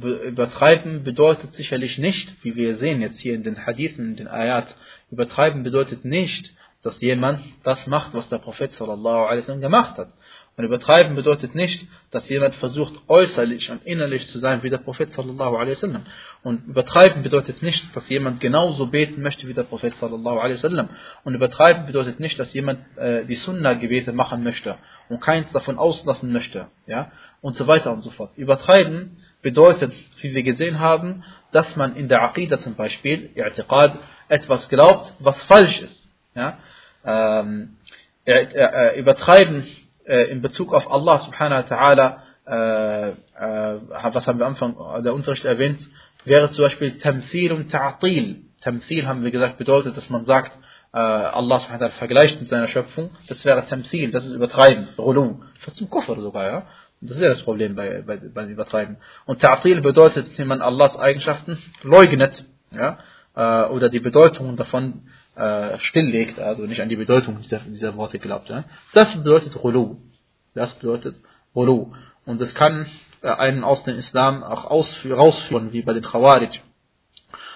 Be 0.00 0.28
übertreiben 0.28 1.04
bedeutet 1.04 1.52
sicherlich 1.54 1.98
nicht, 1.98 2.34
wie 2.42 2.54
wir 2.56 2.76
sehen 2.76 3.00
jetzt 3.00 3.18
hier 3.18 3.34
in 3.34 3.42
den 3.42 3.66
Hadithen, 3.66 4.10
in 4.10 4.16
den 4.16 4.28
Ayat, 4.28 4.74
übertreiben 5.10 5.62
bedeutet 5.62 6.04
nicht, 6.04 6.54
dass 6.82 7.00
jemand 7.00 7.40
das 7.62 7.86
macht, 7.86 8.12
was 8.14 8.28
der 8.28 8.38
Prophet 8.38 8.70
sallallahu 8.72 9.24
alaihi 9.24 9.60
gemacht 9.60 9.96
hat. 9.96 10.08
Und 10.56 10.64
übertreiben 10.64 11.16
bedeutet 11.16 11.56
nicht, 11.56 11.84
dass 12.12 12.28
jemand 12.28 12.54
versucht, 12.56 12.94
äußerlich 13.08 13.72
und 13.72 13.84
innerlich 13.84 14.28
zu 14.28 14.38
sein 14.38 14.62
wie 14.62 14.70
der 14.70 14.78
Prophet 14.78 15.10
sallallahu 15.10 15.56
alaihi 15.56 15.72
wasallam. 15.72 16.02
Und 16.44 16.66
übertreiben 16.68 17.24
bedeutet 17.24 17.60
nicht, 17.60 17.96
dass 17.96 18.08
jemand 18.08 18.38
genauso 18.40 18.86
beten 18.86 19.20
möchte 19.20 19.48
wie 19.48 19.54
der 19.54 19.64
Prophet 19.64 19.96
sallallahu 19.96 20.38
alaihi 20.38 20.54
wasallam. 20.54 20.90
Und 21.24 21.34
übertreiben 21.34 21.86
bedeutet 21.86 22.20
nicht, 22.20 22.38
dass 22.38 22.52
jemand 22.52 22.80
äh, 22.96 23.24
die 23.24 23.34
Sunna-Gebete 23.34 24.12
machen 24.12 24.44
möchte 24.44 24.76
und 25.08 25.20
keins 25.20 25.50
davon 25.50 25.76
auslassen 25.76 26.32
möchte. 26.32 26.68
Ja? 26.86 27.10
Und 27.40 27.56
so 27.56 27.66
weiter 27.66 27.92
und 27.92 28.02
so 28.02 28.10
fort. 28.10 28.30
Übertreiben 28.36 29.16
bedeutet, 29.44 29.92
wie 30.20 30.34
wir 30.34 30.42
gesehen 30.42 30.80
haben, 30.80 31.22
dass 31.52 31.76
man 31.76 31.94
in 31.94 32.08
der 32.08 32.22
Aqidah 32.22 32.58
zum 32.58 32.74
Beispiel, 32.74 33.30
I'tiqad, 33.36 33.92
etwas 34.28 34.68
glaubt, 34.68 35.14
was 35.20 35.40
falsch 35.44 35.80
ist. 35.80 36.08
Ja? 36.34 36.58
Ähm, 37.04 37.76
äh, 38.24 38.98
übertreiben 38.98 39.64
äh, 40.06 40.24
in 40.32 40.42
Bezug 40.42 40.74
auf 40.74 40.90
Allah 40.90 41.18
subhanahu 41.18 41.62
wa 41.62 41.76
ta'ala, 41.76 42.16
äh, 42.46 43.10
äh, 43.10 44.14
was 44.14 44.26
haben 44.26 44.38
wir 44.38 44.46
am 44.46 44.52
Anfang 44.52 45.02
der 45.04 45.14
Unterricht 45.14 45.44
erwähnt, 45.44 45.80
wäre 46.24 46.50
zum 46.50 46.64
Beispiel 46.64 46.98
Tamthil 46.98 47.52
und 47.52 47.72
Ta'atil. 47.72 48.36
Tamthil 48.62 49.06
haben 49.06 49.22
wir 49.22 49.30
gesagt, 49.30 49.58
bedeutet, 49.58 49.96
dass 49.96 50.10
man 50.10 50.24
sagt, 50.24 50.58
äh, 50.92 50.98
Allah 50.98 51.60
subhanahu 51.60 51.80
wa 51.80 51.86
ta'ala 51.86 51.98
vergleicht 51.98 52.40
mit 52.40 52.48
seiner 52.48 52.68
Schöpfung. 52.68 53.10
Das 53.28 53.44
wäre 53.44 53.66
Tamthil, 53.66 54.10
das 54.10 54.26
ist 54.26 54.32
Übertreiben, 54.32 54.88
Rulu. 54.98 55.40
Zum 55.74 55.90
Kufr 55.90 56.20
sogar, 56.20 56.46
ja. 56.46 56.66
Das 57.06 57.18
ist 57.18 57.22
ja 57.22 57.28
das 57.28 57.42
Problem 57.42 57.74
bei, 57.74 58.02
bei, 58.02 58.16
beim 58.16 58.48
Übertreiben. 58.48 58.96
Und 59.26 59.44
Ta'atil 59.44 59.80
bedeutet, 59.82 60.26
wenn 60.38 60.48
man 60.48 60.62
Allahs 60.62 60.96
Eigenschaften 60.96 61.58
leugnet, 61.82 62.44
ja, 62.70 62.98
äh, 63.36 63.68
oder 63.68 63.88
die 63.88 64.00
Bedeutung 64.00 64.56
davon 64.56 65.02
äh, 65.36 65.78
stilllegt, 65.80 66.38
also 66.38 66.64
nicht 66.64 66.80
an 66.80 66.88
die 66.88 66.96
Bedeutung 66.96 67.40
dieser, 67.42 67.58
dieser 67.60 67.96
Worte 67.96 68.18
glaubt. 68.18 68.48
Ja? 68.48 68.64
Das 68.92 69.14
bedeutet 69.14 69.62
Rulu. 69.62 69.96
Das 70.54 70.72
bedeutet 70.74 71.16
Rulu. 71.54 71.92
Und 72.24 72.40
das 72.40 72.54
kann 72.54 72.86
äh, 73.22 73.28
einen 73.28 73.64
aus 73.64 73.84
dem 73.84 73.98
Islam 73.98 74.42
auch 74.42 74.70
rausführen, 74.70 75.72
wie 75.72 75.82
bei 75.82 75.92
den 75.92 76.04
Khawarij. 76.04 76.60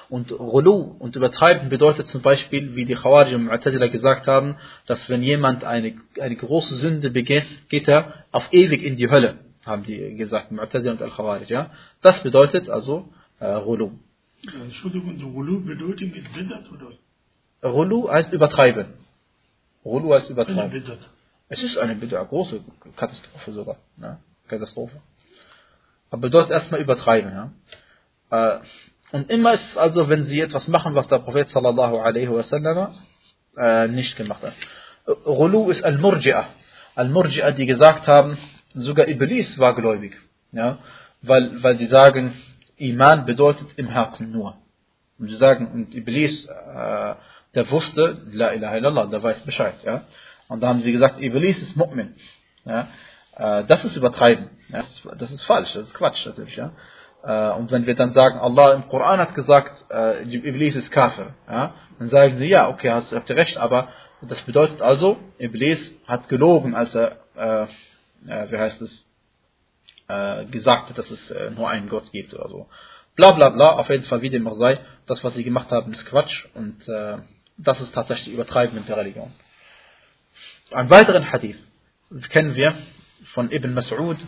Und 0.08 0.32
Rulu 0.32 0.96
und 0.98 1.16
Übertreiben 1.16 1.68
bedeutet 1.68 2.06
zum 2.06 2.22
Beispiel, 2.22 2.74
wie 2.74 2.86
die 2.86 2.94
Khawarij 2.94 3.34
und 3.34 3.46
Mu'tazila 3.46 3.88
gesagt 3.88 4.26
haben, 4.26 4.56
dass 4.86 5.08
wenn 5.10 5.22
jemand 5.22 5.64
eine, 5.64 5.94
eine 6.18 6.36
große 6.36 6.76
Sünde 6.76 7.10
begeht, 7.10 7.46
geht 7.68 7.88
er 7.88 8.24
auf 8.32 8.44
ewig 8.52 8.82
in 8.82 8.96
die 8.96 9.10
Hölle, 9.10 9.38
haben 9.66 9.82
die 9.84 10.14
gesagt, 10.16 10.50
Mu'tazila 10.50 10.92
und 10.92 11.02
Al-Khawarij. 11.02 11.48
Ja? 11.48 11.70
Das 12.00 12.22
bedeutet 12.22 12.70
also 12.70 13.10
äh, 13.38 13.46
Rulu. 13.46 13.90
Entschuldigung, 14.62 15.20
Rulu 15.20 15.60
bedeutet 15.60 16.16
ist 16.16 16.32
Bidat 16.32 16.70
oder? 16.72 16.92
Rulu 17.62 18.08
heißt 18.08 18.32
übertreiben. 18.32 18.94
Rulu 19.84 20.14
heißt 20.14 20.30
übertreiben. 20.30 20.70
Bidat. 20.70 21.10
Es 21.50 21.62
ist 21.62 21.76
eine 21.76 21.96
bitte 21.96 22.16
große 22.16 22.62
Katastrophe 22.96 23.52
sogar. 23.52 23.76
Ne? 23.96 24.18
Katastrophe. 24.48 25.00
Aber 26.10 26.22
bedeutet 26.22 26.52
erstmal 26.52 26.80
übertreiben. 26.80 27.30
Ja? 28.30 28.56
Äh, 28.56 28.60
und 29.12 29.30
immer 29.30 29.54
ist 29.54 29.70
es 29.70 29.76
also, 29.76 30.08
wenn 30.08 30.24
sie 30.24 30.40
etwas 30.40 30.68
machen, 30.68 30.94
was 30.94 31.08
der 31.08 31.18
Prophet 31.18 31.48
sallallahu 31.48 31.98
alaihi 31.98 32.30
wasallam 32.30 32.94
äh, 33.56 33.88
nicht 33.88 34.16
gemacht 34.16 34.42
hat. 34.42 34.54
Rulu 35.26 35.70
ist 35.70 35.84
Al-Murji'ah. 35.84 36.44
Al-Murji'ah, 36.94 37.52
die 37.52 37.66
gesagt 37.66 38.06
haben, 38.06 38.36
sogar 38.74 39.08
Iblis 39.08 39.58
war 39.58 39.74
gläubig. 39.74 40.16
Ja? 40.52 40.78
Weil, 41.22 41.62
weil 41.62 41.76
sie 41.76 41.86
sagen, 41.86 42.34
Iman 42.76 43.24
bedeutet 43.24 43.68
im 43.76 43.88
Herzen 43.88 44.30
nur. 44.30 44.56
Und 45.18 45.28
sie 45.28 45.36
sagen, 45.36 45.68
und 45.72 45.94
Iblis, 45.94 46.46
äh, 46.46 47.14
der 47.54 47.70
wusste, 47.70 48.22
La 48.32 48.52
ilaha 48.52 48.76
illallah, 48.76 49.06
der 49.06 49.22
weiß 49.22 49.40
Bescheid. 49.40 49.74
Ja? 49.84 50.02
Und 50.48 50.62
da 50.62 50.68
haben 50.68 50.80
sie 50.80 50.92
gesagt, 50.92 51.20
Iblis 51.20 51.60
ist 51.60 51.76
Mu'min. 51.76 52.10
Ja? 52.64 52.88
Äh, 53.36 53.64
das 53.64 53.84
ist 53.84 53.96
übertreiben. 53.96 54.50
Ja? 54.68 54.78
Das, 54.78 54.90
ist, 54.90 55.08
das 55.18 55.30
ist 55.30 55.44
falsch, 55.44 55.72
das 55.72 55.84
ist 55.84 55.94
Quatsch 55.94 56.24
natürlich. 56.26 56.56
Ja? 56.56 56.72
Äh, 57.22 57.50
und 57.52 57.70
wenn 57.70 57.86
wir 57.86 57.94
dann 57.94 58.12
sagen, 58.12 58.38
Allah 58.38 58.74
im 58.74 58.88
Koran 58.88 59.20
hat 59.20 59.34
gesagt, 59.34 59.84
äh, 59.90 60.22
Iblis 60.22 60.76
ist 60.76 60.90
Kafir, 60.90 61.34
ja? 61.48 61.74
dann 61.98 62.08
sagen 62.10 62.38
sie, 62.38 62.46
ja, 62.46 62.68
okay, 62.68 62.90
hast, 62.90 63.12
habt 63.12 63.28
ihr 63.30 63.36
recht, 63.36 63.56
aber 63.56 63.88
das 64.22 64.40
bedeutet 64.42 64.82
also, 64.82 65.18
Iblis 65.38 65.78
hat 66.06 66.28
gelogen, 66.28 66.74
als 66.74 66.94
er, 66.94 67.18
äh, 67.36 67.62
äh, 68.28 68.50
wie 68.50 68.58
heißt 68.58 68.80
es, 68.82 69.06
äh, 70.08 70.44
gesagt 70.46 70.90
hat, 70.90 70.98
dass 70.98 71.10
es 71.10 71.30
äh, 71.30 71.50
nur 71.50 71.68
einen 71.68 71.88
Gott 71.88 72.10
gibt 72.12 72.34
oder 72.34 72.48
so. 72.48 72.68
Bla 73.16 73.32
bla 73.32 73.50
bla, 73.50 73.72
auf 73.72 73.88
jeden 73.88 74.04
Fall, 74.04 74.22
wie 74.22 74.30
dem 74.30 74.46
auch 74.46 74.56
sei, 74.56 74.78
das, 75.06 75.22
was 75.24 75.34
sie 75.34 75.44
gemacht 75.44 75.70
haben, 75.70 75.90
ist 75.90 76.06
Quatsch 76.06 76.46
und 76.54 76.76
das 77.56 77.80
ist 77.80 77.92
tatsächlich 77.92 78.32
Übertreiben 78.32 78.76
mit 78.76 78.88
der 78.88 78.96
Religion. 78.96 79.32
Einen 80.70 80.88
weiteren 80.88 81.32
Hadith 81.32 81.58
kennen 82.28 82.54
wir 82.54 82.74
von 83.34 83.50
Ibn 83.50 83.76
Mas'ud, 83.76 84.18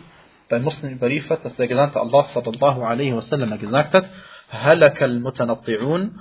bei 0.51 0.59
Muslim 0.59 0.91
überliefert, 0.93 1.43
dass 1.45 1.55
der 1.55 1.67
Gesandte 1.67 1.99
Allah 1.99 2.23
sallallahu 2.25 2.83
alaihi 2.83 3.15
wasallam 3.15 3.57
gesagt 3.57 3.93
hat, 3.93 4.07
al-mutanatti'un, 4.51 6.19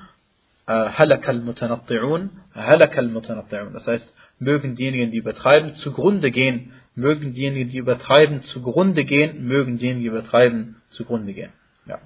äh, 0.67 0.73
halaka 0.73 1.33
al-mutanatti'un, 1.33 2.31
halaka 2.55 3.01
al-mutanatti'un. 3.01 3.73
Das 3.73 3.87
heißt, 3.87 4.15
mögen 4.39 4.77
diejenigen, 4.77 5.11
die 5.11 5.19
übertreiben, 5.19 5.75
zugrunde 5.75 6.31
gehen, 6.31 6.73
mögen 6.95 7.33
diejenigen, 7.33 7.71
die 7.71 7.79
übertreiben, 7.79 8.43
zugrunde 8.43 9.05
gehen, 9.05 9.47
mögen 9.47 9.79
diejenigen, 9.79 10.03
die 10.03 10.09
übertreiben, 10.09 10.81
zugrunde 10.91 11.35
gehen. 11.35 11.53
Ja. 11.87 11.99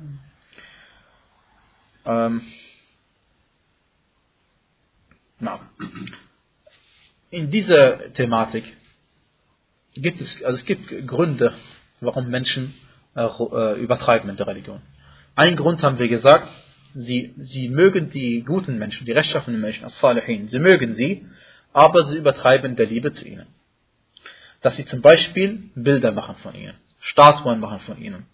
Ähm, 2.07 2.41
na. 5.39 5.61
In 7.31 7.51
dieser 7.51 8.13
Thematik 8.15 8.65
gibt 9.95 10.21
es, 10.21 10.43
also 10.43 10.59
es 10.59 10.65
gibt 10.65 11.07
Gründe, 11.07 11.55
warum 12.01 12.29
Menschen 12.29 12.75
äh, 13.17 13.25
äh, 13.25 13.81
übertreiben 13.81 14.29
in 14.31 14.37
der 14.37 14.47
Religion. 14.47 14.81
Ein 15.37 15.57
Grund 15.57 15.83
haben 15.83 15.99
wir 15.99 16.09
gesagt, 16.09 16.49
sie, 16.95 17.35
sie 17.39 17.69
mögen 17.69 18.11
die 18.11 18.43
guten 18.43 18.79
Menschen, 18.79 19.05
die 19.05 19.13
rechtschaffenen 19.13 19.61
Menschen, 19.61 19.85
als 19.85 19.99
Salihin, 19.99 20.49
sie 20.49 20.59
mögen 20.59 20.95
sie, 20.95 21.27
aber 21.73 22.05
sie 22.05 22.17
übertreiben 22.17 22.77
der 22.77 22.87
Liebe 22.87 23.13
zu 23.13 23.27
ihnen. 23.27 23.47
Dass 24.61 24.77
sie 24.77 24.85
zum 24.85 25.01
Beispiel 25.01 25.71
Bilder 25.75 26.13
machen 26.13 26.37
von 26.37 26.55
ihnen, 26.55 26.75
Statuen 27.01 27.61
machen 27.61 27.81
von 27.81 28.01
ihnen. 28.01 28.27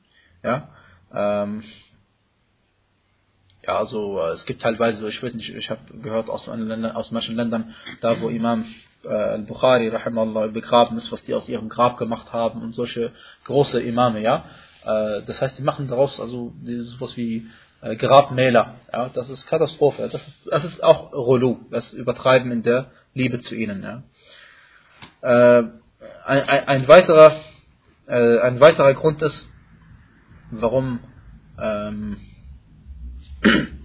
Ja, 0.43 0.69
ähm, 1.13 1.65
ja 3.67 3.77
also 3.77 4.21
äh, 4.21 4.33
es 4.33 4.47
gibt 4.47 4.63
teilweise, 4.63 5.09
ich 5.09 5.23
weiß 5.23 5.35
nicht, 5.35 5.55
ich 5.55 5.71
habe 5.71 5.81
gehört 6.03 6.29
aus, 6.29 6.49
aus 6.49 7.11
manchen 7.11 7.37
Ländern, 7.37 7.75
da 8.01 8.21
wo 8.21 8.29
Imam 8.29 8.65
Al-Bukhari 9.05 9.89
rahimahullah 9.89 10.49
begraben 10.49 10.97
ist, 10.99 11.11
was 11.11 11.23
die 11.23 11.35
aus 11.35 11.49
ihrem 11.49 11.69
Grab 11.69 11.97
gemacht 11.97 12.33
haben 12.33 12.63
und 12.63 12.75
solche 12.75 13.13
große 13.45 13.81
Imame, 13.81 14.21
ja. 14.21 14.45
Äh, 14.85 15.23
das 15.27 15.41
heißt, 15.41 15.59
die 15.59 15.63
machen 15.63 15.89
daraus 15.89 16.21
also 16.21 16.53
sowas 16.65 17.17
wie 17.17 17.47
äh, 17.81 17.97
Grabmäler, 17.97 18.75
ja. 18.93 19.11
Das 19.15 19.31
ist 19.31 19.47
Katastrophe. 19.47 20.09
Das 20.11 20.27
ist, 20.27 20.49
das 20.51 20.65
ist 20.65 20.85
auch 20.85 21.13
Rolu, 21.13 21.59
das 21.71 21.93
Übertreiben 21.95 22.53
in 22.53 22.63
der 22.63 22.91
Liebe 23.15 23.41
zu 23.41 23.55
ihnen, 23.55 23.83
ja. 23.83 24.03
Äh, 25.23 25.65
ein, 26.25 26.49
ein, 26.49 26.89
weiterer, 26.89 27.35
äh, 28.07 28.39
ein 28.41 28.61
weiterer 28.61 28.95
Grund 28.95 29.23
ist, 29.23 29.49
warum 30.51 31.01
ähm, 31.59 32.17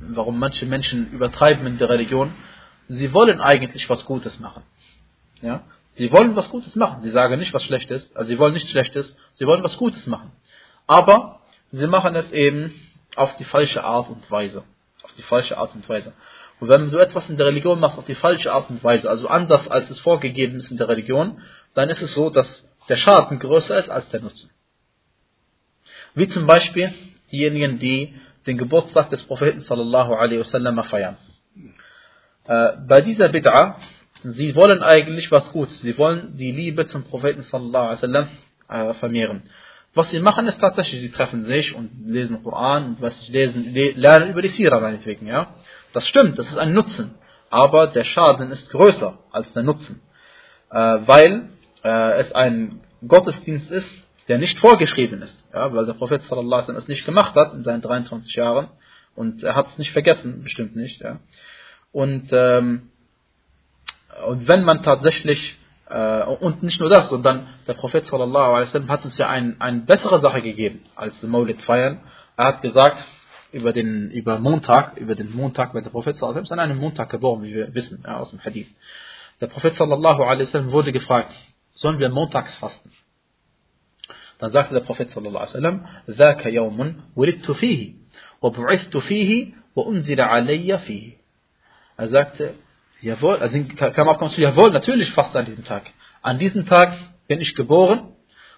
warum 0.00 0.38
manche 0.38 0.66
Menschen 0.66 1.10
übertreiben 1.10 1.66
in 1.66 1.78
der 1.78 1.88
Religion, 1.88 2.32
sie 2.88 3.12
wollen 3.12 3.40
eigentlich 3.40 3.88
was 3.88 4.04
Gutes 4.04 4.38
machen. 4.40 4.62
Ja? 5.42 5.62
Sie 5.92 6.12
wollen 6.12 6.36
was 6.36 6.50
Gutes 6.50 6.76
machen. 6.76 7.02
Sie 7.02 7.10
sagen 7.10 7.38
nicht 7.38 7.54
was 7.54 7.64
Schlechtes, 7.64 8.10
also 8.14 8.28
sie 8.28 8.38
wollen 8.38 8.52
nichts 8.52 8.70
Schlechtes, 8.70 9.16
sie 9.32 9.46
wollen 9.46 9.62
was 9.62 9.76
Gutes 9.76 10.06
machen. 10.06 10.32
Aber 10.86 11.40
sie 11.70 11.86
machen 11.86 12.14
es 12.14 12.30
eben 12.32 12.72
auf 13.16 13.36
die 13.36 13.44
falsche 13.44 13.82
Art 13.82 14.10
und 14.10 14.30
Weise. 14.30 14.64
Auf 15.02 15.12
die 15.14 15.22
falsche 15.22 15.56
Art 15.56 15.74
und 15.74 15.88
Weise. 15.88 16.12
Und 16.60 16.68
wenn 16.68 16.90
du 16.90 16.98
etwas 16.98 17.28
in 17.28 17.36
der 17.36 17.46
Religion 17.46 17.80
machst 17.80 17.98
auf 17.98 18.06
die 18.06 18.14
falsche 18.14 18.52
Art 18.52 18.70
und 18.70 18.82
Weise, 18.82 19.08
also 19.08 19.28
anders 19.28 19.68
als 19.68 19.90
es 19.90 20.00
vorgegeben 20.00 20.56
ist 20.56 20.70
in 20.70 20.76
der 20.76 20.88
Religion, 20.88 21.40
dann 21.74 21.90
ist 21.90 22.02
es 22.02 22.14
so, 22.14 22.30
dass 22.30 22.64
der 22.88 22.96
Schaden 22.96 23.38
größer 23.38 23.78
ist 23.78 23.90
als 23.90 24.08
der 24.10 24.20
Nutzen. 24.20 24.50
Wie 26.14 26.28
zum 26.28 26.46
Beispiel 26.46 26.94
diejenigen, 27.30 27.78
die 27.78 28.14
den 28.46 28.58
Geburtstag 28.58 29.10
des 29.10 29.22
Propheten 29.24 29.60
sallallahu 29.60 30.14
alaihi 30.14 30.40
wasallam 30.40 30.82
feiern. 30.84 31.16
Äh, 32.48 32.72
bei 32.86 33.00
dieser 33.00 33.26
Bid'a, 33.26 33.74
sie 34.22 34.54
wollen 34.54 34.82
eigentlich 34.82 35.30
was 35.30 35.50
Gutes. 35.52 35.80
Sie 35.80 35.96
wollen 35.98 36.36
die 36.36 36.52
Liebe 36.52 36.86
zum 36.86 37.04
Propheten 37.04 37.42
sallallahu 37.42 37.84
alaihi 37.84 38.02
wasallam 38.02 38.28
äh, 38.68 38.94
vermehren. 38.94 39.42
Was 39.94 40.10
sie 40.10 40.20
machen 40.20 40.46
ist 40.46 40.60
tatsächlich, 40.60 41.00
sie 41.00 41.10
treffen 41.10 41.44
sich 41.44 41.74
und 41.74 41.90
lesen 42.06 42.42
Koran 42.42 42.86
und 42.86 43.02
was 43.02 43.18
sie 43.24 43.32
lesen, 43.32 43.72
le 43.72 43.92
lernen 43.92 44.30
über 44.30 44.42
die 44.42 44.48
Sira 44.48 44.78
meinetwegen, 44.78 45.26
ja. 45.26 45.54
Das 45.92 46.06
stimmt, 46.06 46.38
das 46.38 46.48
ist 46.48 46.58
ein 46.58 46.74
Nutzen. 46.74 47.14
Aber 47.48 47.86
der 47.86 48.04
Schaden 48.04 48.50
ist 48.50 48.70
größer 48.70 49.18
als 49.30 49.52
der 49.54 49.62
Nutzen. 49.62 50.02
Äh, 50.70 50.98
weil 51.06 51.48
es 51.82 52.32
ein 52.32 52.80
Gottesdienst 53.06 53.70
ist, 53.70 53.88
der 54.28 54.38
nicht 54.38 54.58
vorgeschrieben 54.58 55.22
ist. 55.22 55.48
Ja, 55.54 55.72
weil 55.72 55.86
der 55.86 55.92
Prophet 55.92 56.22
sallallahu 56.22 56.46
alaihi 56.46 56.62
wasallam 56.62 56.82
es 56.82 56.88
nicht 56.88 57.04
gemacht 57.04 57.34
hat 57.36 57.54
in 57.54 57.62
seinen 57.62 57.82
23 57.82 58.34
Jahren. 58.34 58.68
Und 59.14 59.42
er 59.42 59.54
hat 59.54 59.68
es 59.68 59.78
nicht 59.78 59.92
vergessen, 59.92 60.42
bestimmt 60.42 60.74
nicht. 60.76 61.00
Ja. 61.00 61.20
Und, 61.95 62.29
ähm, 62.31 62.89
und 64.27 64.47
wenn 64.47 64.63
man 64.63 64.83
tatsächlich, 64.83 65.57
äh, 65.89 66.23
und 66.23 66.63
nicht 66.63 66.79
nur 66.79 66.89
das, 66.89 67.09
sondern 67.09 67.47
der 67.67 67.73
Prophet 67.73 68.05
sallallahu 68.05 68.53
alaihi 68.53 68.67
wasallam 68.67 68.89
hat 68.89 69.03
uns 69.05 69.17
ja 69.17 69.29
ein, 69.29 69.59
eine 69.59 69.81
bessere 69.81 70.19
Sache 70.19 70.41
gegeben 70.41 70.81
als 70.95 71.19
den 71.21 71.29
Maulid 71.29 71.61
feiern. 71.61 72.01
Er 72.37 72.45
hat 72.45 72.61
gesagt, 72.61 73.03
über 73.51 73.73
den, 73.73 74.11
über 74.11 74.39
Montag, 74.39 74.97
über 74.97 75.15
den 75.15 75.35
Montag, 75.35 75.73
weil 75.73 75.83
der 75.83 75.89
Prophet 75.89 76.15
sallallahu 76.15 76.39
alaihi 76.39 76.43
wasallam 76.45 76.59
ist 76.59 76.65
an 76.65 76.71
einem 76.71 76.79
Montag 76.79 77.09
geboren, 77.09 77.43
wie 77.43 77.53
wir 77.53 77.73
wissen, 77.75 78.03
ja, 78.05 78.17
aus 78.17 78.31
dem 78.31 78.39
Hadith. 78.43 78.67
Der 79.41 79.47
Prophet 79.47 79.73
sallallahu 79.73 80.23
alaihi 80.23 80.47
wasallam 80.47 80.71
wurde 80.71 80.91
gefragt, 80.91 81.33
sollen 81.73 81.99
wir 81.99 82.09
montags 82.09 82.53
fasten? 82.55 82.91
Dann 84.39 84.51
sagte 84.51 84.73
der 84.73 84.81
Prophet 84.81 85.09
sallallahu 85.09 85.43
alaihi 85.43 85.53
wasallam, 85.53 85.85
ذاك 86.09 86.45
يوم 86.45 86.95
ولدت 87.15 87.51
فيه 87.51 87.93
وبعثت 88.41 88.97
فيه 88.97 89.53
وأنزل 89.75 90.21
علي 90.21 90.77
فيه. 90.77 91.17
Er 91.96 92.08
sagte, 92.08 92.54
jawohl, 93.00 93.36
also 93.38 93.58
kam 93.76 94.08
auch 94.08 94.18
ganz 94.18 94.36
jawohl, 94.36 94.70
natürlich 94.70 95.10
fast 95.12 95.34
an 95.34 95.44
diesem 95.44 95.64
Tag. 95.64 95.84
An 96.22 96.38
diesem 96.38 96.66
Tag 96.66 96.92
bin 97.28 97.40
ich 97.40 97.54
geboren 97.54 98.12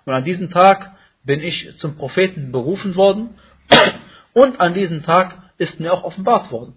und 0.04 0.12
an 0.12 0.24
diesem 0.24 0.50
Tag 0.50 0.92
bin 1.24 1.40
ich 1.42 1.76
zum 1.78 1.96
Propheten 1.96 2.52
berufen 2.52 2.96
worden 2.96 3.34
und 4.32 4.60
an 4.60 4.74
diesem 4.74 5.02
Tag 5.02 5.36
ist 5.58 5.78
mir 5.80 5.92
auch 5.92 6.04
offenbart 6.04 6.50
worden. 6.50 6.74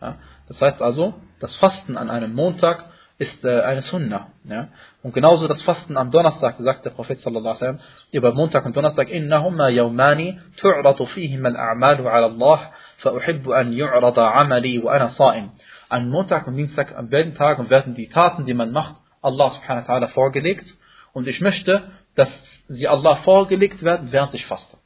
Ja, 0.00 0.18
das 0.48 0.60
heißt 0.60 0.82
also, 0.82 1.14
das 1.40 1.54
Fasten 1.56 1.96
an 1.96 2.10
einem 2.10 2.34
Montag 2.34 2.84
ist 3.18 3.44
äh, 3.44 3.60
eine 3.62 3.82
Sunna. 3.82 4.28
Ja? 4.44 4.68
Und 5.02 5.14
genauso 5.14 5.48
das 5.48 5.62
Fasten 5.62 5.96
am 5.96 6.10
Donnerstag, 6.10 6.56
sagt 6.58 6.84
der 6.84 6.90
Prophet 6.90 7.20
sallallahu 7.20 7.56
alaihi 7.56 7.60
wasallam, 7.60 7.80
über 8.12 8.32
Montag 8.32 8.66
und 8.66 8.76
Donnerstag, 8.76 9.08
innahumma 9.08 9.70
yawmani 9.70 10.38
tu'ratu 10.60 11.06
fihim 11.06 11.44
al-a'malu 11.46 12.06
ala 12.06 12.26
Allah, 12.26 12.72
fa 12.98 13.12
uhibbu 13.12 13.52
an 13.52 13.72
yu'rada 13.72 14.32
'amali 14.32 14.82
wa 14.82 14.92
ana 14.92 15.08
sa'im. 15.08 15.50
An 15.88 16.08
Montag 16.08 16.46
und 16.46 16.56
Dienstag, 16.56 16.96
an 16.96 17.10
beiden 17.10 17.34
Tagen 17.34 17.70
werden 17.70 17.94
die 17.94 18.08
Taten, 18.08 18.44
die 18.44 18.54
man 18.54 18.72
macht, 18.72 18.96
Allah 19.22 19.50
subhanahu 19.50 19.86
wa 19.88 19.94
ta'ala 19.94 20.08
vorgelegt. 20.08 20.76
Und 21.12 21.28
ich 21.28 21.40
möchte, 21.40 21.90
dass 22.14 22.30
sie 22.68 22.88
Allah 22.88 23.16
vorgelegt 23.16 23.82
werden, 23.82 24.12
während 24.12 24.34
ich 24.34 24.46
faste. 24.46 24.76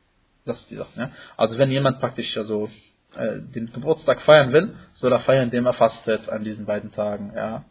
Das 0.45 0.61
ist 0.61 0.71
die 0.71 0.77
Sache. 0.77 0.91
Ja? 0.97 1.11
Also 1.37 1.59
wenn 1.59 1.71
jemand 1.71 2.01
praktisch 2.01 2.37
also 2.37 2.69
äh, 3.17 3.41
den 3.41 3.73
Geburtstag 3.73 4.21
feiern 4.23 4.53
will, 4.53 4.77
soll 4.95 5.13
er 5.13 5.21
feiern, 5.21 5.45
indem 5.45 5.67
er 5.67 5.73
fastet 5.73 6.29
an 6.29 6.45
diesen 6.45 6.67
beiden 6.67 6.93
Tagen. 6.93 7.33
Ja? 7.35 7.65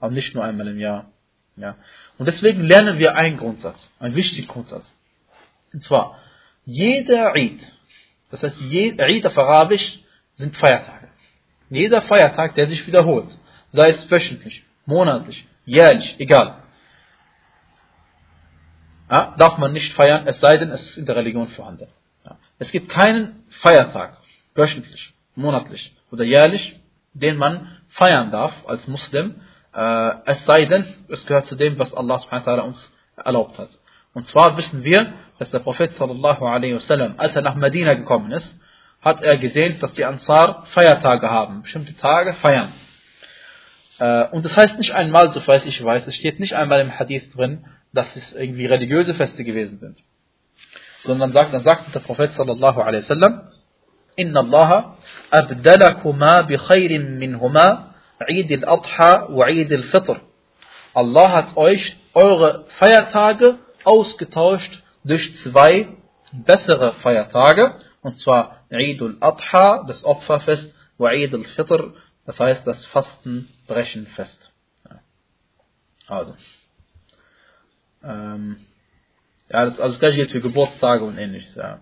Aber 0.00 0.12
nicht 0.12 0.34
nur 0.34 0.44
einmal 0.44 0.68
im 0.68 0.78
Jahr. 0.78 1.10
Ja? 1.56 1.76
Und 2.18 2.26
deswegen 2.26 2.62
lernen 2.62 2.98
wir 2.98 3.16
einen 3.16 3.36
Grundsatz, 3.38 3.90
einen 3.98 4.14
wichtigen 4.14 4.48
Grundsatz. 4.48 4.92
Und 5.72 5.82
zwar, 5.82 6.18
jeder 6.64 7.34
Eid, 7.34 7.60
das 8.30 8.42
heißt, 8.42 8.56
Eid 8.98 9.26
auf 9.26 9.38
Arabisch 9.38 10.00
sind 10.34 10.56
Feiertage. 10.56 11.05
Jeder 11.70 12.02
Feiertag, 12.02 12.54
der 12.54 12.66
sich 12.66 12.86
wiederholt, 12.86 13.28
sei 13.70 13.90
es 13.90 14.10
wöchentlich, 14.10 14.64
monatlich, 14.84 15.46
jährlich, 15.64 16.16
egal, 16.18 16.62
ja, 19.10 19.34
darf 19.38 19.58
man 19.58 19.72
nicht 19.72 19.92
feiern, 19.94 20.26
es 20.26 20.38
sei 20.40 20.56
denn, 20.56 20.70
es 20.70 20.82
ist 20.82 20.96
in 20.96 21.06
der 21.06 21.16
Religion 21.16 21.48
vorhanden. 21.48 21.88
Ja. 22.24 22.38
Es 22.58 22.70
gibt 22.72 22.88
keinen 22.88 23.44
Feiertag, 23.60 24.18
wöchentlich, 24.54 25.12
monatlich 25.34 25.94
oder 26.10 26.24
jährlich, 26.24 26.80
den 27.12 27.36
man 27.36 27.78
feiern 27.88 28.30
darf 28.30 28.52
als 28.66 28.86
Muslim, 28.88 29.36
äh, 29.72 30.12
es 30.24 30.44
sei 30.44 30.64
denn, 30.66 30.86
es 31.08 31.24
gehört 31.26 31.46
zu 31.46 31.54
dem, 31.56 31.78
was 31.78 31.92
Allah 31.94 32.18
subhanahu 32.18 32.66
uns 32.66 32.92
erlaubt 33.16 33.58
hat. 33.58 33.70
Und 34.12 34.26
zwar 34.28 34.56
wissen 34.56 34.82
wir, 34.82 35.12
dass 35.38 35.50
der 35.50 35.58
Prophet 35.60 35.92
sallallahu 35.92 36.44
alaihi 36.44 36.74
wasallam, 36.74 37.14
als 37.18 37.36
er 37.36 37.42
nach 37.42 37.54
Medina 37.54 37.94
gekommen 37.94 38.32
ist, 38.32 38.54
hat 39.06 39.22
er 39.22 39.36
gesehen, 39.36 39.78
dass 39.78 39.92
die 39.92 40.04
Ansar 40.04 40.64
Feiertage 40.72 41.30
haben, 41.30 41.62
bestimmte 41.62 41.96
Tage 41.96 42.32
feiern. 42.34 42.72
Äh, 44.00 44.24
und 44.32 44.44
das 44.44 44.56
heißt 44.56 44.78
nicht 44.78 44.92
einmal, 44.94 45.30
so 45.30 45.46
weiß 45.46 45.64
ich 45.64 45.82
weiß, 45.82 46.08
es 46.08 46.16
steht 46.16 46.40
nicht 46.40 46.54
einmal 46.54 46.80
im 46.80 46.98
Hadith 46.98 47.32
drin, 47.32 47.64
dass 47.92 48.16
es 48.16 48.32
irgendwie 48.32 48.66
religiöse 48.66 49.14
Feste 49.14 49.44
gewesen 49.44 49.78
sind. 49.78 50.02
Sondern 51.02 51.32
sagt, 51.32 51.54
dann 51.54 51.62
sagt 51.62 51.94
der 51.94 52.00
Prophet 52.00 52.32
sallallahu 52.32 52.80
alaihi 52.80 53.04
wasallam, 53.04 53.42
Inna 54.16 54.40
Allah 54.40 54.96
abdalakuma 55.30 56.42
bi 56.42 56.58
khairin 56.58 57.18
minhuma 57.18 57.94
Eid 58.18 58.50
al-Adha 58.64 59.28
wa 59.30 59.44
Eid 59.46 59.72
al-Fitr. 59.72 60.16
Allah 60.94 61.30
hat 61.30 61.56
euch 61.56 61.96
eure 62.12 62.64
Feiertage 62.78 63.60
ausgetauscht 63.84 64.82
durch 65.04 65.32
zwei 65.36 65.90
bessere 66.32 66.94
Feiertage, 66.94 67.74
und 68.06 68.18
zwar 68.18 68.64
Eid 68.70 69.02
al-Adha, 69.02 69.82
das 69.84 70.04
Opferfest, 70.04 70.72
wa 70.96 71.08
Eid 71.08 71.34
al-Fitr, 71.34 71.92
das 72.24 72.38
heißt 72.38 72.64
das 72.64 72.86
Fastenbrechenfest. 72.86 74.52
Also. 76.06 76.36
Ähm, 78.04 78.58
ja, 79.48 79.64
das, 79.64 79.80
also 79.80 79.94
das 79.94 79.98
gleiche 79.98 80.18
gilt 80.18 80.30
für 80.30 80.40
Geburtstage 80.40 81.04
und 81.04 81.18
ähnliches. 81.18 81.52
Ja. 81.56 81.80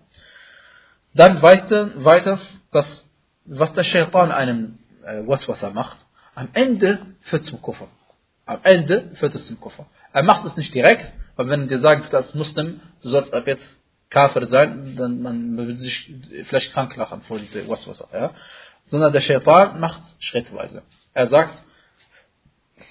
Dann 1.13 1.43
weiter, 1.43 2.03
weiter 2.03 2.39
das, 2.71 3.05
was 3.45 3.73
der 3.73 3.83
Shaitan 3.83 4.31
einem 4.31 4.79
äh, 5.03 5.27
Waswasser 5.27 5.69
macht, 5.69 6.03
am 6.33 6.49
Ende 6.53 7.05
führt 7.21 7.45
zum 7.45 7.61
Kuffer. 7.61 7.87
Am 8.47 8.61
Ende 8.63 9.11
führt 9.17 9.35
es 9.35 9.45
zum 9.45 9.59
Kuffer. 9.59 9.85
Er 10.11 10.23
macht 10.23 10.43
es 10.45 10.57
nicht 10.57 10.73
direkt, 10.73 11.13
weil 11.35 11.49
wenn 11.49 11.67
dir 11.67 11.79
sagt 11.79 12.15
als 12.15 12.33
Muslim, 12.33 12.81
du 13.03 13.09
sollst 13.09 13.31
ab 13.31 13.45
jetzt 13.45 13.79
Kafir 14.15 14.47
sein, 14.47 14.95
dann 14.95 15.21
man 15.21 15.57
will 15.57 15.75
sich 15.75 15.95
vielleicht 16.47 16.71
krank 16.71 16.95
lachen 16.95 17.21
vor 17.23 17.37
diese 17.37 17.67
Waswasser. 17.67 18.07
Ja. 18.13 18.31
Sondern 18.87 19.11
der 19.11 19.19
Shaitan 19.19 19.79
macht 19.79 20.01
schrittweise. 20.19 20.83
Er 21.13 21.27
sagt, 21.27 21.55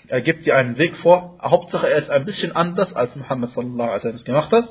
er 0.09 0.20
gibt 0.20 0.45
dir 0.45 0.57
einen 0.57 0.77
Weg 0.77 0.97
vor. 0.99 1.39
Hauptsache, 1.41 1.89
er 1.89 1.99
ist 1.99 2.11
ein 2.11 2.27
bisschen 2.27 2.53
anders, 2.55 2.93
als 2.93 3.16
Muhammad 3.16 3.51
sallallahu 3.51 3.89
alaihi 3.89 3.95
wasallam 3.97 4.16
es 4.16 4.25
gemacht 4.25 4.53
hat. 4.53 4.68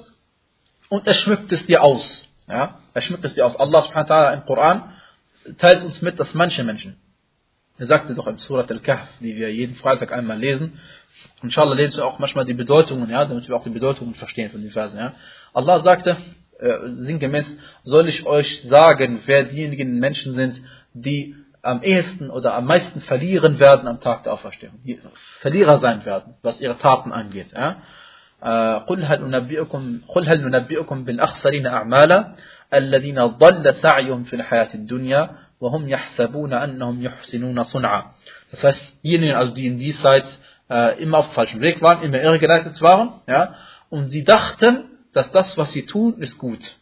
Und 0.90 1.08
er 1.08 1.16
schmückt 1.16 1.52
es 1.52 1.66
dir 1.66 1.82
aus. 1.82 2.06
Ja? 2.48 2.80
Er 2.94 3.02
schmückt 3.02 3.26
es 3.26 3.34
dir 3.34 3.46
aus. 3.48 3.56
Allah 3.56 3.82
subhanahu 3.82 4.10
wa 4.10 4.30
im 4.34 4.46
Koran 4.46 4.94
teilt 5.58 5.84
uns 5.84 6.02
mit, 6.04 6.20
dass 6.20 6.34
manche 6.36 6.64
Menschen, 6.64 6.98
er 7.80 7.88
sagte 7.88 8.14
doch 8.14 8.28
im 8.28 8.38
Surat 8.38 8.72
al-Kahf, 8.72 9.08
die 9.20 9.36
wir 9.36 9.52
jeden 9.52 9.76
Freitag 9.76 10.12
einmal 10.12 10.38
lesen, 10.38 10.80
inshallah 11.42 11.74
lesen 11.74 11.98
wir 11.98 12.06
auch 12.06 12.20
manchmal 12.20 12.46
die 12.46 12.54
Bedeutungen, 12.54 13.10
ja, 13.10 13.26
damit 13.26 13.48
wir 13.48 13.56
auch 13.56 13.64
die 13.64 13.72
Bedeutungen 13.72 14.14
verstehen 14.14 14.52
von 14.52 14.62
den 14.62 14.72
Versen. 14.72 15.00
Ja. 15.00 15.14
Allah 15.54 15.82
sagte, 15.82 16.18
äh, 16.60 16.80
sinngemäß, 16.84 17.46
soll 17.84 18.08
ich 18.08 18.26
euch 18.26 18.62
sagen, 18.64 19.22
wer 19.26 19.44
diejenigen 19.44 20.00
Menschen 20.00 20.34
sind, 20.36 20.62
die 20.94 21.36
am 21.62 21.82
ehesten 21.82 22.30
oder 22.30 22.56
am 22.56 22.66
meisten 22.66 23.02
verlieren 23.02 23.60
werden 23.60 23.88
am 23.88 24.02
Tag 24.02 24.24
der 24.24 24.34
Auferstehung, 24.34 24.80
die 24.84 25.00
Verlierer 25.40 25.80
sein 25.80 26.06
werden, 26.06 26.36
was 26.42 26.60
ihre 26.60 26.78
Taten 26.78 27.12
angeht. 27.12 27.52
Ja? 27.54 27.78
قل 28.88 29.04
هل 30.28 30.42
ننبئكم 30.42 31.04
بالأخسرين 31.04 31.68
أعمالا 31.68 32.36
الذين 32.74 33.26
ضل 33.26 33.74
سعيهم 33.74 34.24
في 34.24 34.36
الحياة 34.36 34.68
الدنيا 34.74 35.30
وهم 35.62 35.90
يحسبون 35.90 36.54
أنهم 36.54 37.04
يحسنون 37.04 37.64
صنعا 37.64 38.04
Das 38.52 38.64
heißt, 38.64 38.94
jene, 39.02 39.38
also 39.38 39.54
die 39.54 39.66
in 39.66 39.80
diesseits 39.80 40.40
äh, 40.70 41.02
immer 41.02 41.20
auf 41.20 41.28
dem 41.30 41.34
falschen 41.34 41.62
Weg 41.62 41.82
waren, 41.82 42.04
immer 42.04 42.22
irregeleitet 42.22 42.80
waren, 42.82 43.22
ja, 43.28 43.56
und 43.90 44.08
sie 44.08 44.24
dachten, 44.24 44.90
dass 45.14 45.32
das, 45.32 45.58
was 45.58 45.72
sie 45.72 45.86
tun, 45.86 46.22
ist 46.22 46.38
gut. 46.38 46.78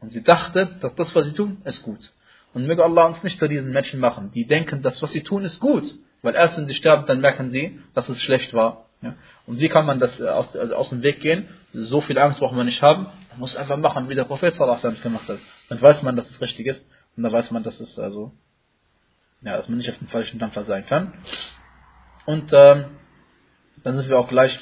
Und 0.00 0.12
sie 0.12 0.22
dachten, 0.22 0.78
dass 0.80 0.94
das, 0.94 1.14
was 1.14 1.26
sie 1.26 1.32
tun, 1.32 1.62
ist 1.64 1.82
gut. 1.82 2.12
Und 2.52 2.66
möge 2.66 2.84
Allah 2.84 3.06
uns 3.06 3.22
nicht 3.22 3.38
zu 3.38 3.48
diesen 3.48 3.70
Menschen 3.70 4.00
machen, 4.00 4.30
die 4.32 4.46
denken, 4.46 4.82
dass 4.82 5.02
was 5.02 5.12
sie 5.12 5.22
tun 5.22 5.44
ist 5.44 5.60
gut. 5.60 5.84
Weil 6.22 6.34
erst 6.34 6.56
wenn 6.56 6.66
sie 6.66 6.74
sterben, 6.74 7.06
dann 7.06 7.20
merken 7.20 7.50
sie, 7.50 7.80
dass 7.94 8.08
es 8.08 8.20
schlecht 8.22 8.52
war. 8.54 8.86
Ja? 9.02 9.14
Und 9.46 9.60
wie 9.60 9.68
kann 9.68 9.86
man 9.86 10.00
das 10.00 10.18
äh, 10.18 10.28
aus, 10.28 10.56
also 10.56 10.74
aus 10.74 10.88
dem 10.90 11.02
Weg 11.02 11.20
gehen? 11.20 11.48
So 11.72 12.00
viel 12.00 12.18
Angst 12.18 12.40
braucht 12.40 12.54
man 12.54 12.66
nicht 12.66 12.82
haben. 12.82 13.06
Man 13.30 13.40
muss 13.40 13.56
einfach 13.56 13.76
machen, 13.76 14.08
wie 14.08 14.14
der 14.14 14.24
Prophet 14.24 14.54
sallallahu 14.54 15.02
gemacht 15.02 15.28
hat. 15.28 15.38
Dann 15.68 15.80
weiß 15.80 16.02
man, 16.02 16.16
dass 16.16 16.30
es 16.30 16.40
richtig 16.40 16.66
ist. 16.66 16.86
Und 17.16 17.22
dann 17.22 17.32
weiß 17.32 17.50
man, 17.50 17.62
dass 17.62 17.80
es 17.80 17.98
also, 17.98 18.32
ja, 19.42 19.56
dass 19.56 19.68
man 19.68 19.78
nicht 19.78 19.90
auf 19.90 19.98
dem 19.98 20.08
falschen 20.08 20.38
Dampfer 20.38 20.64
sein 20.64 20.86
kann. 20.86 21.12
Und 22.24 22.52
ähm, 22.52 22.86
dann 23.82 23.96
sind 23.96 24.08
wir 24.08 24.18
auch 24.18 24.28
gleich, 24.28 24.58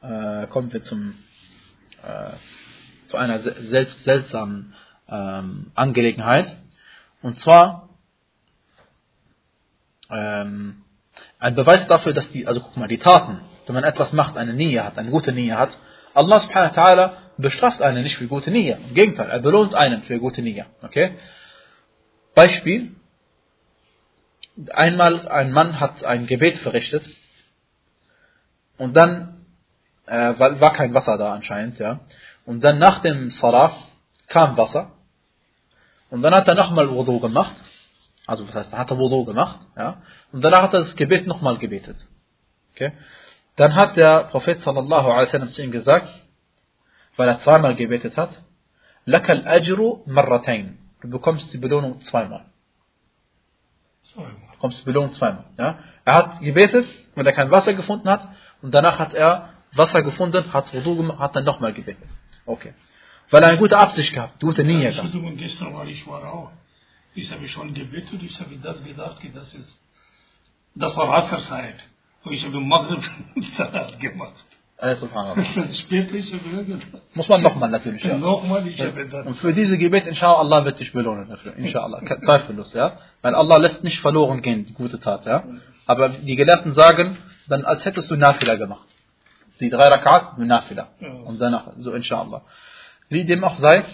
äh, 0.00 0.46
kommen 0.48 0.72
wir 0.72 0.82
zum, 0.82 1.14
äh, 2.02 3.06
zu 3.06 3.16
einer 3.16 3.38
selbst 3.40 4.04
seltsamen 4.04 4.74
ähm, 5.08 5.72
Angelegenheit. 5.74 6.56
Und 7.22 7.38
zwar 7.40 7.88
ähm, 10.10 10.82
ein 11.38 11.54
Beweis 11.54 11.86
dafür, 11.86 12.12
dass 12.12 12.30
die, 12.30 12.46
also 12.46 12.60
guck 12.60 12.76
mal, 12.76 12.88
die 12.88 12.98
Taten, 12.98 13.40
wenn 13.66 13.74
man 13.74 13.84
etwas 13.84 14.12
macht, 14.12 14.36
eine 14.36 14.54
Nähe 14.54 14.84
hat, 14.84 14.98
eine 14.98 15.10
gute 15.10 15.32
Nähe 15.32 15.58
hat, 15.58 15.76
Allah 16.14 16.40
subhanahu 16.40 16.74
wa 16.74 16.82
ta'ala 16.82 17.12
bestraft 17.36 17.80
einen 17.82 18.02
nicht 18.02 18.16
für 18.16 18.26
gute 18.26 18.50
Nähe. 18.50 18.78
Im 18.88 18.94
Gegenteil, 18.94 19.30
er 19.30 19.40
belohnt 19.40 19.74
einen 19.74 20.02
für 20.02 20.18
gute 20.18 20.42
Nähe. 20.42 20.66
Okay? 20.82 21.16
Beispiel. 22.34 22.94
Einmal 24.72 25.28
ein 25.28 25.52
Mann 25.52 25.78
hat 25.78 26.02
ein 26.02 26.26
Gebet 26.26 26.58
verrichtet 26.58 27.04
und 28.76 28.96
dann 28.96 29.37
äh, 30.08 30.38
war, 30.38 30.60
war 30.60 30.72
kein 30.72 30.94
Wasser 30.94 31.18
da 31.18 31.32
anscheinend, 31.32 31.78
ja. 31.78 32.00
Und 32.44 32.64
dann 32.64 32.78
nach 32.78 33.00
dem 33.00 33.30
Salah 33.30 33.72
kam 34.26 34.56
Wasser 34.56 34.92
und 36.10 36.22
dann 36.22 36.34
hat 36.34 36.48
er 36.48 36.54
nochmal 36.54 36.90
Wudu 36.90 37.20
gemacht. 37.20 37.54
Also 38.26 38.44
das 38.44 38.54
heißt, 38.54 38.72
er 38.72 38.78
hat 38.78 38.90
er 38.90 38.98
Wudu 38.98 39.24
gemacht. 39.24 39.60
Ja? 39.76 40.02
Und 40.32 40.42
danach 40.42 40.62
hat 40.62 40.74
er 40.74 40.80
das 40.80 40.96
Gebet 40.96 41.26
nochmal 41.26 41.58
gebetet. 41.58 41.96
Okay? 42.74 42.92
Dann 43.56 43.74
hat 43.74 43.96
der 43.96 44.24
Prophet 44.24 44.58
sallallahu 44.60 45.08
alaihi 45.08 45.26
wasallam 45.26 45.48
zu 45.50 45.62
ihm 45.62 45.72
gesagt, 45.72 46.08
weil 47.16 47.28
er 47.28 47.40
zweimal 47.40 47.74
gebetet 47.74 48.16
hat, 48.16 48.30
Lakal 49.04 49.46
ajru 49.46 50.02
marratain. 50.06 50.78
Du 51.00 51.08
bekommst 51.08 51.52
die 51.52 51.58
Belohnung 51.58 52.00
zweimal. 52.02 52.46
Zweimal. 54.04 54.32
Du 54.32 54.52
bekommst 54.52 54.80
die 54.80 54.84
Belohnung 54.84 55.12
zweimal. 55.12 55.44
Ja? 55.56 55.78
Er 56.04 56.14
hat 56.14 56.40
gebetet, 56.40 56.86
weil 57.14 57.26
er 57.26 57.32
kein 57.32 57.50
Wasser 57.50 57.74
gefunden 57.74 58.08
hat, 58.08 58.28
und 58.60 58.72
danach 58.72 58.98
hat 58.98 59.14
er 59.14 59.50
Wasser 59.74 60.02
gefunden, 60.02 60.52
hat 60.52 60.72
Wudu 60.74 60.96
gemacht, 60.96 61.18
hat 61.18 61.36
dann 61.36 61.44
nochmal 61.44 61.72
gebetet. 61.72 62.08
Okay. 62.46 62.74
Weil 63.30 63.42
er 63.42 63.48
eine 63.50 63.58
gute 63.58 63.76
Absicht 63.76 64.12
gehabt, 64.14 64.40
gute 64.40 64.64
Nähe 64.64 64.90
gehabt. 64.90 64.98
Entschuldigung, 64.98 65.36
gestern 65.36 65.74
war 65.74 65.86
ich 65.86 66.06
war 66.06 66.24
auch. 66.32 66.50
Ich 67.14 67.30
habe 67.32 67.46
schon 67.48 67.74
gebetet, 67.74 68.22
ich 68.22 68.40
habe 68.40 68.56
das 68.62 68.82
gedacht, 68.82 69.16
das 69.34 69.54
ist, 69.54 69.78
das 70.74 70.96
war 70.96 71.08
Wasserzeit. 71.08 71.84
Und 72.24 72.32
ich 72.32 72.44
habe 72.44 72.60
Maghrib 72.60 73.02
gemacht. 74.00 74.44
Äh, 74.80 74.94
subhanallah. 74.94 75.44
Später 75.72 76.14
ich 76.14 76.32
habe 76.32 76.78
Muss 77.14 77.28
man 77.28 77.42
nochmal 77.42 77.68
natürlich, 77.68 78.04
ja. 78.04 78.16
Nochmal, 78.16 78.66
ich 78.68 78.80
habe 78.80 79.06
das. 79.08 79.26
Und 79.26 79.34
für 79.38 79.52
diese 79.52 79.76
Gebet, 79.76 80.06
inshallah, 80.06 80.38
Allah 80.38 80.64
wird 80.64 80.78
dich 80.78 80.92
belohnen 80.92 81.28
dafür. 81.28 81.54
Inshallah. 81.56 82.00
Zweifellos, 82.24 82.72
ja. 82.74 82.98
Weil 83.20 83.34
Allah 83.34 83.56
lässt 83.56 83.82
nicht 83.82 84.00
verloren 84.00 84.40
gehen, 84.40 84.66
die 84.66 84.74
gute 84.74 85.00
Tat, 85.00 85.26
ja. 85.26 85.42
Aber 85.86 86.10
die 86.10 86.36
Gelehrten 86.36 86.74
sagen, 86.74 87.16
dann 87.48 87.64
als 87.64 87.84
hättest 87.84 88.08
du 88.10 88.16
Nafila 88.16 88.54
gemacht. 88.54 88.86
Die 89.60 89.70
drei 89.70 89.88
Rakat, 89.88 90.38
Nafila. 90.38 90.88
Und 91.24 91.40
danach, 91.40 91.72
so 91.76 91.92
inshallah. 91.92 92.42
Wie 93.08 93.24
dem 93.24 93.44
auch 93.44 93.56
sei, 93.56 93.84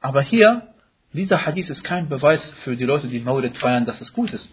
aber 0.00 0.22
hier, 0.22 0.68
dieser 1.12 1.44
Hadith 1.44 1.70
ist 1.70 1.82
kein 1.82 2.08
Beweis 2.08 2.42
für 2.62 2.76
die 2.76 2.84
Leute, 2.84 3.08
die 3.08 3.20
Maulid 3.20 3.56
feiern, 3.56 3.86
dass 3.86 4.00
es 4.00 4.12
gut 4.12 4.32
ist. 4.32 4.48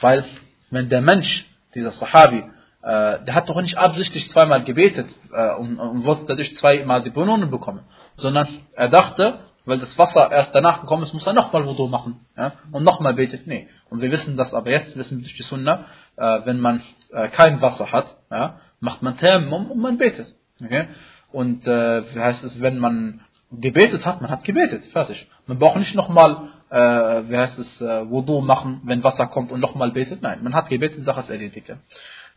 Weil, 0.00 0.24
wenn 0.70 0.88
der 0.88 1.02
Mensch, 1.02 1.46
dieser 1.74 1.92
Sahabi, 1.92 2.44
äh, 2.82 3.24
der 3.24 3.34
hat 3.34 3.48
doch 3.48 3.60
nicht 3.60 3.76
absichtlich 3.76 4.30
zweimal 4.30 4.64
gebetet 4.64 5.08
äh, 5.32 5.54
und, 5.54 5.78
und 5.78 6.04
wollte 6.04 6.26
dadurch 6.26 6.56
zweimal 6.56 7.02
die 7.02 7.10
Belohnung 7.10 7.50
bekommen, 7.50 7.84
sondern 8.16 8.48
er 8.74 8.88
dachte, 8.88 9.40
weil 9.68 9.78
das 9.78 9.98
Wasser 9.98 10.32
erst 10.32 10.54
danach 10.54 10.80
gekommen 10.80 11.02
ist, 11.02 11.12
muss 11.12 11.26
er 11.26 11.34
nochmal 11.34 11.66
Wudu 11.66 11.88
machen 11.88 12.20
ja? 12.36 12.54
und 12.72 12.84
nochmal 12.84 13.14
betet. 13.14 13.46
Nee. 13.46 13.68
Und 13.90 14.00
wir 14.00 14.10
wissen 14.10 14.36
das 14.36 14.54
aber 14.54 14.70
jetzt, 14.70 14.96
wissen 14.96 15.18
wir 15.18 15.24
durch 15.24 15.36
die 15.36 15.42
Sunna, 15.42 15.84
äh, 16.16 16.40
wenn 16.44 16.58
man 16.58 16.82
äh, 17.12 17.28
kein 17.28 17.60
Wasser 17.60 17.92
hat, 17.92 18.16
ja, 18.30 18.60
macht 18.80 19.02
man 19.02 19.16
Tayammum 19.16 19.70
und 19.70 19.78
man 19.78 19.98
betet. 19.98 20.34
Okay? 20.62 20.88
Und 21.32 21.66
äh, 21.66 22.14
wie 22.14 22.20
heißt 22.20 22.44
es, 22.44 22.60
wenn 22.60 22.78
man 22.78 23.20
gebetet 23.50 24.04
hat, 24.04 24.20
man 24.20 24.30
hat 24.30 24.44
gebetet, 24.44 24.84
fertig. 24.86 25.26
Man 25.46 25.58
braucht 25.58 25.78
nicht 25.78 25.94
nochmal, 25.94 26.50
äh, 26.70 26.78
wie 27.28 27.36
heißt 27.36 27.58
es, 27.58 27.80
äh, 27.80 28.08
Wudu 28.08 28.40
machen, 28.40 28.82
wenn 28.84 29.02
Wasser 29.02 29.26
kommt 29.26 29.52
und 29.52 29.60
nochmal 29.60 29.92
betet. 29.92 30.22
Nein, 30.22 30.42
man 30.42 30.54
hat 30.54 30.68
gebetet, 30.68 31.04
Sache 31.04 31.20
ist 31.20 31.30
erledigt. 31.30 31.68
Ja. 31.68 31.76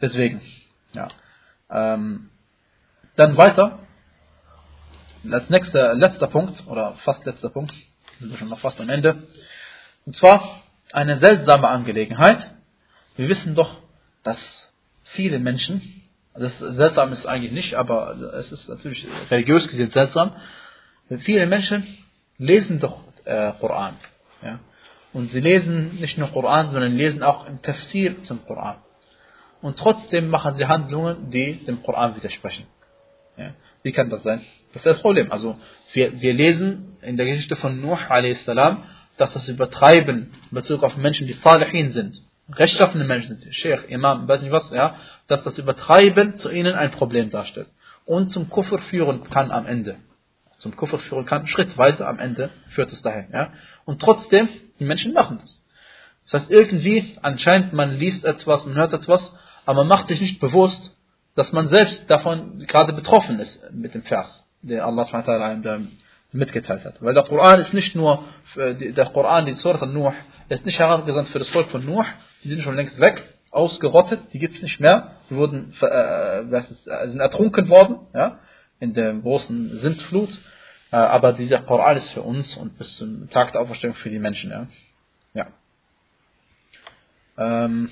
Deswegen, 0.01 0.41
ja. 0.93 1.09
Ähm, 1.69 2.29
dann 3.15 3.37
weiter, 3.37 3.79
als 5.29 5.49
nächster, 5.49 5.93
letzter 5.95 6.27
Punkt, 6.27 6.63
oder 6.67 6.93
fast 7.03 7.25
letzter 7.25 7.49
Punkt, 7.49 7.73
sind 8.19 8.31
wir 8.31 8.37
schon 8.37 8.49
noch 8.49 8.59
fast 8.59 8.79
am 8.79 8.89
Ende, 8.89 9.23
und 10.05 10.15
zwar 10.15 10.61
eine 10.93 11.17
seltsame 11.17 11.67
Angelegenheit. 11.67 12.49
Wir 13.15 13.27
wissen 13.29 13.55
doch, 13.55 13.81
dass 14.23 14.39
viele 15.03 15.39
Menschen, 15.39 16.03
das 16.34 16.57
seltsam 16.57 17.11
ist 17.11 17.25
eigentlich 17.25 17.51
nicht, 17.51 17.75
aber 17.75 18.15
es 18.36 18.51
ist 18.51 18.69
natürlich 18.69 19.05
religiös 19.29 19.67
gesehen 19.67 19.89
seltsam, 19.91 20.34
viele 21.19 21.45
Menschen 21.45 21.86
lesen 22.38 22.79
doch 22.79 23.03
äh, 23.25 23.51
Koran. 23.59 23.95
Ja? 24.41 24.59
Und 25.13 25.29
sie 25.32 25.41
lesen 25.41 25.95
nicht 25.99 26.17
nur 26.17 26.29
Koran, 26.29 26.71
sondern 26.71 26.93
lesen 26.93 27.21
auch 27.21 27.45
im 27.47 27.61
Tafsir 27.61 28.23
zum 28.23 28.45
Koran. 28.45 28.77
Und 29.61 29.77
trotzdem 29.77 30.29
machen 30.29 30.55
sie 30.55 30.65
Handlungen, 30.65 31.29
die 31.29 31.63
dem 31.65 31.84
Koran 31.84 32.15
widersprechen. 32.15 32.65
Ja? 33.38 33.53
Wie 33.84 33.91
kann 33.91 34.09
das 34.09 34.23
sein? 34.23 34.41
Das 34.73 34.84
ist 34.84 34.86
das 34.86 35.01
Problem. 35.01 35.32
Also 35.32 35.57
wir, 35.93 36.19
wir 36.21 36.34
lesen 36.34 36.97
in 37.01 37.17
der 37.17 37.25
Geschichte 37.25 37.55
von 37.57 37.82
Nuh 37.82 37.97
a.s., 38.07 38.45
dass 39.17 39.34
das 39.34 39.47
Übertreiben 39.49 40.34
in 40.49 40.55
Bezug 40.55 40.84
auf 40.84 40.95
Menschen, 40.95 41.27
die 41.27 41.34
Salihin 41.34 41.91
sind, 41.91 42.23
rechtschaffene 42.55 43.03
Menschen 43.03 43.37
sind, 43.37 43.53
Sheikh, 43.53 43.87
Imam, 43.87 44.27
weiß 44.27 44.41
nicht 44.41 44.51
was, 44.51 44.69
ja, 44.71 44.95
dass 45.27 45.43
das 45.43 45.57
Übertreiben 45.57 46.37
zu 46.37 46.49
ihnen 46.49 46.75
ein 46.75 46.91
Problem 46.91 47.29
darstellt 47.29 47.69
und 48.05 48.29
zum 48.31 48.49
Kuffer 48.49 48.79
führen 48.79 49.23
kann 49.23 49.51
am 49.51 49.65
Ende. 49.65 49.97
Zum 50.59 50.75
Kuffer 50.75 50.99
führen 50.99 51.25
kann, 51.25 51.47
schrittweise 51.47 52.07
am 52.07 52.19
Ende 52.19 52.49
führt 52.69 52.91
es 52.91 53.01
dahin. 53.01 53.27
Ja. 53.33 53.51
Und 53.85 54.01
trotzdem, 54.01 54.47
die 54.79 54.85
Menschen 54.85 55.13
machen 55.13 55.39
das. 55.41 55.65
Das 56.25 56.41
heißt, 56.41 56.51
irgendwie, 56.51 57.17
anscheinend, 57.21 57.73
man 57.73 57.97
liest 57.97 58.23
etwas, 58.25 58.65
man 58.65 58.75
hört 58.75 58.93
etwas, 58.93 59.33
aber 59.65 59.83
man 59.83 59.87
macht 59.87 60.07
sich 60.07 60.21
nicht 60.21 60.39
bewusst, 60.39 60.95
dass 61.35 61.51
man 61.51 61.69
selbst 61.69 62.09
davon 62.09 62.59
gerade 62.67 62.93
betroffen 62.93 63.39
ist 63.39 63.59
mit 63.71 63.93
dem 63.93 64.03
Vers, 64.03 64.45
den 64.61 64.81
Allah 64.81 65.03
einem 65.03 65.97
mitgeteilt 66.31 66.85
hat. 66.85 67.01
Weil 67.01 67.13
der 67.13 67.23
Koran 67.23 67.59
ist 67.59 67.73
nicht 67.73 67.95
nur, 67.95 68.23
der 68.55 69.05
Koran, 69.07 69.45
die 69.45 69.53
Surah 69.53 69.85
Nuh, 69.85 70.13
ist 70.49 70.65
nicht 70.65 70.79
herabgesandt 70.79 71.29
für 71.29 71.39
das 71.39 71.49
Volk 71.49 71.69
von 71.69 71.85
Nuh, 71.85 72.05
die 72.43 72.49
sind 72.49 72.63
schon 72.63 72.75
längst 72.75 72.99
weg, 72.99 73.23
ausgerottet, 73.51 74.33
die 74.33 74.39
gibt 74.39 74.55
es 74.55 74.61
nicht 74.61 74.79
mehr, 74.79 75.17
die 75.29 75.35
wurden, 75.35 75.73
äh, 75.81 76.57
ist, 76.57 76.87
äh, 76.87 77.09
sind 77.09 77.19
ertrunken 77.19 77.69
worden, 77.69 77.99
ja, 78.13 78.39
in 78.79 78.93
der 78.93 79.13
großen 79.13 79.79
Sintflut, 79.79 80.29
äh, 80.91 80.95
aber 80.95 81.33
dieser 81.33 81.59
Koran 81.59 81.97
ist 81.97 82.09
für 82.09 82.21
uns 82.21 82.55
und 82.57 82.77
bis 82.77 82.95
zum 82.95 83.29
Tag 83.29 83.51
der 83.51 83.61
Auferstehung 83.61 83.95
für 83.95 84.09
die 84.09 84.19
Menschen, 84.19 84.51
ja. 84.51 84.67
ja. 85.33 85.47
Ähm, 87.37 87.89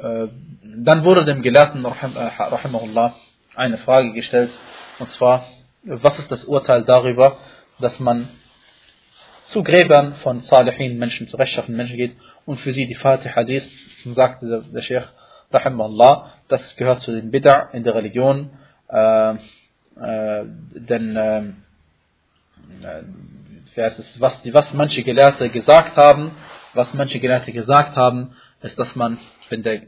äh, 0.00 0.28
dann 0.62 1.04
wurde 1.04 1.24
dem 1.24 1.42
Gelehrten 1.42 1.84
Rahimahullah 1.84 3.14
eine 3.56 3.78
Frage 3.78 4.12
gestellt, 4.12 4.50
und 5.00 5.10
zwar, 5.10 5.44
was 5.82 6.18
ist 6.18 6.30
das 6.30 6.44
Urteil 6.44 6.84
darüber, 6.84 7.36
dass 7.80 7.98
man 7.98 8.28
zu 9.48 9.62
Gräbern 9.62 10.14
von 10.16 10.40
Salihin 10.40 10.98
Menschen, 10.98 11.28
zu 11.28 11.36
rechtschaffenen 11.36 11.76
Menschen 11.76 11.96
geht 11.96 12.16
und 12.46 12.60
für 12.60 12.72
sie 12.72 12.86
die 12.86 12.94
Fatiha 12.94 13.40
liest, 13.40 13.70
sagte 14.14 14.46
der, 14.46 14.60
der 14.60 14.82
Sheikh 14.82 15.08
Rahimahullah, 15.52 16.32
das 16.48 16.76
gehört 16.76 17.00
zu 17.00 17.12
den 17.12 17.30
Bid'a 17.30 17.70
in 17.72 17.84
der 17.84 17.94
Religion, 17.94 18.50
äh, 18.88 19.34
äh, 19.34 20.44
denn 20.74 21.16
äh, 21.16 21.38
äh 22.82 23.02
was, 24.18 24.42
die, 24.42 24.54
was 24.54 24.72
manche 24.72 25.02
Gelehrte 25.02 25.48
gesagt 25.50 25.96
haben, 25.96 26.30
was 26.74 26.94
manche 26.94 27.18
Gelehrte 27.18 27.52
gesagt 27.52 27.96
haben, 27.96 28.34
ist, 28.62 28.78
dass 28.78 28.94
man, 28.94 29.18
wenn 29.48 29.62
der, 29.62 29.82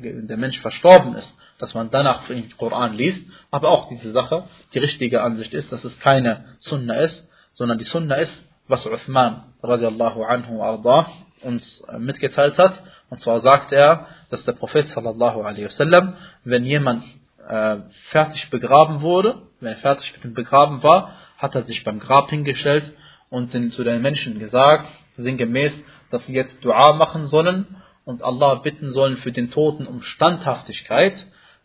wenn 0.00 0.26
der 0.26 0.36
Mensch 0.36 0.60
verstorben 0.60 1.14
ist, 1.14 1.32
dass 1.58 1.74
man 1.74 1.90
danach 1.90 2.26
den 2.26 2.50
Koran 2.56 2.94
liest, 2.94 3.22
aber 3.50 3.70
auch 3.70 3.88
diese 3.88 4.12
Sache, 4.12 4.44
die 4.74 4.78
richtige 4.78 5.22
Ansicht 5.22 5.52
ist, 5.54 5.72
dass 5.72 5.84
es 5.84 5.98
keine 6.00 6.44
Sunna 6.58 6.94
ist, 6.96 7.28
sondern 7.52 7.78
die 7.78 7.84
Sunna 7.84 8.16
ist, 8.16 8.42
was 8.68 8.86
Uthman 8.86 9.44
radiallahu 9.62 10.24
anhu 10.24 10.62
arda 10.62 11.06
uns 11.42 11.84
mitgeteilt 11.98 12.58
hat. 12.58 12.82
Und 13.10 13.20
zwar 13.20 13.40
sagt 13.40 13.72
er, 13.72 14.06
dass 14.30 14.44
der 14.44 14.52
Prophet 14.52 14.86
sallallahu 14.88 15.42
alaihi 15.42 15.66
wasallam, 15.66 16.14
wenn 16.44 16.64
jemand 16.64 17.04
äh, 17.48 17.76
fertig 18.10 18.50
begraben 18.50 19.00
wurde, 19.00 19.42
wenn 19.60 19.72
er 19.72 19.78
fertig 19.78 20.12
mit 20.14 20.24
dem 20.24 20.34
Begraben 20.34 20.82
war, 20.82 21.12
hat 21.38 21.54
er 21.54 21.62
sich 21.62 21.84
beim 21.84 22.00
Grab 22.00 22.30
hingestellt 22.30 22.92
und 23.30 23.54
den, 23.54 23.70
zu 23.70 23.84
den 23.84 24.02
Menschen 24.02 24.38
gesagt, 24.38 24.86
sinngemäß, 25.16 25.72
dass 26.10 26.24
sie 26.26 26.34
jetzt 26.34 26.64
Dua 26.64 26.92
machen 26.94 27.26
sollen 27.26 27.66
und 28.04 28.22
Allah 28.22 28.56
bitten 28.56 28.90
sollen 28.90 29.16
für 29.16 29.32
den 29.32 29.50
Toten 29.50 29.86
um 29.86 30.02
Standhaftigkeit, 30.02 31.14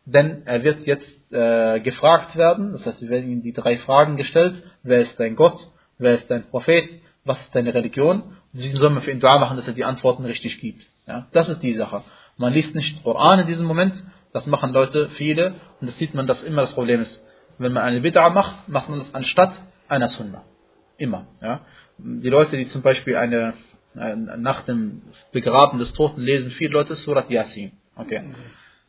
denn 0.06 0.44
er 0.46 0.64
wird 0.64 0.86
jetzt 0.86 1.32
äh, 1.32 1.80
gefragt 1.80 2.36
werden, 2.36 2.74
das 2.74 2.86
heißt, 2.86 3.02
wir 3.02 3.10
werden 3.10 3.32
ihm 3.32 3.44
die 3.44 3.54
drei 3.54 3.78
Fragen 3.78 4.18
gestellt, 4.18 4.64
wer 4.84 5.02
ist 5.02 5.20
dein 5.20 5.36
Gott, 5.36 5.68
wer 6.02 6.16
ist 6.16 6.30
dein 6.30 6.44
Prophet, 6.50 6.90
was 7.24 7.40
ist 7.42 7.56
deine 7.56 7.74
Religion, 7.74 8.22
und 8.22 8.36
deswegen 8.54 8.76
soll 8.76 8.90
man 8.90 9.02
für 9.02 9.12
ihn 9.12 9.20
Dua 9.20 9.40
machen, 9.40 9.58
dass 9.58 9.68
er 9.68 9.74
die 9.74 9.86
Antworten 9.86 10.26
richtig 10.26 10.60
gibt. 10.60 10.86
Ja, 11.08 11.28
das 11.32 11.48
ist 11.48 11.62
die 11.62 11.74
Sache. 11.74 12.04
Man 12.38 12.54
liest 12.54 12.76
nicht 12.76 13.04
Koran 13.04 13.40
in 13.40 13.48
diesem 13.48 13.68
Moment, 13.68 14.04
das 14.34 14.48
machen 14.48 14.74
Leute, 14.74 15.10
viele, 15.16 15.56
und 15.80 15.88
das 15.88 15.98
sieht 15.98 16.14
man, 16.14 16.28
dass 16.28 16.42
immer 16.42 16.62
das 16.62 16.74
Problem 16.74 17.02
ist. 17.02 17.22
Wenn 17.58 17.74
man 17.74 17.84
eine 17.84 18.00
Bid'a 18.00 18.30
macht, 18.30 18.68
macht 18.68 18.90
man 18.90 19.00
das 19.00 19.14
anstatt 19.14 19.54
einer 19.88 20.08
Sunna. 20.08 20.44
Immer. 20.98 21.28
Ja. 21.42 21.62
Die 21.98 22.30
Leute, 22.30 22.58
die 22.58 22.68
zum 22.68 22.82
Beispiel 22.82 23.16
eine, 23.18 23.54
eine 23.96 24.38
nach 24.38 24.62
dem 24.62 25.02
Begraben 25.32 25.80
des 25.80 25.94
Toten 25.94 26.22
lesen, 26.22 26.52
viele 26.52 26.74
Leute 26.74 26.96
Surat 26.96 27.30
Yasin. 27.30 27.74
Okay. 27.96 28.24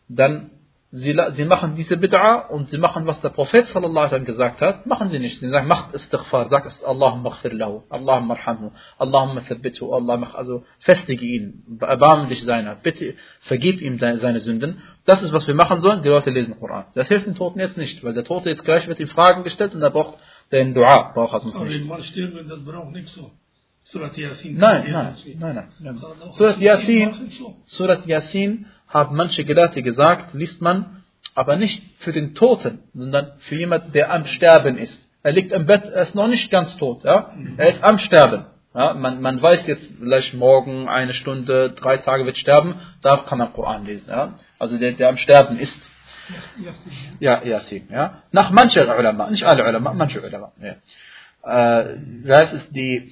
Dann 0.09 0.51
sie, 0.93 1.19
sie 1.33 1.45
machen 1.47 1.75
diese 1.75 1.95
Bid'a 1.95 2.49
und 2.49 2.69
sie 2.69 2.77
machen, 2.77 3.07
was 3.07 3.21
der 3.23 3.31
Prophet 3.31 3.67
sallallahu 3.67 4.09
alaihi 4.09 4.25
gesagt 4.25 4.61
hat, 4.61 4.87
machen 4.87 5.09
sie 5.09 5.19
nicht. 5.19 5.41
Sie 5.41 5.49
sagen, 5.49 5.67
macht 5.67 5.95
Istighfar, 5.95 6.51
sagt 6.51 6.85
Allahumma 6.85 7.31
ghfir 7.31 7.55
lahu, 7.55 7.83
Allahumma 7.89 8.35
arhamhu, 8.35 8.71
Allahumma 8.99 9.41
thabbithu, 9.41 9.93
Allah 9.93 10.19
mach, 10.19 10.35
also 10.35 10.65
festige 10.81 11.25
ihn, 11.25 11.79
erbarmen 11.81 12.29
dich 12.29 12.43
seiner, 12.45 12.77
bitte 12.77 13.15
vergib 13.41 13.81
ihm 13.81 13.99
seine 13.99 14.41
Sünden. 14.41 14.83
Das 15.07 15.23
ist, 15.23 15.33
was 15.33 15.47
wir 15.49 15.55
machen 15.55 15.81
sollen, 15.81 16.03
die 16.03 16.11
Leute 16.11 16.31
lesen 16.31 16.59
Koran. 16.61 16.85
Das 16.95 17.09
hilft 17.09 17.27
dem 17.27 17.35
Toten 17.35 17.59
jetzt 17.59 17.79
nicht, 17.79 18.05
weil 18.05 18.13
der 18.13 18.25
Tote 18.25 18.51
jetzt 18.51 18.65
gleich 18.65 18.87
wird 18.87 19.01
ihm 19.01 19.09
Fragen 19.09 19.45
gestellt 19.45 19.75
und 19.75 19.83
er 19.83 19.91
braucht 19.91 20.19
den 20.53 20.75
Dua, 20.75 21.13
braucht 21.15 21.35
es 21.37 21.45
nicht. 21.45 21.57
Aber 21.57 21.69
wenn 21.69 21.87
man 21.87 22.03
stirbt, 22.03 22.51
das 22.51 22.63
braucht 22.65 22.93
nicht 22.93 23.09
so. 23.09 23.31
Surat 23.85 24.17
Yasin. 24.17 24.57
Nein, 24.59 24.93
nein, 24.93 25.17
nein, 25.39 25.69
nein. 25.81 25.99
Surat 26.33 26.61
Yasin, 26.61 27.31
Surat 27.67 28.07
Yasin 28.07 28.67
haben 28.93 29.17
manche 29.17 29.45
Gelehrte 29.45 29.83
gesagt, 29.83 30.35
liest 30.35 30.61
man, 30.61 31.03
aber 31.35 31.57
nicht 31.57 31.83
für 32.01 32.13
den 32.13 32.35
Toten, 32.35 32.81
sondern 32.95 33.33
für 33.41 33.55
jemanden, 33.55 33.93
der 33.93 34.13
am 34.13 34.27
Sterben 34.27 34.77
ist. 34.77 34.99
Er 35.23 35.33
liegt 35.33 35.53
im 35.53 35.67
Bett, 35.67 35.85
er 35.85 36.03
ist 36.03 36.15
noch 36.15 36.27
nicht 36.27 36.51
ganz 36.51 36.77
tot, 36.77 37.05
ja? 37.05 37.33
Er 37.57 37.69
ist 37.69 37.83
am 37.83 37.99
Sterben. 37.99 38.45
Ja? 38.75 38.95
Man, 38.95 39.23
man 39.23 39.41
weiß 39.41 39.67
jetzt 39.67 39.93
vielleicht 39.99 40.35
morgen, 40.35 40.89
eine 40.89 41.15
Stunde, 41.15 41.71
drei 41.71 41.99
Tage 41.99 42.27
wird 42.27 42.37
sterben, 42.37 42.75
da 43.03 43.19
kann 43.19 43.39
man 43.39 43.53
Koran 43.53 43.85
lesen, 43.85 44.09
ja? 44.09 44.35
Also 44.59 44.79
der, 44.79 44.93
der 44.93 45.09
am 45.09 45.17
Sterben 45.17 45.59
ist. 45.59 45.79
Ja, 47.21 47.43
Yasin, 47.43 47.89
ja. 47.91 48.23
Nach 48.31 48.51
manchen 48.51 48.89
Ulama, 48.89 49.31
nicht 49.31 49.45
alle 49.45 49.65
Ulama, 49.65 49.93
manche 49.93 50.21
Ulama, 50.21 50.53
ja. 50.61 50.75
Äh, 51.45 51.97
das 52.25 52.53
ist 52.53 52.75
die 52.75 53.11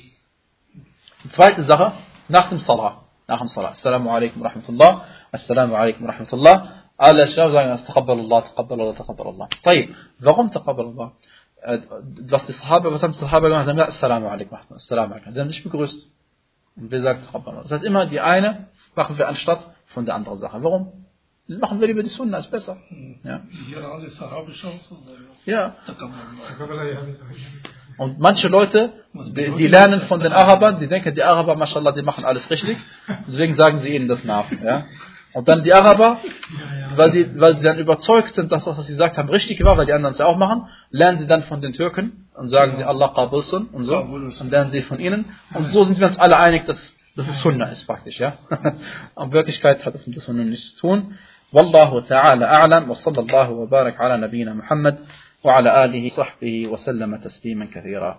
zweite 1.32 1.62
Sache, 1.64 1.92
nach 2.28 2.48
dem 2.48 2.58
Salah. 2.58 3.04
نحن 3.30 3.46
صلاة. 3.46 3.70
السلام 3.70 4.08
عليكم 4.08 4.42
ورحمة 4.42 4.68
الله. 4.68 5.02
السلام 5.34 5.74
عليكم 5.74 6.04
ورحمة 6.04 6.28
الله. 6.32 6.56
على 7.00 7.22
الشاب 7.22 7.50
زعيم 7.50 7.70
استقبل 7.70 8.12
الله 8.12 8.40
تقبل 8.40 8.80
الله 8.80 8.94
تقبل 8.94 9.28
الله. 9.28 9.48
طيب 9.64 9.94
فقم 10.24 10.48
تقبل 10.48 10.84
الله. 10.84 11.12
دوست 12.02 12.48
الصحابة 12.48 12.88
وسام 12.88 13.10
الصحابة 13.10 13.48
قالوا 13.48 13.72
لا 13.72 13.88
السلام 13.88 14.26
عليكم 14.26 14.50
ورحمة 14.52 14.66
الله. 14.66 14.76
السلام 14.76 15.12
عليكم. 15.12 15.30
زين 15.30 15.46
ليش 15.46 15.62
بيقولوا 15.62 15.88
بذلك 16.76 17.20
تقبل 17.20 17.52
الله. 17.52 17.66
زين 17.66 17.86
إما 17.86 18.04
دي 18.04 18.20
أينة 18.20 18.66
بقف 18.96 19.12
في 19.12 19.28
أنشطة 19.28 19.60
فند 19.86 20.10
عند 20.10 20.28
الزهر 20.28 20.60
فقم 20.60 20.86
المهم 21.50 21.80
ذي 21.80 21.92
بدي 21.92 22.08
سنة 22.08 22.38
بس 22.38 22.46
بس. 22.46 22.68
يا. 23.24 23.44
رأي 23.76 24.06
الصحابة 24.06 24.48
الله 24.48 25.72
تقبل 25.88 26.04
الله. 26.04 26.50
تقبل 26.58 26.72
الله. 26.72 27.16
Und 27.99 28.19
manche 28.19 28.49
Leute, 28.49 28.91
die, 29.13 29.51
die, 29.51 29.67
lernen 29.67 30.01
von 30.01 30.19
den 30.19 30.33
Arabern, 30.33 30.79
die 30.79 30.87
denken, 30.87 31.15
die 31.15 31.23
Araber, 31.23 31.55
mashallah, 31.55 31.93
die 31.93 32.01
machen 32.01 32.25
alles 32.25 32.49
richtig. 32.49 32.77
Deswegen 33.27 33.55
sagen 33.55 33.79
sie 33.79 33.95
ihnen 33.95 34.09
das 34.09 34.23
nach. 34.25 34.51
Ja? 34.63 34.85
Und 35.33 35.47
dann 35.47 35.63
die 35.63 35.73
Araber, 35.73 36.17
weil, 36.95 37.11
die, 37.11 37.39
weil 37.39 37.57
sie 37.57 37.63
dann 37.63 37.77
überzeugt 37.77 38.33
sind, 38.35 38.51
dass 38.51 38.65
das, 38.65 38.77
was 38.77 38.85
sie 38.85 38.93
gesagt 38.93 39.17
haben, 39.17 39.29
richtig 39.29 39.63
war, 39.63 39.77
weil 39.77 39.85
die 39.85 39.93
anderen 39.93 40.13
es 40.13 40.19
ja 40.19 40.25
auch 40.25 40.37
machen, 40.37 40.67
lernen 40.91 41.19
sie 41.19 41.27
dann 41.27 41.43
von 41.43 41.61
den 41.61 41.73
Türken 41.73 42.27
und 42.35 42.49
sagen 42.49 42.75
sie 42.77 42.83
Allah 42.83 43.09
Qabulsun 43.09 43.67
und 43.67 43.85
so 43.85 43.97
und 43.97 44.51
lernen 44.51 44.71
sie 44.71 44.81
von 44.81 44.99
ihnen. 44.99 45.25
Und 45.53 45.69
so 45.69 45.83
sind 45.83 45.99
wir 45.99 46.07
uns 46.07 46.17
alle 46.17 46.37
einig, 46.37 46.65
dass, 46.65 46.77
dass 47.15 47.27
es 47.27 47.41
Sunna 47.41 47.65
ist 47.65 47.85
praktisch. 47.85 48.19
Ja? 48.19 48.33
In 49.21 49.31
Wirklichkeit 49.31 49.85
hat 49.85 49.95
es 49.95 50.05
mit 50.05 50.15
der 50.15 50.23
Sunna 50.23 50.43
nichts 50.43 50.75
zu 50.75 50.81
tun. 50.81 51.15
والله 51.53 51.99
تعالى 51.99 52.45
أعلم 52.45 52.89
وصلى 52.89 53.19
الله 53.19 53.49
وبارك 53.49 54.01
على 54.01 54.17
نبينا 54.17 54.53
محمد 54.53 54.97
وعلى 55.44 55.84
آله 55.84 56.06
وصحبه 56.06 56.66
وسلم 56.66 57.16
تسليما 57.16 57.66
كثيرا. 57.74 58.18